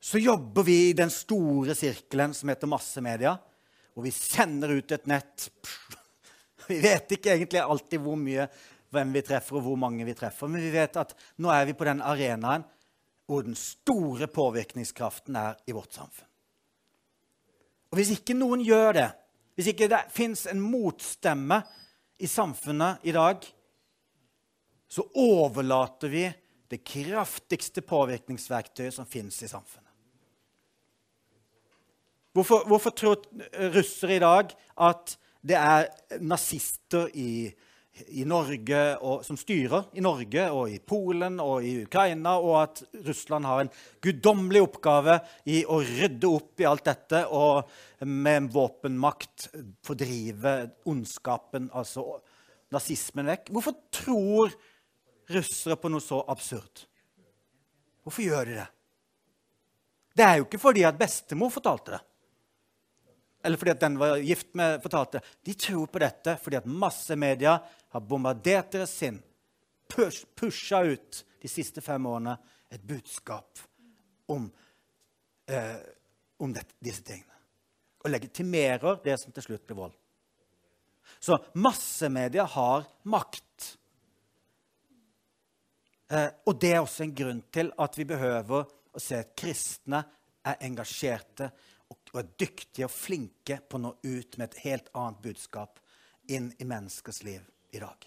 så 0.00 0.18
jobber 0.18 0.64
vi 0.64 0.76
i 0.88 0.96
den 0.96 1.10
store 1.12 1.74
sirkelen 1.76 2.34
som 2.34 2.48
heter 2.48 2.70
massemedia. 2.70 3.38
hvor 3.94 4.04
vi 4.06 4.10
sender 4.10 4.68
ut 4.68 4.92
et 4.92 5.06
nett. 5.06 5.50
Vi 6.68 6.78
vet 6.80 7.10
ikke 7.12 7.32
egentlig 7.34 7.58
alltid 7.58 7.98
hvor 8.00 8.14
mye 8.16 8.44
hvem 8.94 9.12
vi 9.12 9.22
treffer, 9.26 9.56
og 9.58 9.64
hvor 9.64 9.78
mange 9.80 10.04
vi 10.06 10.14
treffer, 10.14 10.46
men 10.46 10.62
vi 10.62 10.70
vet 10.70 10.96
at 11.00 11.16
nå 11.42 11.50
er 11.50 11.64
vi 11.66 11.74
på 11.74 11.86
den 11.88 12.02
arenaen 12.02 12.62
hvor 13.26 13.42
den 13.46 13.56
store 13.58 14.26
påvirkningskraften 14.30 15.36
er 15.38 15.58
i 15.66 15.74
vårt 15.74 15.94
samfunn. 15.94 16.26
Og 17.90 17.98
Hvis 17.98 18.12
ikke 18.14 18.34
noen 18.38 18.62
gjør 18.62 18.94
det, 18.94 19.08
hvis 19.54 19.72
ikke 19.72 19.88
det 19.90 20.04
fins 20.14 20.46
en 20.50 20.60
motstemme 20.62 21.60
i 22.20 22.28
samfunnet 22.30 23.04
i 23.08 23.14
dag, 23.14 23.44
så 24.90 25.04
overlater 25.14 26.10
vi 26.12 26.24
det 26.70 26.82
kraftigste 26.86 27.82
påvirkningsverktøyet 27.86 28.94
som 28.94 29.08
fins 29.08 29.40
i 29.42 29.50
samfunnet. 29.50 29.86
Hvorfor, 32.32 32.62
hvorfor, 32.70 32.94
tror 32.94 33.24
russere 33.74 34.16
i 34.16 34.22
dag 34.22 34.52
at 34.86 35.16
det 35.42 35.56
er 35.58 35.88
nazister 36.22 37.08
i, 37.18 37.50
i 38.14 38.24
Norge 38.28 38.80
og, 39.04 39.24
som 39.26 39.36
styrer 39.38 39.90
i 39.98 40.02
Norge 40.04 40.46
og 40.54 40.70
i 40.72 40.78
Polen 40.78 41.40
og 41.42 41.64
i 41.66 41.74
Ukraina, 41.84 42.36
og 42.38 42.56
at 42.62 42.82
Russland 43.06 43.48
har 43.48 43.62
en 43.64 43.72
guddommelig 44.02 44.62
oppgave 44.64 45.18
i 45.50 45.62
å 45.66 45.80
rydde 45.84 46.30
opp 46.30 46.62
i 46.62 46.68
alt 46.70 46.86
dette 46.86 47.24
og 47.36 47.70
med 48.08 48.48
våpenmakt 48.54 49.50
fordrive 49.86 50.54
ondskapen, 50.88 51.68
altså 51.76 52.06
nazismen, 52.72 53.28
vekk? 53.32 53.50
Hvorfor 53.54 53.80
tror 53.92 54.54
russere 55.34 55.78
på 55.80 55.90
noe 55.92 56.04
så 56.04 56.22
absurd? 56.30 56.86
Hvorfor 58.04 58.24
gjør 58.24 58.48
de 58.48 58.60
det? 58.62 58.68
Det 60.16 60.26
er 60.26 60.38
jo 60.40 60.46
ikke 60.46 60.62
fordi 60.62 60.86
at 60.86 60.98
bestemor 60.98 61.52
fortalte 61.52 61.96
det 61.96 62.04
eller 63.42 63.56
fordi 63.56 63.72
at 63.72 63.80
den 63.80 63.98
var 63.98 64.16
gift 64.16 64.54
med, 64.54 64.82
fortalte. 64.82 65.20
De 65.42 65.54
tror 65.54 65.86
på 65.86 66.02
dette 66.02 66.36
fordi 66.42 66.58
at 66.60 66.68
massemedia 66.68 67.56
har 67.90 68.06
bombardert 68.06 68.72
deres 68.74 68.92
sinn, 69.00 69.20
push, 69.90 70.26
pusha 70.36 70.82
ut 70.84 71.24
de 71.40 71.48
siste 71.50 71.82
fem 71.84 72.06
årene 72.06 72.36
et 72.70 72.82
budskap 72.86 73.58
om, 74.30 74.50
eh, 75.48 75.80
om 76.38 76.52
dette, 76.52 76.76
disse 76.78 77.02
tingene. 77.02 77.26
Og 78.04 78.12
legitimerer 78.12 79.00
det 79.04 79.18
som 79.20 79.32
til 79.32 79.42
slutt 79.42 79.66
blir 79.66 79.76
vold. 79.76 79.96
Så 81.20 81.36
massemedia 81.54 82.44
har 82.44 82.86
makt. 83.02 83.76
Eh, 86.10 86.28
og 86.46 86.60
det 86.60 86.72
er 86.74 86.80
også 86.80 87.04
en 87.04 87.14
grunn 87.14 87.42
til 87.52 87.72
at 87.78 87.98
vi 87.98 88.06
behøver 88.08 88.64
å 88.66 89.02
se 89.02 89.20
at 89.24 89.34
kristne 89.38 90.04
er 90.46 90.62
engasjerte 90.66 91.50
og 92.12 92.22
er 92.22 92.30
dyktige 92.42 92.86
og 92.88 92.94
flinke 92.94 93.60
på 93.68 93.78
å 93.78 93.84
nå 93.84 93.94
ut 94.02 94.38
med 94.38 94.48
et 94.48 94.62
helt 94.64 94.90
annet 94.96 95.20
budskap 95.24 95.80
inn 96.30 96.50
i 96.58 96.66
menneskers 96.66 97.22
liv 97.26 97.42
i 97.74 97.82
dag. 97.82 98.06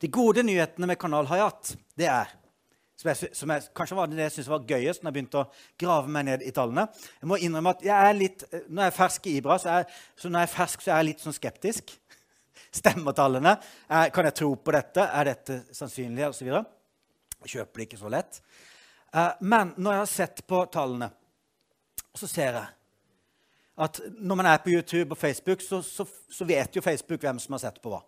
De 0.00 0.10
gode 0.12 0.44
nyhetene 0.44 0.88
med 0.88 1.00
Kanal 1.00 1.28
Hayat 1.30 1.74
det 1.98 2.08
er 2.10 2.30
som, 3.02 3.08
jeg, 3.10 3.32
som 3.34 3.50
jeg, 3.50 3.64
kanskje 3.74 3.96
var 3.98 4.10
det 4.10 4.20
jeg 4.20 4.34
syntes 4.36 4.50
var 4.52 4.66
gøyest 4.68 5.02
når 5.02 5.08
jeg 5.08 5.16
begynte 5.16 5.40
å 5.40 5.48
grave 5.80 6.12
meg 6.12 6.26
ned 6.28 6.44
i 6.46 6.52
tallene. 6.54 6.84
Jeg 7.18 7.30
må 7.32 7.38
innrømme 7.42 7.72
at 7.74 7.80
jeg 7.82 8.10
er 8.10 8.14
litt, 8.14 8.44
Når 8.68 8.84
jeg 8.84 8.92
er 8.92 8.94
fersk 8.94 9.26
i 9.26 9.32
Ibra, 9.40 9.56
så 9.58 9.72
er, 9.80 9.88
så 10.14 10.30
når 10.30 10.44
jeg 10.44 10.48
er 10.50 10.52
fersk, 10.52 10.84
så 10.84 10.92
er 10.92 11.00
jeg 11.00 11.08
litt 11.08 11.24
sånn 11.24 11.34
skeptisk. 11.34 11.90
Stemmer 12.82 13.16
tallene? 13.16 13.56
kan 13.88 14.28
jeg 14.28 14.36
tro 14.38 14.52
på 14.54 14.76
dette? 14.76 15.08
Er 15.08 15.32
dette 15.32 15.58
sannsynlig? 15.74 16.28
Og 16.28 16.36
så 16.36 16.46
videre. 16.46 16.62
Kjøper 17.42 17.82
det 17.82 17.88
ikke 17.88 18.00
så 18.04 18.12
lett. 18.12 18.38
Eh, 19.10 19.32
men 19.50 19.74
når 19.76 19.96
jeg 19.96 20.02
har 20.04 20.12
sett 20.12 20.44
på 20.46 20.62
tallene, 20.72 21.10
så 22.14 22.28
ser 22.30 22.60
jeg 22.60 22.81
at 23.80 24.00
når 24.18 24.38
man 24.38 24.48
er 24.50 24.58
på 24.60 24.72
YouTube 24.72 25.14
og 25.14 25.18
Facebook, 25.18 25.62
så, 25.64 25.80
så, 25.82 26.04
så 26.30 26.44
vet 26.44 26.76
jo 26.76 26.84
Facebook 26.84 27.22
hvem 27.22 27.38
som 27.40 27.56
har 27.56 27.62
sett 27.64 27.80
på 27.82 27.92
hva. 27.92 28.02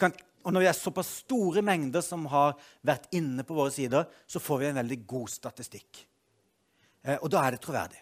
Kan, 0.00 0.14
og 0.44 0.52
når 0.52 0.64
vi 0.64 0.68
er 0.68 0.76
såpass 0.76 1.10
store 1.22 1.62
mengder 1.64 2.04
som 2.04 2.24
har 2.32 2.56
vært 2.84 3.08
inne 3.16 3.44
på 3.44 3.56
våre 3.56 3.72
sider, 3.72 4.08
så 4.26 4.40
får 4.40 4.60
vi 4.60 4.70
en 4.70 4.80
veldig 4.80 4.98
god 5.08 5.32
statistikk. 5.32 6.02
Eh, 7.04 7.18
og 7.18 7.28
da 7.32 7.44
er 7.44 7.54
det 7.54 7.62
troverdig. 7.64 8.00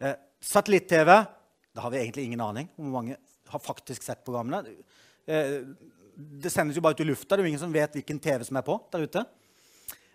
Eh, 0.00 0.16
Satellitt-TV 0.38 1.10
Da 1.74 1.82
har 1.82 1.90
vi 1.90 1.98
egentlig 1.98 2.24
ingen 2.24 2.40
aning 2.40 2.68
om 2.76 2.88
hvor 2.88 2.94
mange 3.00 3.16
har 3.48 3.60
faktisk 3.62 4.02
sett 4.02 4.24
programmene. 4.24 4.74
Eh, 5.26 5.60
det 6.18 6.50
sendes 6.50 6.76
jo 6.76 6.82
bare 6.82 6.96
ut 6.96 7.02
i 7.04 7.06
lufta. 7.06 7.36
Det 7.36 7.42
er 7.42 7.46
jo 7.46 7.52
ingen 7.52 7.62
som 7.62 7.74
vet 7.74 7.94
hvilken 7.94 8.18
TV 8.18 8.44
som 8.44 8.58
er 8.58 8.64
på 8.66 8.74
der 8.92 9.04
ute. 9.06 9.24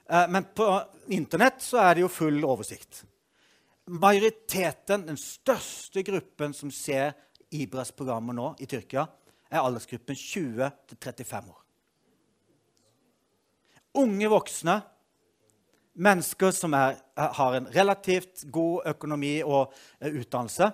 Eh, 0.09 0.25
men 0.29 0.47
på 0.55 0.67
Internett 1.15 1.63
så 1.63 1.79
er 1.85 1.95
det 1.95 2.03
jo 2.03 2.11
full 2.11 2.43
oversikt 2.43 3.03
majoriteten, 3.87 5.05
den 5.07 5.17
største 5.19 6.03
gruppen 6.03 6.53
som 6.55 6.71
ser 6.71 7.13
Ibras 7.53 7.91
programmer 7.91 8.35
nå 8.35 8.53
i 8.63 8.67
Tyrkia, 8.69 9.05
er 9.53 9.61
aldersgruppen 9.61 10.17
20-35 10.17 11.51
år. 11.51 11.59
Unge 14.01 14.29
voksne, 14.31 14.79
mennesker 15.93 16.53
som 16.55 16.73
er, 16.73 16.97
har 17.13 17.59
en 17.59 17.69
relativt 17.69 18.47
god 18.49 18.87
økonomi 18.95 19.35
og 19.45 19.69
uh, 19.69 20.09
utdannelse, 20.09 20.71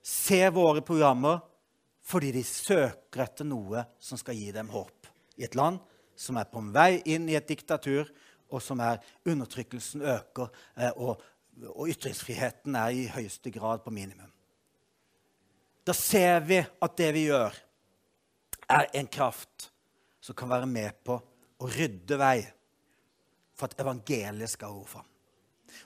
ser 0.00 0.54
våre 0.56 0.80
programmer 0.80 1.42
fordi 2.08 2.30
de 2.32 2.40
søker 2.46 3.26
etter 3.26 3.44
noe 3.44 3.82
som 4.00 4.16
skal 4.16 4.38
gi 4.38 4.48
dem 4.54 4.70
håp 4.72 5.10
i 5.36 5.44
et 5.44 5.58
land 5.58 5.76
som 6.18 6.38
er 6.40 6.48
på 6.48 6.62
vei 6.72 7.02
inn 7.12 7.28
i 7.28 7.36
et 7.36 7.46
diktatur, 7.46 8.08
og 8.48 8.62
som 8.64 8.80
er 8.80 9.02
undertrykkelsen 9.28 10.00
øker, 10.08 10.48
uh, 10.80 10.92
og 10.96 11.20
og 11.66 11.88
ytringsfriheten 11.90 12.76
er 12.78 12.94
i 12.94 13.08
høyeste 13.10 13.50
grad 13.54 13.82
på 13.84 13.92
minimum. 13.94 14.30
Da 15.86 15.94
ser 15.96 16.42
vi 16.44 16.60
at 16.60 16.96
det 17.00 17.08
vi 17.16 17.28
gjør, 17.28 17.54
er 18.68 18.90
en 19.00 19.06
kraft 19.08 19.70
som 20.20 20.36
kan 20.36 20.50
være 20.50 20.68
med 20.68 20.98
på 21.06 21.16
å 21.16 21.70
rydde 21.72 22.18
vei 22.20 22.42
for 23.56 23.70
at 23.70 23.80
evangeliet 23.80 24.52
skal 24.52 24.74
gå 24.76 24.84
fram. 24.90 25.06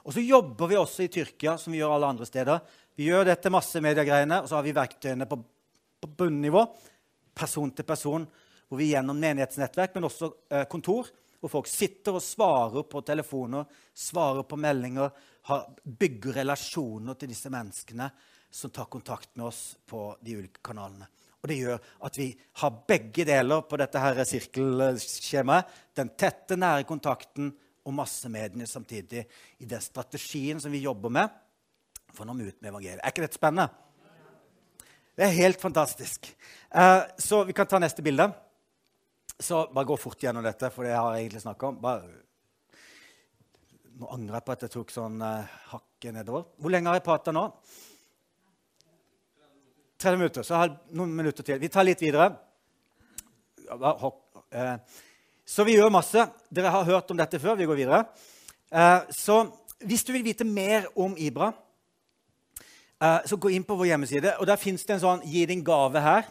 Og 0.03 0.15
så 0.17 0.25
jobber 0.25 0.71
vi 0.71 0.79
også 0.79 1.05
i 1.05 1.11
Tyrkia, 1.13 1.55
som 1.59 1.73
vi 1.75 1.79
gjør 1.79 1.95
alle 1.95 2.11
andre 2.11 2.27
steder. 2.27 2.59
Vi 2.99 3.07
gjør 3.07 3.29
dette 3.31 3.53
massemediegreiene, 3.53 4.43
og 4.43 4.51
så 4.51 4.59
har 4.59 4.67
vi 4.67 4.75
verktøyene 4.77 5.29
på, 5.31 5.39
på 6.03 6.11
bunnivå, 6.19 6.65
person 7.39 7.71
til 7.73 7.87
person, 7.89 8.27
hvor 8.69 8.81
vi 8.81 8.91
gjennom 8.93 9.19
menighetsnettverk, 9.21 9.95
men 9.95 10.09
også 10.09 10.33
eh, 10.53 10.67
kontor, 10.71 11.09
hvor 11.43 11.51
folk 11.51 11.67
sitter 11.67 12.15
og 12.15 12.23
svarer 12.23 12.85
på 12.87 13.01
telefoner, 13.03 13.67
svarer 13.93 14.47
på 14.47 14.59
meldinger, 14.63 15.11
har, 15.51 15.65
bygger 15.83 16.39
relasjoner 16.39 17.19
til 17.19 17.33
disse 17.33 17.51
menneskene 17.51 18.07
som 18.53 18.71
tar 18.71 18.87
kontakt 18.93 19.33
med 19.35 19.49
oss 19.49 19.63
på 19.89 20.13
de 20.23 20.37
ulike 20.39 20.63
kanalene. 20.63 21.09
Og 21.43 21.51
Det 21.51 21.57
gjør 21.59 21.81
at 22.07 22.19
vi 22.21 22.29
har 22.63 22.77
begge 22.87 23.25
deler 23.27 23.65
på 23.67 23.79
dette 23.81 23.99
her 23.99 24.23
sirkelskjemaet. 24.29 25.73
Den 25.99 26.13
tette, 26.15 26.55
nære 26.55 26.87
kontakten 26.87 27.51
og 27.83 27.97
massemediene 27.97 28.69
samtidig 28.71 29.25
i 29.59 29.67
den 29.67 29.83
strategien 29.83 30.63
som 30.63 30.71
vi 30.71 30.85
jobber 30.85 31.11
med 31.11 31.41
for 32.15 32.23
å 32.23 32.37
nå 32.37 32.47
ut 32.47 32.61
med 32.61 32.71
evangeliet. 32.71 33.03
Er 33.03 33.11
ikke 33.11 33.25
dette 33.25 33.41
spennende? 33.41 33.67
Det 35.19 35.27
er 35.27 35.35
helt 35.43 35.61
fantastisk. 35.61 36.31
Uh, 36.71 37.03
så 37.19 37.43
vi 37.49 37.57
kan 37.57 37.67
ta 37.67 37.83
neste 37.83 38.05
bilde. 38.05 38.31
Så 39.43 39.65
bare 39.75 39.85
gå 39.85 39.97
fort 39.99 40.23
gjennom 40.23 40.45
dette, 40.45 40.69
for 40.71 40.87
det 40.87 40.93
har 40.95 41.17
jeg 41.17 41.25
egentlig 41.25 41.41
snakka 41.43 41.67
om. 41.73 41.79
Bare, 41.83 42.07
nå 43.99 44.11
angrer 44.15 44.37
jeg 44.39 44.47
på 44.47 44.55
at 44.55 44.61
jeg 44.63 44.73
tok 44.77 44.93
sånn 44.95 45.17
uh, 45.19 45.57
hakket 45.73 46.15
nedover. 46.15 46.45
Hvor 46.63 46.71
lenge 46.71 46.93
har 46.93 47.01
jeg 47.01 47.05
prata 47.09 47.35
nå? 47.35 47.43
30 49.99 50.21
minutter. 50.21 50.47
Så 50.47 50.55
jeg 50.55 50.63
har 50.63 50.77
noen 50.95 51.17
minutter 51.19 51.49
til. 51.49 51.59
Vi 51.59 51.73
tar 51.75 51.89
litt 51.89 52.05
videre. 52.05 52.29
Uh, 53.67 54.79
så 55.43 55.67
vi 55.67 55.75
gjør 55.75 55.91
masse. 55.91 56.29
Dere 56.47 56.71
har 56.77 56.87
hørt 56.93 57.11
om 57.11 57.19
dette 57.19 57.43
før. 57.43 57.59
Vi 57.59 57.67
går 57.67 57.83
videre. 57.83 58.05
Uh, 58.71 59.03
så 59.11 59.43
hvis 59.83 60.07
du 60.07 60.15
vil 60.15 60.27
vite 60.29 60.47
mer 60.47 60.87
om 60.95 61.19
Ibra, 61.19 61.51
så 63.27 63.35
gå 63.35 63.51
inn 63.51 63.65
på 63.67 63.75
vår 63.75 63.89
hjemmeside. 63.89 64.37
og 64.39 64.47
Der 64.47 64.61
fins 64.63 64.85
det 64.87 64.95
en 64.95 65.01
sånn 65.03 65.23
'gi 65.27 65.41
din 65.51 65.65
gave' 65.67 65.99
her. 65.99 66.29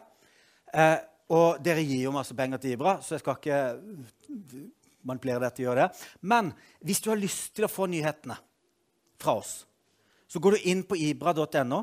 Og 1.31 1.61
dere 1.63 1.83
gir 1.85 2.03
jo 2.03 2.13
masse 2.15 2.35
penger 2.35 2.59
til 2.59 2.75
Ibra, 2.75 2.97
så 2.99 3.15
jeg 3.15 3.23
skal 3.23 3.37
ikke 3.39 3.59
manipulere 5.07 5.45
dette. 5.45 5.63
gjøre 5.63 5.87
det. 5.87 6.07
Men 6.21 6.53
hvis 6.81 7.01
du 7.01 7.09
har 7.09 7.19
lyst 7.19 7.55
til 7.55 7.65
å 7.65 7.71
få 7.71 7.87
nyhetene 7.87 8.37
fra 9.21 9.37
oss, 9.39 9.65
så 10.27 10.39
går 10.39 10.51
du 10.51 10.69
inn 10.71 10.83
på 10.87 10.95
ibra.no, 10.95 11.79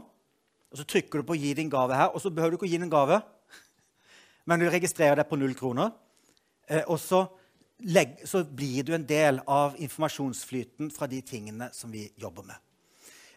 og 0.68 0.76
så 0.76 0.84
trykker 0.84 1.20
du 1.20 1.24
på 1.24 1.36
'gi 1.36 1.54
din 1.54 1.70
gave' 1.70 1.94
her. 1.94 2.08
Og 2.14 2.20
så 2.20 2.30
behøver 2.30 2.50
du 2.50 2.56
ikke 2.56 2.68
å 2.68 2.72
gi 2.72 2.82
en 2.82 2.90
gave, 2.90 3.22
men 4.46 4.60
du 4.60 4.70
registrerer 4.70 5.16
deg 5.16 5.28
på 5.28 5.36
null 5.36 5.54
kroner. 5.54 5.92
Eh, 6.68 6.84
og 6.86 6.98
så, 7.00 7.26
legg, 7.78 8.18
så 8.24 8.44
blir 8.44 8.84
du 8.84 8.94
en 8.94 9.06
del 9.06 9.40
av 9.46 9.76
informasjonsflyten 9.76 10.90
fra 10.90 11.06
de 11.06 11.20
tingene 11.20 11.70
som 11.72 11.90
vi 11.90 12.12
jobber 12.16 12.42
med. 12.42 12.56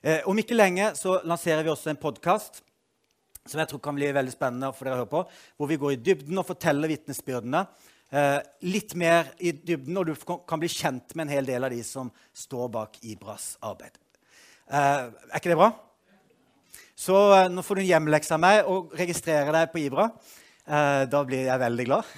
Eh, 0.02 0.22
om 0.26 0.38
ikke 0.38 0.56
lenge 0.56 0.96
så 0.96 1.22
lanserer 1.24 1.64
vi 1.64 1.70
også 1.70 1.90
en 1.90 2.02
podkast 2.02 2.64
som 3.48 3.62
jeg 3.62 3.72
tror 3.72 3.82
kan 3.84 3.98
bli 3.98 4.12
veldig 4.14 4.34
spennende 4.34 4.70
for 4.76 4.86
dere 4.86 5.00
å 5.00 5.02
høre 5.02 5.12
på, 5.12 5.24
hvor 5.58 5.70
vi 5.72 5.80
går 5.82 5.96
i 5.96 6.02
dybden 6.04 6.42
og 6.42 6.48
forteller 6.48 6.92
vitnesbyrdene. 6.92 7.64
Eh, 8.12 8.38
litt 8.68 8.94
mer 9.00 9.32
i 9.40 9.54
dybden, 9.56 9.98
og 9.98 10.10
du 10.10 10.36
kan 10.48 10.60
bli 10.62 10.70
kjent 10.70 11.16
med 11.16 11.26
en 11.26 11.34
hel 11.38 11.48
del 11.48 11.64
av 11.64 11.72
de 11.74 11.80
som 11.88 12.12
står 12.36 12.68
bak 12.74 13.00
Ibras 13.08 13.56
arbeid. 13.64 13.96
Eh, 14.68 15.08
er 15.08 15.40
ikke 15.40 15.54
det 15.54 15.58
bra? 15.60 15.72
Så 17.02 17.18
eh, 17.38 17.50
nå 17.50 17.64
får 17.66 17.80
du 17.80 17.84
en 17.86 17.90
hjemmelekse 17.94 18.36
av 18.36 18.44
meg 18.44 18.68
og 18.70 18.94
registrere 19.00 19.56
deg 19.56 19.72
på 19.74 19.82
Ibra. 19.82 20.10
Eh, 20.68 21.04
da 21.10 21.24
blir 21.26 21.48
jeg 21.48 21.64
veldig 21.64 21.86
glad. 21.88 22.12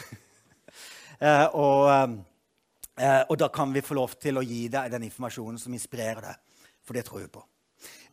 eh, 1.30 1.45
og, 1.55 2.17
eh, 2.99 3.21
og, 3.30 3.36
da 3.39 3.51
kan 3.53 3.71
vi 3.74 3.86
få 3.86 3.95
lov 3.95 4.17
til 4.19 4.41
å 4.41 4.43
gi 4.43 4.65
deg 4.74 4.91
den 4.91 5.07
informasjonen 5.07 5.61
som 5.61 5.78
inspirerer 5.78 6.26
deg. 6.26 6.63
For 6.84 6.97
det 6.97 7.05
tror 7.07 7.24
vi 7.24 7.32
på. 7.32 7.45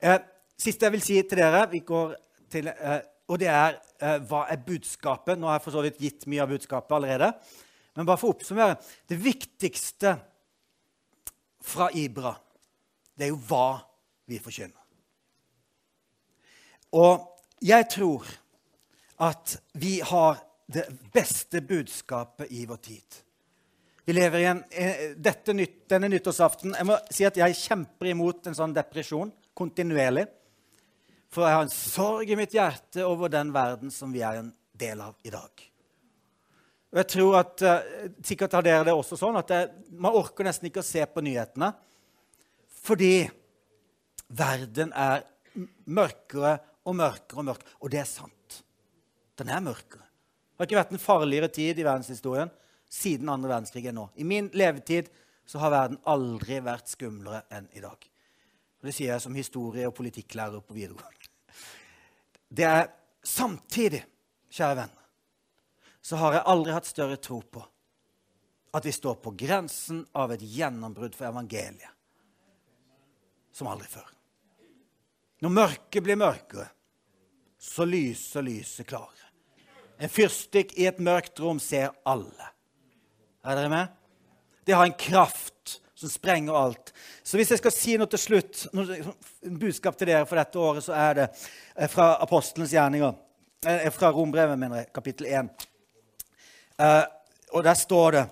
Eh, 0.05 0.21
siste 0.61 0.87
jeg 0.87 0.95
vil 0.95 1.05
si 1.09 1.19
til 1.25 1.43
dere, 1.43 1.65
vi 1.73 1.83
går 1.89 2.15
til, 2.51 2.71
eh, 2.73 3.01
og 3.31 3.39
det 3.41 3.51
er 3.53 3.79
hva 4.27 4.47
er 4.51 4.63
budskapet? 4.65 5.39
Nå 5.39 5.47
har 5.47 5.59
jeg 5.59 5.65
for 5.67 5.77
så 5.77 5.83
vidt 5.85 6.01
gitt 6.03 6.25
mye 6.31 6.43
av 6.43 6.51
budskapet 6.51 6.95
allerede. 6.97 7.29
Men 7.95 8.07
bare 8.09 8.19
for 8.19 8.31
å 8.31 8.35
oppsummere 8.35 8.79
det 9.11 9.19
viktigste 9.21 10.15
fra 11.61 11.91
Ibra, 11.95 12.33
det 13.15 13.29
er 13.29 13.33
jo 13.35 13.41
hva 13.51 13.81
vi 14.31 14.39
forkynner. 14.41 14.81
Og 16.97 17.27
jeg 17.63 17.87
tror 17.93 18.27
at 19.21 19.59
vi 19.79 19.99
har 20.01 20.41
det 20.71 20.87
beste 21.13 21.61
budskapet 21.61 22.51
i 22.57 22.65
vår 22.67 22.81
tid. 22.83 23.19
Vi 24.05 24.15
lever 24.17 24.43
i 24.43 24.49
en, 24.49 24.63
dette, 25.23 25.55
denne 25.91 26.09
nyttårsaften 26.11 26.73
Jeg 26.75 26.87
må 26.89 26.97
si 27.13 27.27
at 27.29 27.37
jeg 27.39 27.59
kjemper 27.59 28.09
imot 28.11 28.49
en 28.49 28.57
sånn 28.57 28.75
depresjon 28.75 29.31
kontinuerlig. 29.55 30.25
For 31.31 31.47
jeg 31.47 31.57
har 31.57 31.67
en 31.67 31.73
sorg 31.73 32.31
i 32.31 32.39
mitt 32.39 32.55
hjerte 32.57 33.05
over 33.07 33.31
den 33.31 33.53
verden 33.55 33.93
som 33.95 34.11
vi 34.15 34.25
er 34.27 34.41
en 34.41 34.51
del 34.81 35.03
av 35.05 35.15
i 35.23 35.31
dag. 35.31 35.67
Og 36.91 36.99
jeg 36.99 37.09
tror 37.13 37.37
at, 37.39 37.63
uh, 37.63 38.09
Sikkert 38.27 38.57
har 38.59 38.67
dere 38.67 38.89
det 38.89 38.95
også 38.97 39.19
sånn 39.19 39.39
at 39.39 39.51
det, 39.53 39.61
man 39.95 40.17
orker 40.19 40.47
nesten 40.47 40.67
ikke 40.71 40.83
å 40.83 40.87
se 40.87 41.05
på 41.07 41.23
nyhetene. 41.23 41.71
Fordi 42.81 43.29
verden 44.27 44.91
er 44.97 45.23
mørkere 45.87 46.57
og 46.89 46.97
mørkere 46.99 47.43
og 47.43 47.49
mørkere. 47.53 47.77
Og 47.79 47.93
det 47.93 48.03
er 48.03 48.11
sant. 48.11 48.63
Den 49.39 49.53
er 49.53 49.63
mørkere. 49.63 50.03
Det 50.03 50.65
har 50.65 50.69
ikke 50.69 50.81
vært 50.81 50.97
en 50.97 51.03
farligere 51.03 51.49
tid 51.53 51.79
i 51.79 51.87
verdenshistorien 51.87 52.51
siden 52.91 53.31
andre 53.31 53.53
verdenskrig 53.53 53.87
enn 53.87 54.01
nå. 54.01 54.09
I 54.19 54.27
min 54.27 54.51
levetid 54.53 55.09
så 55.49 55.63
har 55.63 55.73
verden 55.73 56.01
aldri 56.11 56.59
vært 56.65 56.91
skumlere 56.91 57.45
enn 57.55 57.71
i 57.77 57.83
dag. 57.85 58.03
Og 58.81 58.89
det 58.89 58.97
sier 58.97 59.13
jeg 59.13 59.25
som 59.25 59.37
historie- 59.37 59.89
og 59.89 59.97
politikklærer 59.97 60.63
på 60.65 60.77
videregående. 60.77 61.20
Det 62.51 62.67
er 62.67 62.89
samtidig, 63.23 64.03
kjære 64.51 64.81
venn, 64.83 64.95
så 66.03 66.19
har 66.19 66.35
jeg 66.35 66.49
aldri 66.51 66.75
hatt 66.75 66.89
større 66.89 67.19
tro 67.23 67.39
på 67.41 67.63
at 68.75 68.87
vi 68.87 68.93
står 68.95 69.19
på 69.23 69.33
grensen 69.39 70.03
av 70.19 70.33
et 70.35 70.43
gjennombrudd 70.43 71.15
for 71.15 71.31
evangeliet 71.31 71.91
som 73.55 73.69
aldri 73.71 73.89
før. 73.91 74.07
Når 75.43 75.55
mørket 75.57 76.05
blir 76.05 76.19
mørkere, 76.21 76.69
så 77.61 77.85
lyser 77.85 78.45
lyset 78.47 78.89
klarere. 78.89 79.31
En 80.01 80.09
fyrstikk 80.13 80.73
i 80.81 80.87
et 80.89 81.01
mørkt 81.03 81.41
rom 81.43 81.59
ser 81.61 81.91
alle. 82.09 82.47
Er 83.45 83.59
dere 83.59 83.73
med? 83.73 83.91
Det 84.65 84.77
har 84.77 84.87
en 84.87 84.97
kraft 84.97 85.81
som 86.01 86.09
sprenger 86.09 86.57
alt. 86.57 86.93
Så 87.23 87.37
hvis 87.37 87.51
jeg 87.53 87.61
skal 87.61 87.73
si 87.75 87.97
noe 88.01 88.09
til 88.09 88.21
slutt, 88.23 88.63
en 88.73 89.59
budskap 89.61 89.99
til 90.01 90.09
dere 90.09 90.29
for 90.29 90.41
dette 90.41 90.61
året, 90.61 90.85
så 90.87 90.95
er 90.97 91.19
det 91.19 91.27
eh, 91.29 91.91
fra 91.93 92.15
apostelens 92.25 92.73
gjerninger. 92.73 93.19
Eh, 93.69 93.89
fra 93.93 94.09
Rombrevet, 94.17 94.57
mener 94.59 94.81
jeg, 94.81 94.89
kapittel 94.97 95.29
1. 95.29 95.67
Eh, 96.81 97.03
og 97.53 97.67
der 97.67 97.77
står 97.77 98.17
det 98.17 98.29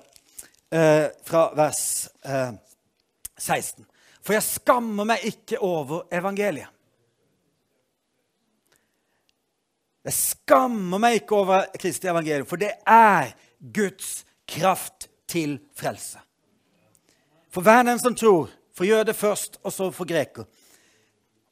fra 1.24 1.46
vers 1.56 2.10
16 2.20 3.86
For 4.20 4.34
jeg 4.34 4.44
skammer 4.44 5.08
meg 5.08 5.24
ikke 5.24 5.56
over 5.64 6.02
evangeliet. 6.12 6.68
Jeg 10.04 10.16
skammer 10.18 11.00
meg 11.00 11.22
ikke 11.22 11.40
over 11.40 11.64
Kristi 11.80 12.12
evangelium, 12.12 12.46
for 12.48 12.60
det 12.60 12.74
er 12.84 13.32
Guds 13.58 14.26
kraft 14.48 15.08
til 15.28 15.56
frelse. 15.76 16.20
For 17.52 17.64
hver 17.64 17.84
den 17.88 18.00
som 18.00 18.16
tror, 18.16 18.50
for 18.76 18.86
jøde 18.86 19.14
først, 19.16 19.58
og 19.64 19.72
så 19.74 19.90
for 19.94 20.08
greker. 20.08 20.46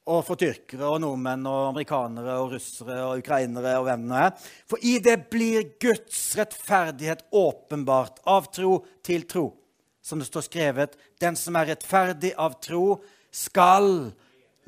Og 0.06 0.20
for 0.22 0.38
tyrkere 0.38 0.86
og 0.86 1.00
nordmenn 1.02 1.48
og 1.50 1.72
amerikanere 1.72 2.36
og 2.38 2.52
russere 2.54 3.00
og 3.08 3.22
ukrainere 3.24 3.72
og 3.80 3.88
hvem 3.88 4.04
det 4.06 4.20
er. 4.22 4.50
For 4.70 4.86
i 4.86 4.98
det 5.02 5.16
blir 5.32 5.66
Guds 5.82 6.20
rettferdighet 6.38 7.24
åpenbart 7.34 8.20
av 8.22 8.46
tro 8.54 8.78
til 9.06 9.26
tro. 9.26 9.48
Som 10.06 10.22
det 10.22 10.28
står 10.28 10.46
skrevet, 10.46 10.94
den 11.18 11.34
som 11.34 11.58
er 11.58 11.72
rettferdig 11.72 12.36
av 12.38 12.60
tro, 12.62 13.00
skal 13.34 14.12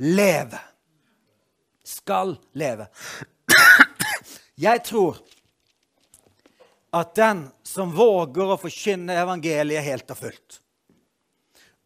leve. 0.02 0.58
Skal 1.86 2.34
leve. 2.58 2.88
Jeg 4.58 4.82
tror 4.82 5.20
at 6.98 7.14
den 7.14 7.44
som 7.62 7.92
våger 7.94 8.50
å 8.50 8.58
forkynne 8.58 9.14
evangeliet 9.22 9.86
helt 9.86 10.10
og 10.10 10.18
fullt, 10.18 10.58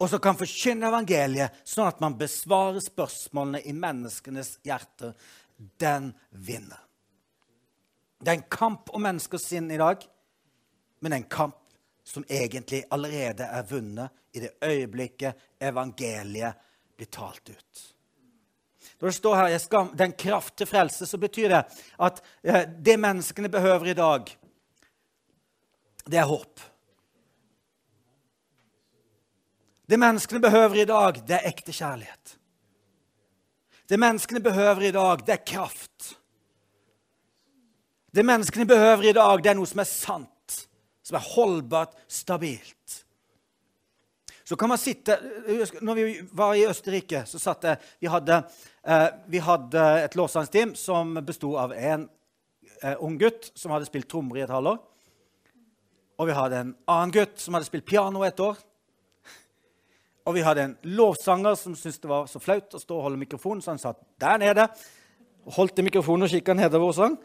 og 0.03 0.11
som 0.11 0.19
kan 0.19 0.35
forkynne 0.35 0.89
evangeliet 0.91 1.61
sånn 1.63 1.87
at 1.87 2.01
man 2.03 2.17
besvarer 2.19 2.83
spørsmålene 2.83 3.61
i 3.71 3.75
menneskenes 3.77 4.57
hjerter, 4.67 5.13
den 5.79 6.09
vinner. 6.35 6.81
Det 8.19 8.33
er 8.33 8.41
en 8.41 8.51
kamp 8.51 8.91
om 8.91 9.05
menneskers 9.07 9.47
sinn 9.47 9.71
i 9.71 9.79
dag, 9.79 10.03
men 11.07 11.15
en 11.15 11.29
kamp 11.31 11.59
som 12.03 12.27
egentlig 12.27 12.83
allerede 12.91 13.47
er 13.47 13.69
vunnet 13.71 14.11
i 14.35 14.43
det 14.43 14.57
øyeblikket 14.67 15.63
evangeliet 15.63 16.59
blir 16.99 17.11
talt 17.15 17.55
ut. 17.55 17.87
Når 18.99 19.07
det 19.07 19.15
står 19.15 19.39
her 19.39 19.59
skal, 19.59 19.95
'den 19.95 20.13
kraft 20.19 20.57
til 20.57 20.67
frelse', 20.67 21.07
så 21.07 21.19
betyr 21.19 21.49
det 21.49 21.63
at 21.99 22.23
eh, 22.43 22.67
det 22.67 22.99
menneskene 22.99 23.49
behøver 23.49 23.87
i 23.87 23.95
dag, 23.95 24.37
det 26.11 26.19
er 26.19 26.27
håp. 26.27 26.72
Det 29.93 29.99
menneskene 30.01 30.41
behøver 30.41 30.79
i 30.81 30.85
dag, 30.89 31.19
det 31.29 31.35
er 31.37 31.51
ekte 31.51 31.73
kjærlighet. 31.77 32.31
Det 33.85 33.99
menneskene 34.01 34.41
behøver 34.41 34.87
i 34.89 34.93
dag, 34.95 35.21
det 35.27 35.35
er 35.35 35.43
kraft. 35.45 36.15
Det 38.09 38.25
menneskene 38.25 38.65
behøver 38.71 39.11
i 39.11 39.13
dag, 39.13 39.43
det 39.45 39.51
er 39.53 39.59
noe 39.59 39.69
som 39.69 39.83
er 39.85 39.91
sant, 39.91 40.57
som 41.05 41.19
er 41.21 41.29
holdbart, 41.35 41.93
stabilt. 42.09 43.03
Så 44.49 44.57
kan 44.57 44.73
man 44.73 44.81
sitte 44.81 45.19
Når 45.85 45.95
vi 45.95 46.17
var 46.33 46.55
i 46.57 46.65
Østerrike, 46.67 47.27
så 47.29 47.39
satt 47.39 47.69
jeg 47.69 47.77
Vi 48.01 48.09
hadde, 48.09 48.43
eh, 48.85 49.07
vi 49.29 49.45
hadde 49.45 49.85
et 50.07 50.17
låtsangsteam 50.17 50.75
som 50.75 51.15
besto 51.21 51.53
av 51.57 51.73
en 51.73 52.09
eh, 52.83 52.97
ung 52.97 53.21
gutt 53.21 53.53
som 53.55 53.77
hadde 53.77 53.93
spilt 53.93 54.09
trommer 54.09 54.41
i 54.41 54.49
et 54.49 54.57
halvår. 54.57 54.81
Og 56.19 56.27
vi 56.33 56.41
hadde 56.41 56.65
en 56.65 56.77
annen 56.89 57.13
gutt 57.13 57.37
som 57.41 57.55
hadde 57.55 57.69
spilt 57.69 57.85
piano 57.85 58.25
et 58.25 58.41
år. 58.41 58.57
Og 60.23 60.37
vi 60.37 60.45
hadde 60.47 60.67
en 60.67 60.75
lovsanger 60.95 61.57
som 61.59 61.75
syntes 61.75 62.01
det 62.03 62.11
var 62.11 62.29
så 62.31 62.41
flaut 62.43 62.75
å 62.77 62.81
stå 62.81 62.99
og 62.99 63.09
holde 63.09 63.21
mikrofonen, 63.23 63.63
så 63.63 63.73
han 63.75 63.83
satt 63.83 64.03
der 64.23 64.39
nede 64.43 64.69
og 65.43 65.57
holdt 65.57 65.81
i 65.83 65.87
mikrofonen 65.87 66.29
og 66.29 66.31
kikka 66.31 66.55
nedover 66.55 66.93
og 66.93 66.99
sang. 66.99 67.17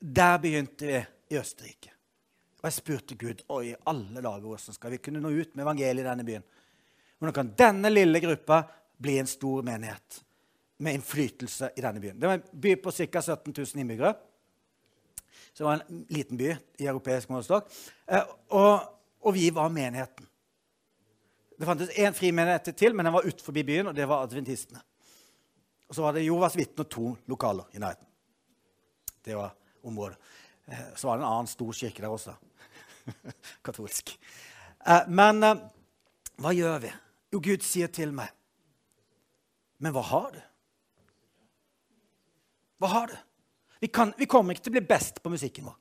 Der 0.00 0.38
begynte 0.42 0.86
vi 0.86 1.00
i 1.34 1.38
Østerrike. 1.40 1.90
Og 2.60 2.68
jeg 2.68 2.76
spurte 2.76 3.16
Gud 3.18 3.42
oi, 3.48 3.70
i 3.72 3.76
alle 3.88 4.20
dager, 4.20 4.46
hvordan 4.46 4.76
skal 4.76 4.94
vi 4.94 5.00
kunne 5.02 5.22
nå 5.22 5.32
ut 5.32 5.54
med 5.54 5.64
evangeliet 5.64 6.04
i 6.04 6.08
denne 6.10 6.26
byen. 6.28 6.46
Hvordan 7.18 7.36
kan 7.36 7.52
denne 7.58 7.92
lille 7.92 8.20
gruppa 8.22 8.62
bli 9.00 9.18
en 9.20 9.28
stor 9.28 9.64
menighet 9.64 10.20
med 10.84 10.98
innflytelse 10.98 11.72
i 11.76 11.84
denne 11.84 12.02
byen? 12.02 12.20
Det 12.20 12.28
var 12.28 12.38
en 12.38 12.60
by 12.64 12.76
på 12.84 12.92
ca. 12.92 13.22
17 13.22 13.54
000 13.56 13.82
innbyggere. 13.82 14.14
Så 15.52 15.64
det 15.64 15.68
var 15.68 15.80
en 15.80 16.04
liten 16.08 16.38
by 16.40 16.50
i 16.52 16.86
europeisk 16.86 17.32
målestokk. 17.32 17.72
Eh, 18.06 18.34
og, 18.56 18.86
og 19.20 19.34
vi 19.34 19.48
var 19.54 19.72
menigheten. 19.72 20.28
Det 21.60 21.66
fantes 21.68 21.90
én 21.92 22.14
frimenighet 22.16 22.70
til, 22.72 22.94
men 22.96 23.04
den 23.04 23.12
var 23.12 23.26
utenfor 23.28 23.52
byen, 23.52 23.90
og 23.90 23.94
det 23.94 24.06
var 24.08 24.22
adventistene. 24.24 24.80
Og 25.90 25.94
så 25.94 26.02
var 26.06 26.14
det 26.16 26.22
Jovas 26.24 26.54
vitne 26.56 26.86
og 26.86 26.88
to 26.88 27.10
lokaler 27.28 27.74
i 27.76 27.82
nærheten. 27.82 28.06
Det 29.20 29.36
var 29.36 29.50
området. 29.84 30.16
Eh, 30.64 30.94
så 30.96 31.10
var 31.10 31.18
det 31.18 31.24
en 31.26 31.32
annen 31.32 31.50
stor 31.50 31.72
kirke 31.76 32.00
der 32.00 32.14
også. 32.14 32.32
Katolsk. 33.66 34.14
Eh, 34.86 35.10
men 35.12 35.44
eh, 35.44 35.60
hva 36.40 36.54
gjør 36.56 36.80
vi? 36.86 36.94
Jo, 37.34 37.42
Gud 37.44 37.68
sier 37.68 37.92
til 37.92 38.16
meg 38.16 38.32
Men 39.84 39.92
hva 39.92 40.02
har 40.08 40.32
du? 40.32 40.40
Hva 42.80 42.92
har 42.94 43.12
du? 43.12 43.14
Vi, 43.84 43.92
kan, 43.92 44.14
vi 44.16 44.24
kommer 44.24 44.56
ikke 44.56 44.64
til 44.70 44.72
å 44.72 44.78
bli 44.78 44.86
best 44.88 45.20
på 45.20 45.32
musikken 45.32 45.68
vår. 45.68 45.76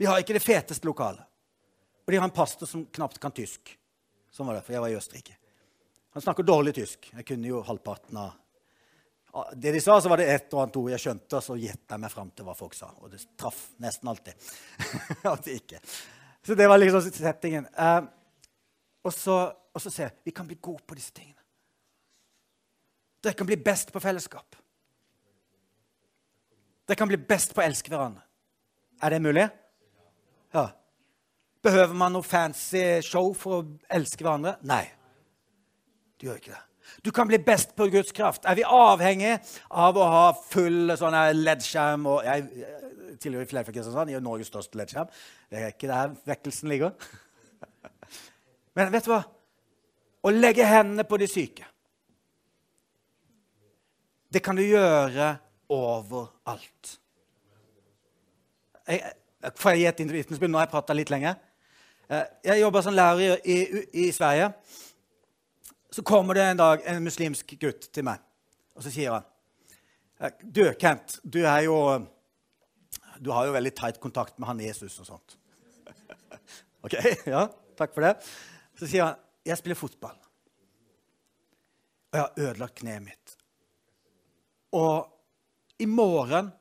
Vi 0.00 0.08
har 0.08 0.24
ikke 0.24 0.40
det 0.40 0.44
feteste 0.44 0.88
lokalet. 0.88 1.28
Og 2.06 2.12
de 2.12 2.16
har 2.16 2.24
en 2.24 2.34
pastor 2.40 2.68
som 2.68 2.88
knapt 2.88 3.20
kan 3.20 3.36
tysk. 3.36 3.76
Sånn 4.32 4.48
var 4.48 4.58
det, 4.58 4.64
for 4.66 4.74
jeg 4.74 4.84
var 4.84 4.92
i 4.92 4.98
Østerrike. 4.98 5.36
Han 6.12 6.24
snakker 6.24 6.46
dårlig 6.46 6.74
tysk. 6.76 7.10
Jeg 7.12 7.26
kunne 7.28 7.50
jo 7.50 7.60
halvparten 7.66 8.20
av 8.20 8.38
det 9.56 9.72
de 9.72 9.80
sa, 9.80 10.00
så 10.00 10.08
var 10.08 10.20
det 10.20 10.28
ett 10.28 10.52
og 10.52 10.60
annet 10.60 10.76
ord 10.76 10.90
jeg 10.92 11.00
skjønte, 11.00 11.38
og 11.38 11.44
så 11.44 11.54
gjetta 11.56 11.96
jeg 11.96 12.02
meg 12.02 12.12
fram 12.12 12.30
til 12.36 12.44
hva 12.44 12.54
folk 12.56 12.74
sa. 12.76 12.90
Og 13.00 13.12
det 13.14 13.22
traff 13.40 13.62
nesten 13.80 14.10
alltid. 14.12 14.48
alltid 15.30 15.62
ikke. 15.62 15.80
Så 16.44 16.56
det 16.58 16.66
var 16.68 16.80
liksom 16.80 17.06
settingen. 17.06 17.68
Eh, 17.72 18.02
og 19.02 19.14
så, 19.16 19.38
og 19.72 19.80
så 19.80 19.92
ser 19.92 20.10
jeg 20.10 20.28
vi 20.28 20.34
kan 20.36 20.48
bli 20.48 20.58
gode 20.60 20.84
på 20.84 20.98
disse 20.98 21.16
tingene. 21.16 21.40
Dere 23.24 23.38
kan 23.38 23.48
bli 23.48 23.56
best 23.56 23.94
på 23.94 24.02
fellesskap. 24.02 24.58
Dere 26.84 26.98
kan 26.98 27.08
bli 27.08 27.16
best 27.16 27.54
på 27.54 27.62
å 27.62 27.64
elske 27.64 27.92
hverandre. 27.92 28.24
Er 29.02 29.14
det 29.14 29.22
mulig? 29.24 29.48
Ja. 30.52 30.68
Behøver 31.62 31.94
man 31.94 32.16
noe 32.16 32.26
fancy 32.26 33.00
show 33.06 33.30
for 33.38 33.60
å 33.60 33.64
elske 33.94 34.24
hverandre? 34.24 34.56
Nei. 34.66 34.84
Du 36.18 36.26
gjør 36.26 36.40
ikke 36.40 36.54
det. 36.56 36.62
Du 37.06 37.10
kan 37.14 37.28
bli 37.30 37.38
best 37.42 37.76
på 37.78 37.86
Guds 37.90 38.12
kraft. 38.14 38.44
Er 38.46 38.58
vi 38.58 38.64
avhengig 38.66 39.36
av 39.70 39.98
å 39.98 40.08
ha 40.10 40.24
full 40.36 40.92
sånn 40.98 41.16
LED-skjerm 41.38 42.08
og 42.10 42.26
Jeg 42.26 42.48
tilhører 43.22 43.46
Fleifjord 43.46 43.76
Kristiansand, 43.76 44.10
jeg 44.10 44.18
er 44.18 44.24
Norges 44.24 44.50
største 44.50 44.78
LED-skjerm. 44.80 45.12
Det 45.50 45.60
er 45.60 45.74
ikke 45.74 45.90
der 45.90 46.16
vekkelsen 46.26 46.72
ligger. 46.72 46.96
Men 48.76 48.90
vet 48.94 49.06
du 49.06 49.12
hva? 49.12 49.22
Å 50.22 50.34
legge 50.34 50.66
hendene 50.66 51.02
på 51.02 51.18
de 51.18 51.26
syke 51.26 51.66
Det 54.30 54.38
kan 54.44 54.54
du 54.54 54.62
gjøre 54.62 55.32
overalt. 55.72 56.92
Jeg, 58.86 59.00
får 59.58 59.74
jeg 59.74 59.80
gi 59.80 59.88
et 59.90 60.04
vitnesbyrd? 60.16 60.52
Nå 60.52 60.60
har 60.60 60.66
jeg 60.66 60.74
prata 60.74 60.96
litt 60.96 61.10
lenge. 61.12 61.34
Eh, 62.08 62.24
jeg 62.44 62.60
jobba 62.60 62.82
som 62.82 62.94
lærer 62.94 63.20
i, 63.44 63.54
i, 63.54 63.82
i, 64.04 64.06
Sverige. 64.12 64.50
Så 65.92 66.02
kommer 66.02 66.34
det 66.34 66.44
en 66.44 66.60
dag 66.60 66.82
en 66.88 67.04
muslimsk 67.04 67.54
gutt 67.60 67.88
til 67.92 68.06
meg, 68.06 68.22
og 68.76 68.84
så 68.84 68.92
sier 68.92 69.14
han 69.14 69.28
eh, 70.20 70.34
Du, 70.42 70.64
Kent, 70.80 71.18
du 71.22 71.42
er 71.44 71.66
jo 71.68 71.76
Du 73.22 73.30
har 73.30 73.46
jo 73.46 73.54
veldig 73.54 73.74
tight 73.78 74.00
kontakt 74.00 74.38
med 74.38 74.48
han 74.48 74.60
Jesus 74.60 74.98
og 74.98 75.06
sånt. 75.06 75.36
OK, 76.84 76.96
ja, 77.26 77.46
takk 77.78 77.94
for 77.94 78.08
det. 78.08 78.16
Så 78.78 78.88
sier 78.88 79.06
han 79.06 79.20
jeg 79.46 79.58
spiller 79.58 79.78
fotball, 79.78 80.18
og 82.12 82.18
jeg 82.18 82.22
har 82.22 82.44
ødelagt 82.44 82.76
kneet 82.78 83.02
mitt. 83.02 83.32
Og 84.78 85.08
i 85.82 85.86
morgen 85.90 86.52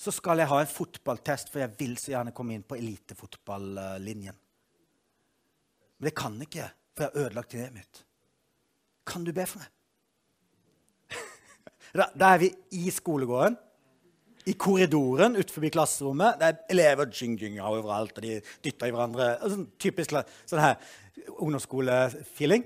så 0.00 0.12
skal 0.14 0.40
jeg 0.40 0.48
ha 0.48 0.60
en 0.62 0.70
fotballtest, 0.70 1.50
for 1.52 1.60
jeg 1.60 1.74
vil 1.76 1.98
så 2.00 2.14
gjerne 2.14 2.32
komme 2.36 2.54
inn 2.56 2.64
på 2.64 2.78
elitefotballinjen. 2.78 4.38
Men 5.98 6.08
det 6.08 6.14
kan 6.16 6.38
ikke, 6.40 6.70
for 6.96 7.04
jeg 7.04 7.12
har 7.12 7.26
ødelagt 7.26 7.52
kneet 7.52 7.74
mitt. 7.76 8.00
Kan 9.10 9.26
du 9.26 9.34
be 9.36 9.44
for 9.48 9.60
meg? 9.60 9.76
Da, 11.90 12.06
da, 12.14 12.28
er 12.30 12.38
vi 12.38 12.48
i 12.78 12.90
skolegården, 12.94 13.56
i 14.46 14.52
korridoren 14.54 15.34
utenfor 15.34 15.64
klasserommet. 15.74 16.38
Det 16.38 16.46
er 16.48 16.60
elever 16.70 17.10
jing-jinga 17.10 17.66
overalt, 17.66 18.14
og 18.14 18.24
de 18.24 18.36
dytter 18.64 18.88
i 18.88 18.94
hverandre. 18.94 19.26
Sånn, 19.42 19.66
typisk 19.74 20.14
sånn 20.48 20.62
her 20.62 20.78
ungdomsskolefeeling. 21.34 22.64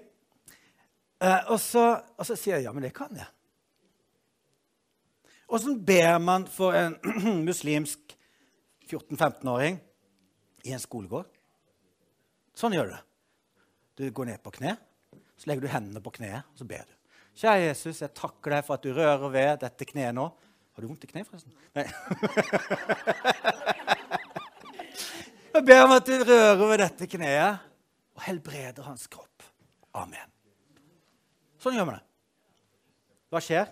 Eh, 1.25 1.41
og, 1.49 1.57
og 1.57 2.29
så 2.29 2.37
sier 2.37 2.59
jeg 2.59 2.69
ja, 2.69 2.75
men 2.77 2.85
det 2.85 2.93
kan 2.95 3.17
jeg. 3.17 3.34
Åssen 5.49 5.85
ber 5.85 6.19
man 6.19 6.47
for 6.49 6.77
en 6.77 6.97
muslimsk 7.49 8.17
14-15-åring 8.89 9.79
i 10.65 10.73
en 10.73 10.83
skolegård? 10.83 11.29
Sånn 12.57 12.75
gjør 12.77 12.89
du 12.89 12.95
det. 12.95 13.03
Du 13.95 14.05
går 14.15 14.25
ned 14.33 14.43
på 14.43 14.55
kne, 14.57 14.73
så 15.39 15.51
legger 15.51 15.63
du 15.67 15.71
hendene 15.71 16.03
på 16.03 16.15
kneet, 16.17 16.43
og 16.51 16.59
så 16.59 16.65
ber 16.69 16.85
du. 16.87 16.95
Kjære 17.35 17.69
Jesus, 17.69 18.03
jeg 18.03 18.15
takker 18.15 18.51
deg 18.55 18.67
for 18.67 18.75
at 18.77 18.87
du 18.87 18.91
rører 18.95 19.31
ved 19.31 19.61
dette 19.63 19.85
kneet 19.91 20.15
nå. 20.15 20.27
Har 20.75 20.83
du 20.83 20.89
vondt 20.91 21.07
i 21.07 21.11
kneet, 21.11 21.29
forresten? 21.29 21.53
Nei. 21.75 21.85
jeg 25.55 25.63
ber 25.67 25.85
om 25.85 25.93
at 25.95 26.09
du 26.09 26.15
rører 26.23 26.63
ved 26.63 26.79
dette 26.83 27.05
kneet 27.11 27.53
og 28.15 28.21
helbreder 28.27 28.83
hans 28.87 29.05
kropp. 29.11 29.43
Amen. 29.99 30.29
Sånn 31.63 31.77
gjør 31.79 31.89
vi 31.91 31.97
det. 31.97 32.05
Hva 33.35 33.41
skjer? 33.43 33.67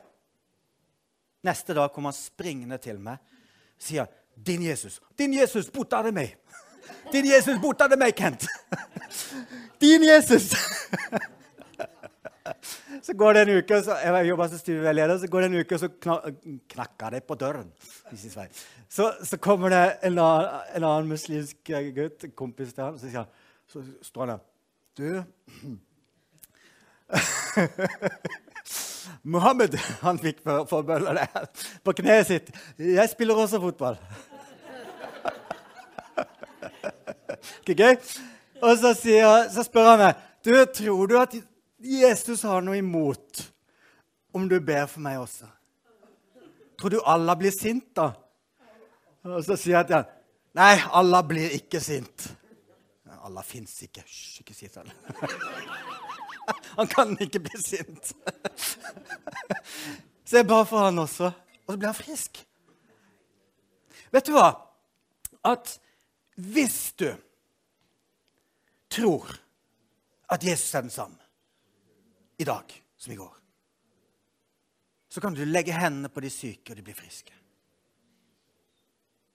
Neste 1.43 1.74
dag 1.74 1.93
kommer 1.93 2.12
han 2.12 2.18
springende 2.18 2.78
til 2.78 3.01
meg 3.03 3.18
og 3.18 3.82
sier 3.82 4.07
'Din 4.36 4.62
Jesus, 4.62 5.01
din 5.18 5.34
Jesus, 5.34 5.70
bort 5.70 5.93
av 5.93 6.12
meg!' 6.12 6.36
'Din 7.12 7.26
Jesus, 7.26 7.61
bort 7.61 7.80
av 7.80 7.99
meg, 7.99 8.14
Kent!' 8.14 8.47
'Din 9.80 10.03
Jesus!' 10.03 10.55
Så 13.03 13.14
går 13.14 13.32
det 13.32 13.43
en 13.43 13.59
uke, 13.59 13.82
så, 13.82 13.97
jeg 13.97 14.28
jobber 14.28 14.49
som 14.49 14.59
studieveileder, 14.59 15.18
så 15.18 15.26
går 15.26 15.40
det 15.40 15.47
en 15.47 15.61
uke, 15.61 15.74
og 15.74 15.80
så 15.80 15.88
knakker 16.68 17.11
det 17.11 17.24
på 17.24 17.34
døren. 17.34 17.72
Så, 18.88 19.14
så 19.24 19.36
kommer 19.36 19.68
det 19.68 19.97
en 20.03 20.18
annen, 20.18 20.61
en 20.76 20.84
annen, 20.84 21.09
muslimsk 21.09 21.57
gutt, 21.95 22.24
en 22.24 22.30
kompis 22.36 22.72
til 22.72 22.84
han, 22.84 22.99
så, 22.99 23.07
han, 23.14 23.24
så 23.66 23.82
står 24.03 24.26
han 24.26 24.38
der 24.38 24.40
Du 24.99 25.22
Mohammed 29.22 29.76
han 30.03 30.18
fikk 30.22 30.42
forbønner 30.70 31.18
det 31.20 31.28
på 31.84 31.94
kneet 32.00 32.28
sitt. 32.28 32.53
Jeg 32.78 33.09
spiller 33.11 33.38
også 33.38 33.61
fotball. 33.62 33.98
Ikke 37.62 37.74
gøy? 37.78 37.96
Og 38.62 38.76
så, 38.78 38.92
sier, 38.94 39.48
så, 39.50 39.64
spør 39.66 39.92
han 39.92 40.05
meg 40.05 40.28
du, 40.42 40.53
tror 40.74 41.07
du 41.11 41.16
at 41.18 41.34
Jesus 41.82 42.42
har 42.46 42.62
noe 42.62 42.78
imot 42.78 43.42
om 44.34 44.46
du 44.50 44.57
ber 44.62 44.86
for 44.90 45.03
meg 45.05 45.20
også. 45.22 45.46
Tror 46.78 46.94
du 46.94 47.00
Allah 47.07 47.36
blir 47.38 47.55
sint, 47.55 47.90
da? 47.94 48.11
Og 49.26 49.42
så 49.46 49.55
sier 49.59 49.78
jeg 49.78 49.90
til 49.90 50.00
han 50.00 50.09
nei, 50.59 50.74
Allah 50.90 51.22
blir 51.26 51.55
ikke 51.59 51.80
sint. 51.82 52.30
Allah 53.22 53.44
fins 53.46 53.76
ikke. 53.86 54.03
Hysj, 54.03 54.42
ikke 54.42 54.57
si 54.57 54.70
det. 54.72 56.00
Han 56.78 56.88
kan 56.90 57.16
ikke 57.20 57.43
bli 57.45 57.61
sint. 57.62 58.12
Så 60.24 60.40
jeg 60.40 60.49
ba 60.49 60.62
for 60.64 60.80
han 60.86 60.97
også, 61.03 61.28
og 61.66 61.74
så 61.74 61.76
ble 61.76 61.90
han 61.90 61.97
frisk. 61.99 62.38
Vet 64.14 64.24
du 64.24 64.32
hva? 64.32 64.47
At 65.45 65.74
hvis 66.40 66.95
du 66.97 67.11
tror 68.88 69.28
at 70.32 70.47
Jesus 70.47 70.72
er 70.72 70.86
den 70.86 70.95
samme 70.95 71.20
i 72.40 72.47
dag 72.49 72.72
som 72.97 73.12
i 73.12 73.18
går, 73.18 73.34
så 75.12 75.20
kan 75.20 75.36
du 75.36 75.45
legge 75.45 75.76
hendene 75.76 76.09
på 76.09 76.24
de 76.24 76.32
syke, 76.32 76.72
og 76.72 76.80
de 76.80 76.86
blir 76.86 76.97
friske. 76.97 77.36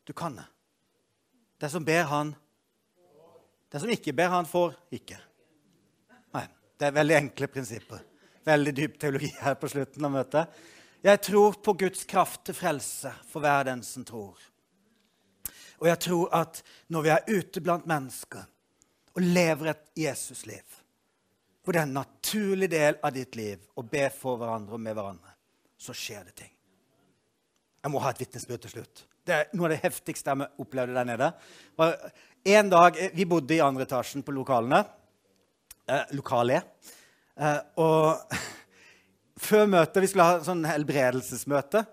Du 0.07 0.15
kan 0.17 0.33
det. 0.39 0.47
Den 1.61 1.69
som 1.69 1.85
ber, 1.85 2.03
han 2.09 2.35
Den 3.71 3.81
som 3.83 3.89
ikke 3.91 4.13
ber, 4.15 4.31
han 4.31 4.45
får 4.47 4.73
ikke. 4.95 5.19
Det 6.77 6.87
er 6.87 6.97
veldig 6.97 7.15
enkle 7.17 7.49
prinsipper. 7.49 8.03
Veldig 8.45 8.73
dyp 8.75 8.99
teologi 9.01 9.31
her 9.41 9.57
på 9.59 9.69
slutten 9.71 10.05
av 10.05 10.13
møtet. 10.13 10.59
Jeg 11.03 11.21
tror 11.25 11.57
på 11.63 11.73
Guds 11.77 12.05
kraft 12.09 12.43
til 12.47 12.57
frelse 12.57 13.11
for 13.29 13.43
hver 13.43 13.67
den 13.69 13.83
som 13.85 14.05
tror. 14.05 14.37
Og 15.77 15.87
jeg 15.89 15.99
tror 16.07 16.33
at 16.33 16.61
når 16.93 17.05
vi 17.05 17.13
er 17.13 17.31
ute 17.37 17.61
blant 17.61 17.87
mennesker 17.89 18.45
og 19.17 19.25
lever 19.25 19.71
et 19.73 19.83
Jesusliv, 19.97 20.65
hvor 21.63 21.75
det 21.75 21.81
er 21.81 21.89
en 21.89 21.97
naturlig 21.99 22.69
del 22.71 22.97
av 23.03 23.13
ditt 23.13 23.35
liv 23.37 23.65
å 23.75 23.83
be 23.83 24.05
for 24.13 24.39
hverandre 24.39 24.77
og 24.77 24.81
med 24.81 24.95
hverandre, 24.97 25.33
så 25.77 25.93
skjer 25.93 26.29
det 26.29 26.37
ting. 26.39 26.53
Jeg 27.83 27.93
må 27.93 28.01
ha 28.01 28.11
et 28.13 28.21
vitnesbyrd 28.21 28.63
til 28.65 28.77
slutt. 28.77 29.03
Det 29.27 29.35
er 29.35 29.49
noe 29.53 29.67
av 29.67 29.73
det 29.75 29.83
heftigste 29.83 30.33
jeg 30.33 30.63
opplevde 30.63 30.95
der 30.95 31.09
nede. 31.09 31.31
En 32.47 32.69
dag, 32.71 32.97
Vi 33.13 33.25
bodde 33.25 33.55
i 33.57 33.61
andre 33.61 33.83
etasjen 33.83 34.23
på 34.23 34.31
lokalene 34.31 34.85
eh, 35.87 36.13
lokalet. 36.17 36.93
Eh, 37.37 37.59
og 37.83 38.37
før 39.47 39.67
møtet 39.69 40.03
Vi 40.03 40.11
skulle 40.11 40.29
ha 40.29 40.39
sånn 40.45 40.65
helbredelsesmøte. 40.67 41.83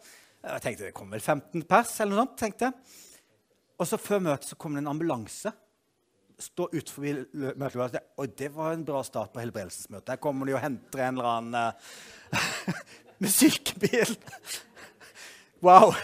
Jeg 0.44 0.64
tenkte 0.64 0.88
det 0.88 0.96
kom 0.96 1.12
vel 1.12 1.22
15 1.22 1.66
pers, 1.68 1.98
eller 2.02 2.16
noe 2.16 2.26
sånt. 2.26 2.38
tenkte 2.40 2.68
jeg. 2.68 3.02
Og 3.80 3.88
så 3.88 3.98
før 3.98 4.26
møtet 4.26 4.50
så 4.50 4.58
kom 4.60 4.76
det 4.76 4.84
en 4.84 4.92
ambulanse. 4.92 5.52
Stå 6.40 6.66
utenfor 6.72 7.54
møtet. 7.60 8.02
Og 8.20 8.34
det 8.36 8.50
var 8.54 8.74
en 8.74 8.84
bra 8.86 9.00
start 9.06 9.32
på 9.34 9.42
helbredelsesmøtet. 9.42 10.14
Her 10.14 10.22
kommer 10.22 10.48
de 10.48 10.56
og 10.56 10.62
henter 10.62 11.04
en 11.06 11.16
eller 11.18 11.30
annen 11.30 11.56
uh, 11.56 12.42
med 13.22 13.32
sykebil. 13.32 14.14
wow. 15.66 15.94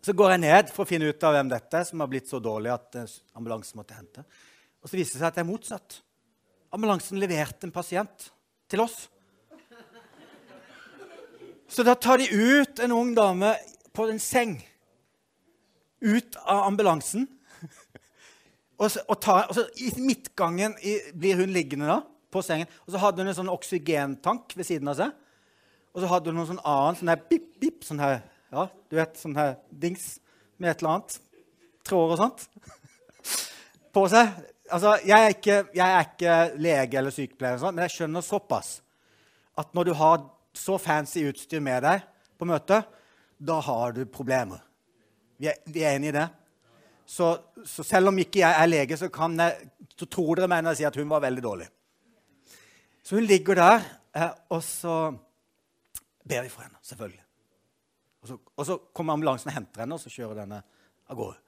Så 0.00 0.14
går 0.16 0.34
jeg 0.34 0.44
ned 0.44 0.70
for 0.74 0.84
å 0.84 0.90
finne 0.90 1.10
ut 1.10 1.26
av 1.26 1.34
hvem 1.36 1.50
dette 1.52 1.80
er, 1.80 1.88
som 1.88 2.02
har 2.02 2.10
blitt 2.10 2.30
så 2.30 2.40
dårlig 2.42 2.72
at 2.74 3.00
ambulansen 3.36 3.80
måtte 3.80 3.98
hente. 3.98 4.24
Og 4.80 4.90
så 4.90 4.96
viser 4.96 5.16
det 5.16 5.22
seg 5.22 5.28
at 5.30 5.40
det 5.40 5.44
er 5.44 5.50
motsatt 5.50 6.00
ambulansen 6.74 7.20
leverte 7.20 7.66
en 7.66 7.74
pasient 7.74 8.30
til 8.70 8.84
oss. 8.84 9.08
Så 11.70 11.84
da 11.86 11.94
tar 11.94 12.18
de 12.18 12.26
ut 12.30 12.80
en 12.82 12.94
ung 12.94 13.12
dame 13.14 13.52
på 13.94 14.08
en 14.10 14.18
seng 14.22 14.56
ut 16.00 16.38
av 16.42 16.64
ambulansen. 16.66 17.28
Og, 18.80 18.86
så, 18.88 19.02
og, 19.12 19.18
tar, 19.20 19.44
og 19.50 19.52
så 19.52 19.66
I 19.84 19.90
midtgangen 20.00 20.72
blir 21.12 21.36
hun 21.36 21.50
liggende 21.52 21.84
da, 21.84 21.98
på 22.32 22.40
sengen. 22.40 22.70
Og 22.86 22.94
så 22.94 23.02
hadde 23.02 23.20
hun 23.20 23.28
en 23.28 23.36
sånn 23.36 23.52
oksygentank 23.52 24.54
ved 24.56 24.64
siden 24.66 24.88
av 24.88 24.96
seg. 24.96 25.10
Og 25.92 26.00
så 26.00 26.08
hadde 26.08 26.32
hun 26.32 26.40
noe 26.40 26.48
sånn 26.48 26.62
annet 26.64 27.00
sånn 27.02 27.10
her 27.12 27.20
bip, 27.28 27.50
bip, 27.60 27.84
sånn 27.84 28.00
her, 28.00 28.22
ja, 28.54 28.64
du 28.88 28.96
vet, 28.96 29.18
sånn 29.20 29.36
her 29.36 29.58
dings 29.68 30.14
med 30.56 30.72
et 30.72 30.80
eller 30.80 30.94
annet. 30.94 31.18
Tråder 31.84 32.16
og 32.16 32.22
sånt. 32.22 32.46
På 33.92 34.06
seg 34.08 34.32
altså, 34.70 34.96
jeg, 35.06 35.16
er 35.18 35.34
ikke, 35.34 35.58
jeg, 35.74 35.86
er 35.86 36.06
ikke, 36.06 36.36
lege 36.62 36.98
eller 36.98 37.14
sykepleier, 37.14 37.62
men 37.70 37.84
jeg 37.86 37.96
skjønner 37.96 38.24
såpass 38.24 38.80
at 39.60 39.74
når 39.76 39.90
du 39.90 39.92
har 39.98 40.22
så 40.56 40.78
fancy 40.80 41.24
utstyr 41.28 41.62
med 41.62 41.84
deg 41.84 42.04
på 42.40 42.48
møtet, 42.48 42.86
da 43.40 43.58
har 43.64 43.94
du 43.96 44.04
problemer. 44.10 44.62
Vi 45.40 45.48
er, 45.48 45.58
vi 45.66 45.84
er 45.84 45.96
enige 45.96 46.12
i 46.12 46.18
det? 46.18 46.26
Så, 47.10 47.30
så, 47.66 47.84
selv 47.86 48.10
om 48.12 48.18
ikke 48.22 48.42
jeg 48.42 48.54
er 48.54 48.68
lege, 48.68 48.96
så, 48.96 49.08
jeg, 49.10 49.70
så 49.98 50.06
tror 50.06 50.38
dere 50.38 50.50
meg 50.50 50.62
når 50.62 50.76
jeg 50.76 50.82
sier 50.82 50.92
at 50.92 51.00
hun 51.00 51.10
var 51.10 51.24
veldig 51.24 51.42
dårlig. 51.44 51.66
Så 53.02 53.16
hun 53.18 53.26
ligger 53.26 53.58
der, 53.58 53.88
eh, 54.14 54.30
og 54.54 54.62
så 54.62 54.96
ber 56.22 56.44
vi 56.44 56.52
for 56.52 56.62
henne, 56.66 56.78
selvfølgelig. 56.86 57.24
Og 58.20 58.28
så, 58.28 58.36
og 58.56 58.68
så 58.68 58.76
kommer 58.94 59.16
ambulansen 59.16 59.50
og 59.50 59.56
henter 59.56 59.82
henne, 59.82 59.96
og 59.96 60.02
så 60.02 60.12
kjører 60.12 60.42
denne 60.42 60.60
av 61.10 61.18
gårde. 61.18 61.40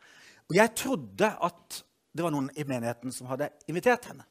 Og 0.51 0.57
jeg 0.59 0.75
trodde 0.77 1.29
at 1.47 1.83
det 2.13 2.25
var 2.25 2.35
noen 2.35 2.51
i 2.55 2.65
menigheten 2.69 3.13
som 3.13 3.31
hadde 3.31 3.51
invitert 3.71 4.11
henne. 4.11 4.27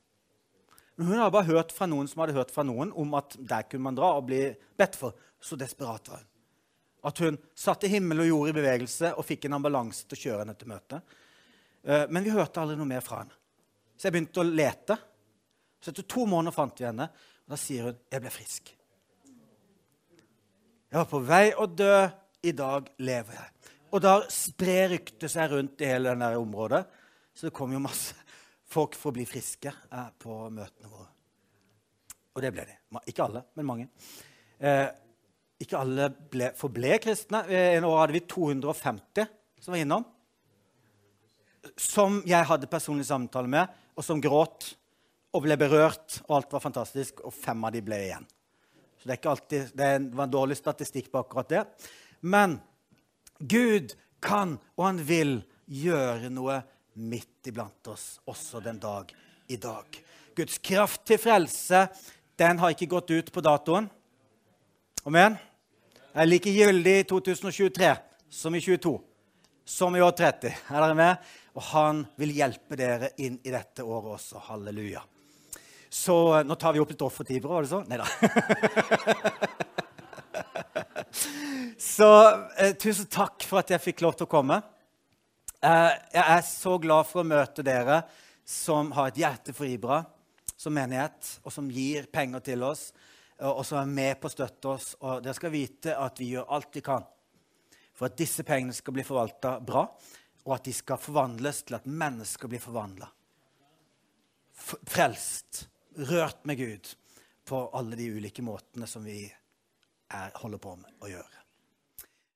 Men 0.95 1.07
hun 1.07 1.17
hadde 1.17 1.33
bare 1.33 1.49
hørt 1.49 1.71
fra 1.73 1.87
noen 1.89 2.07
som 2.09 2.21
hadde 2.21 2.35
hørt 2.35 2.51
fra 2.53 2.65
noen 2.67 2.91
om 2.93 3.15
at 3.17 3.33
der 3.39 3.65
kunne 3.69 3.87
man 3.87 3.97
dra 3.97 4.11
og 4.19 4.27
bli 4.27 4.43
bedt 4.77 4.97
for. 4.99 5.15
Så 5.41 5.57
desperat 5.57 6.11
var 6.11 6.21
hun. 6.21 6.27
At 7.09 7.21
hun 7.23 7.39
satte 7.57 7.89
himmel 7.89 8.21
og 8.21 8.29
jord 8.29 8.51
i 8.51 8.57
bevegelse 8.59 9.15
og 9.17 9.25
fikk 9.25 9.47
en 9.47 9.57
ambulanse 9.57 10.05
til 10.05 10.19
å 10.19 10.21
kjøre 10.25 10.43
henne 10.43 10.57
til 10.59 10.69
møtet. 10.69 11.15
Eh, 11.81 12.03
men 12.13 12.27
vi 12.27 12.35
hørte 12.35 12.61
aldri 12.61 12.77
noe 12.77 12.91
mer 12.91 13.01
fra 13.01 13.23
henne. 13.23 13.33
Så 13.97 14.07
jeg 14.07 14.13
begynte 14.13 14.43
å 14.43 14.45
lete. 14.45 14.99
Så 15.81 15.89
etter 15.89 16.05
to 16.05 16.27
måneder 16.29 16.53
fant 16.53 16.77
vi 16.77 16.85
henne, 16.85 17.09
og 17.09 17.55
da 17.55 17.57
sier 17.57 17.89
hun 17.89 17.97
'Jeg 18.11 18.21
ble 18.21 18.29
frisk'. 18.29 18.71
Jeg 20.91 20.99
var 20.99 21.05
på 21.05 21.25
vei 21.25 21.53
å 21.55 21.65
dø. 21.65 22.09
I 22.43 22.51
dag 22.51 22.87
lever 22.97 23.33
jeg. 23.33 23.49
Og 23.93 24.01
da 24.01 24.23
sprer 24.33 24.89
ryktet 24.89 25.29
seg 25.29 25.51
rundt 25.51 25.81
i 25.81 25.85
hele 25.85 26.09
denne 26.09 26.37
området. 26.37 26.87
Så 27.33 27.47
det 27.47 27.55
kom 27.55 27.73
jo 27.73 27.81
masse 27.83 28.17
folk 28.71 28.95
for 28.99 29.11
å 29.11 29.17
bli 29.17 29.25
friske 29.27 29.71
eh, 29.71 30.09
på 30.19 30.37
møtene 30.53 30.91
våre. 30.91 31.09
Og 32.31 32.43
det 32.43 32.51
ble 32.55 32.65
de. 32.67 32.75
Ikke 33.11 33.25
alle, 33.25 33.43
men 33.59 33.67
mange. 33.67 33.87
Eh, 34.59 34.87
ikke 35.61 35.79
alle 35.79 36.07
ble, 36.31 36.51
forble 36.57 36.97
kristne. 37.03 37.43
Eh, 37.51 37.75
en 37.77 37.87
år 37.89 38.03
hadde 38.03 38.15
vi 38.15 38.23
250 38.31 39.27
som 39.61 39.75
var 39.75 39.83
innom. 39.83 40.05
Som 41.77 42.21
jeg 42.25 42.47
hadde 42.47 42.71
personlig 42.71 43.05
samtale 43.09 43.51
med, 43.51 43.81
og 43.93 44.05
som 44.05 44.21
gråt 44.23 44.71
og 45.35 45.45
ble 45.45 45.57
berørt. 45.59 46.21
Og 46.27 46.37
alt 46.39 46.55
var 46.55 46.63
fantastisk, 46.63 47.23
og 47.27 47.35
fem 47.35 47.67
av 47.67 47.75
de 47.75 47.83
ble 47.85 47.99
igjen. 48.07 48.27
Så 49.01 49.09
det, 49.09 49.19
alltid, 49.25 49.71
det 49.77 49.91
var 50.13 50.27
en 50.27 50.33
dårlig 50.33 50.57
statistikk 50.59 51.09
på 51.11 51.23
akkurat 51.23 51.49
det. 51.49 51.61
Men 52.21 52.59
Gud 53.39 53.95
kan, 54.21 54.59
og 54.77 54.85
han 54.85 55.01
vil, 55.05 55.39
gjøre 55.71 56.29
noe 56.33 56.57
midt 56.93 57.51
iblant 57.51 57.91
oss 57.91 58.17
også 58.29 58.63
den 58.63 58.79
dag 58.81 59.13
i 59.51 59.59
dag. 59.61 60.01
Guds 60.35 60.57
kraft 60.63 61.05
til 61.07 61.21
frelse 61.21 61.85
den 62.39 62.59
har 62.59 62.73
ikke 62.73 62.89
gått 62.91 63.13
ut 63.13 63.31
på 63.31 63.43
datoen. 63.45 63.87
Amen 65.05 65.37
er 66.13 66.27
like 66.27 66.51
gyldig 66.51 66.99
i 66.99 67.03
2023 67.07 67.95
som 68.31 68.55
i 68.55 68.61
22, 68.61 69.01
som 69.65 69.95
i 69.95 70.01
år 70.03 70.11
30. 70.17 70.51
Er 70.51 70.81
dere 70.83 70.95
med? 70.97 71.17
Og 71.55 71.61
han 71.71 72.05
vil 72.19 72.31
hjelpe 72.35 72.75
dere 72.79 73.09
inn 73.23 73.39
i 73.43 73.51
dette 73.51 73.83
året 73.83 74.11
også. 74.17 74.37
Halleluja. 74.47 75.01
Så 75.91 76.43
nå 76.47 76.55
tar 76.55 76.73
vi 76.73 76.79
opp 76.79 76.89
litt 76.93 77.01
offertiver, 77.03 77.49
var 77.51 77.61
det 77.65 77.73
sånn? 77.73 77.87
Nei 77.91 77.99
da. 77.99 78.07
så 81.91 82.09
eh, 82.55 82.71
tusen 82.79 83.07
takk 83.11 83.43
for 83.43 83.59
at 83.59 83.69
jeg 83.75 83.83
fikk 83.83 83.99
lov 84.05 84.13
til 84.15 84.25
å 84.29 84.31
komme. 84.31 84.61
Eh, 85.61 85.93
jeg 86.13 86.25
er 86.25 86.43
så 86.47 86.75
glad 86.81 87.05
for 87.09 87.21
å 87.21 87.27
møte 87.27 87.63
dere 87.65 88.01
som 88.47 88.91
har 88.97 89.11
et 89.11 89.21
hjerte 89.21 89.53
for 89.53 89.69
Ibra 89.69 90.01
som 90.57 90.73
menighet, 90.73 91.39
og 91.41 91.53
som 91.53 91.69
gir 91.73 92.05
penger 92.13 92.43
til 92.51 92.63
oss 92.65 92.91
og 93.41 93.63
som 93.65 93.79
er 93.81 93.89
med 93.89 94.19
på 94.21 94.29
å 94.29 94.33
støtte 94.33 94.69
oss. 94.69 94.91
Og 95.01 95.23
dere 95.23 95.37
skal 95.37 95.53
vite 95.53 95.95
at 95.97 96.19
vi 96.21 96.31
gjør 96.35 96.49
alt 96.57 96.77
vi 96.77 96.83
kan 96.85 97.05
for 97.97 98.09
at 98.09 98.17
disse 98.17 98.45
pengene 98.47 98.73
skal 98.73 98.95
bli 98.95 99.03
forvalta 99.05 99.59
bra, 99.61 99.83
og 100.47 100.53
at 100.55 100.65
de 100.65 100.73
skal 100.73 100.97
forvandles 100.97 101.59
til 101.67 101.77
at 101.77 101.85
mennesker 101.85 102.49
blir 102.49 102.61
forvandla. 102.63 103.05
Frelst, 104.57 105.67
rørt 106.09 106.41
med 106.49 106.57
Gud 106.57 106.89
på 107.45 107.59
alle 107.77 107.99
de 107.99 108.07
ulike 108.15 108.41
måtene 108.45 108.89
som 108.89 109.05
vi 109.05 109.19
er, 109.27 110.33
holder 110.41 110.63
på 110.63 110.73
med 110.81 110.97
å 111.05 111.11
gjøre. 111.11 111.40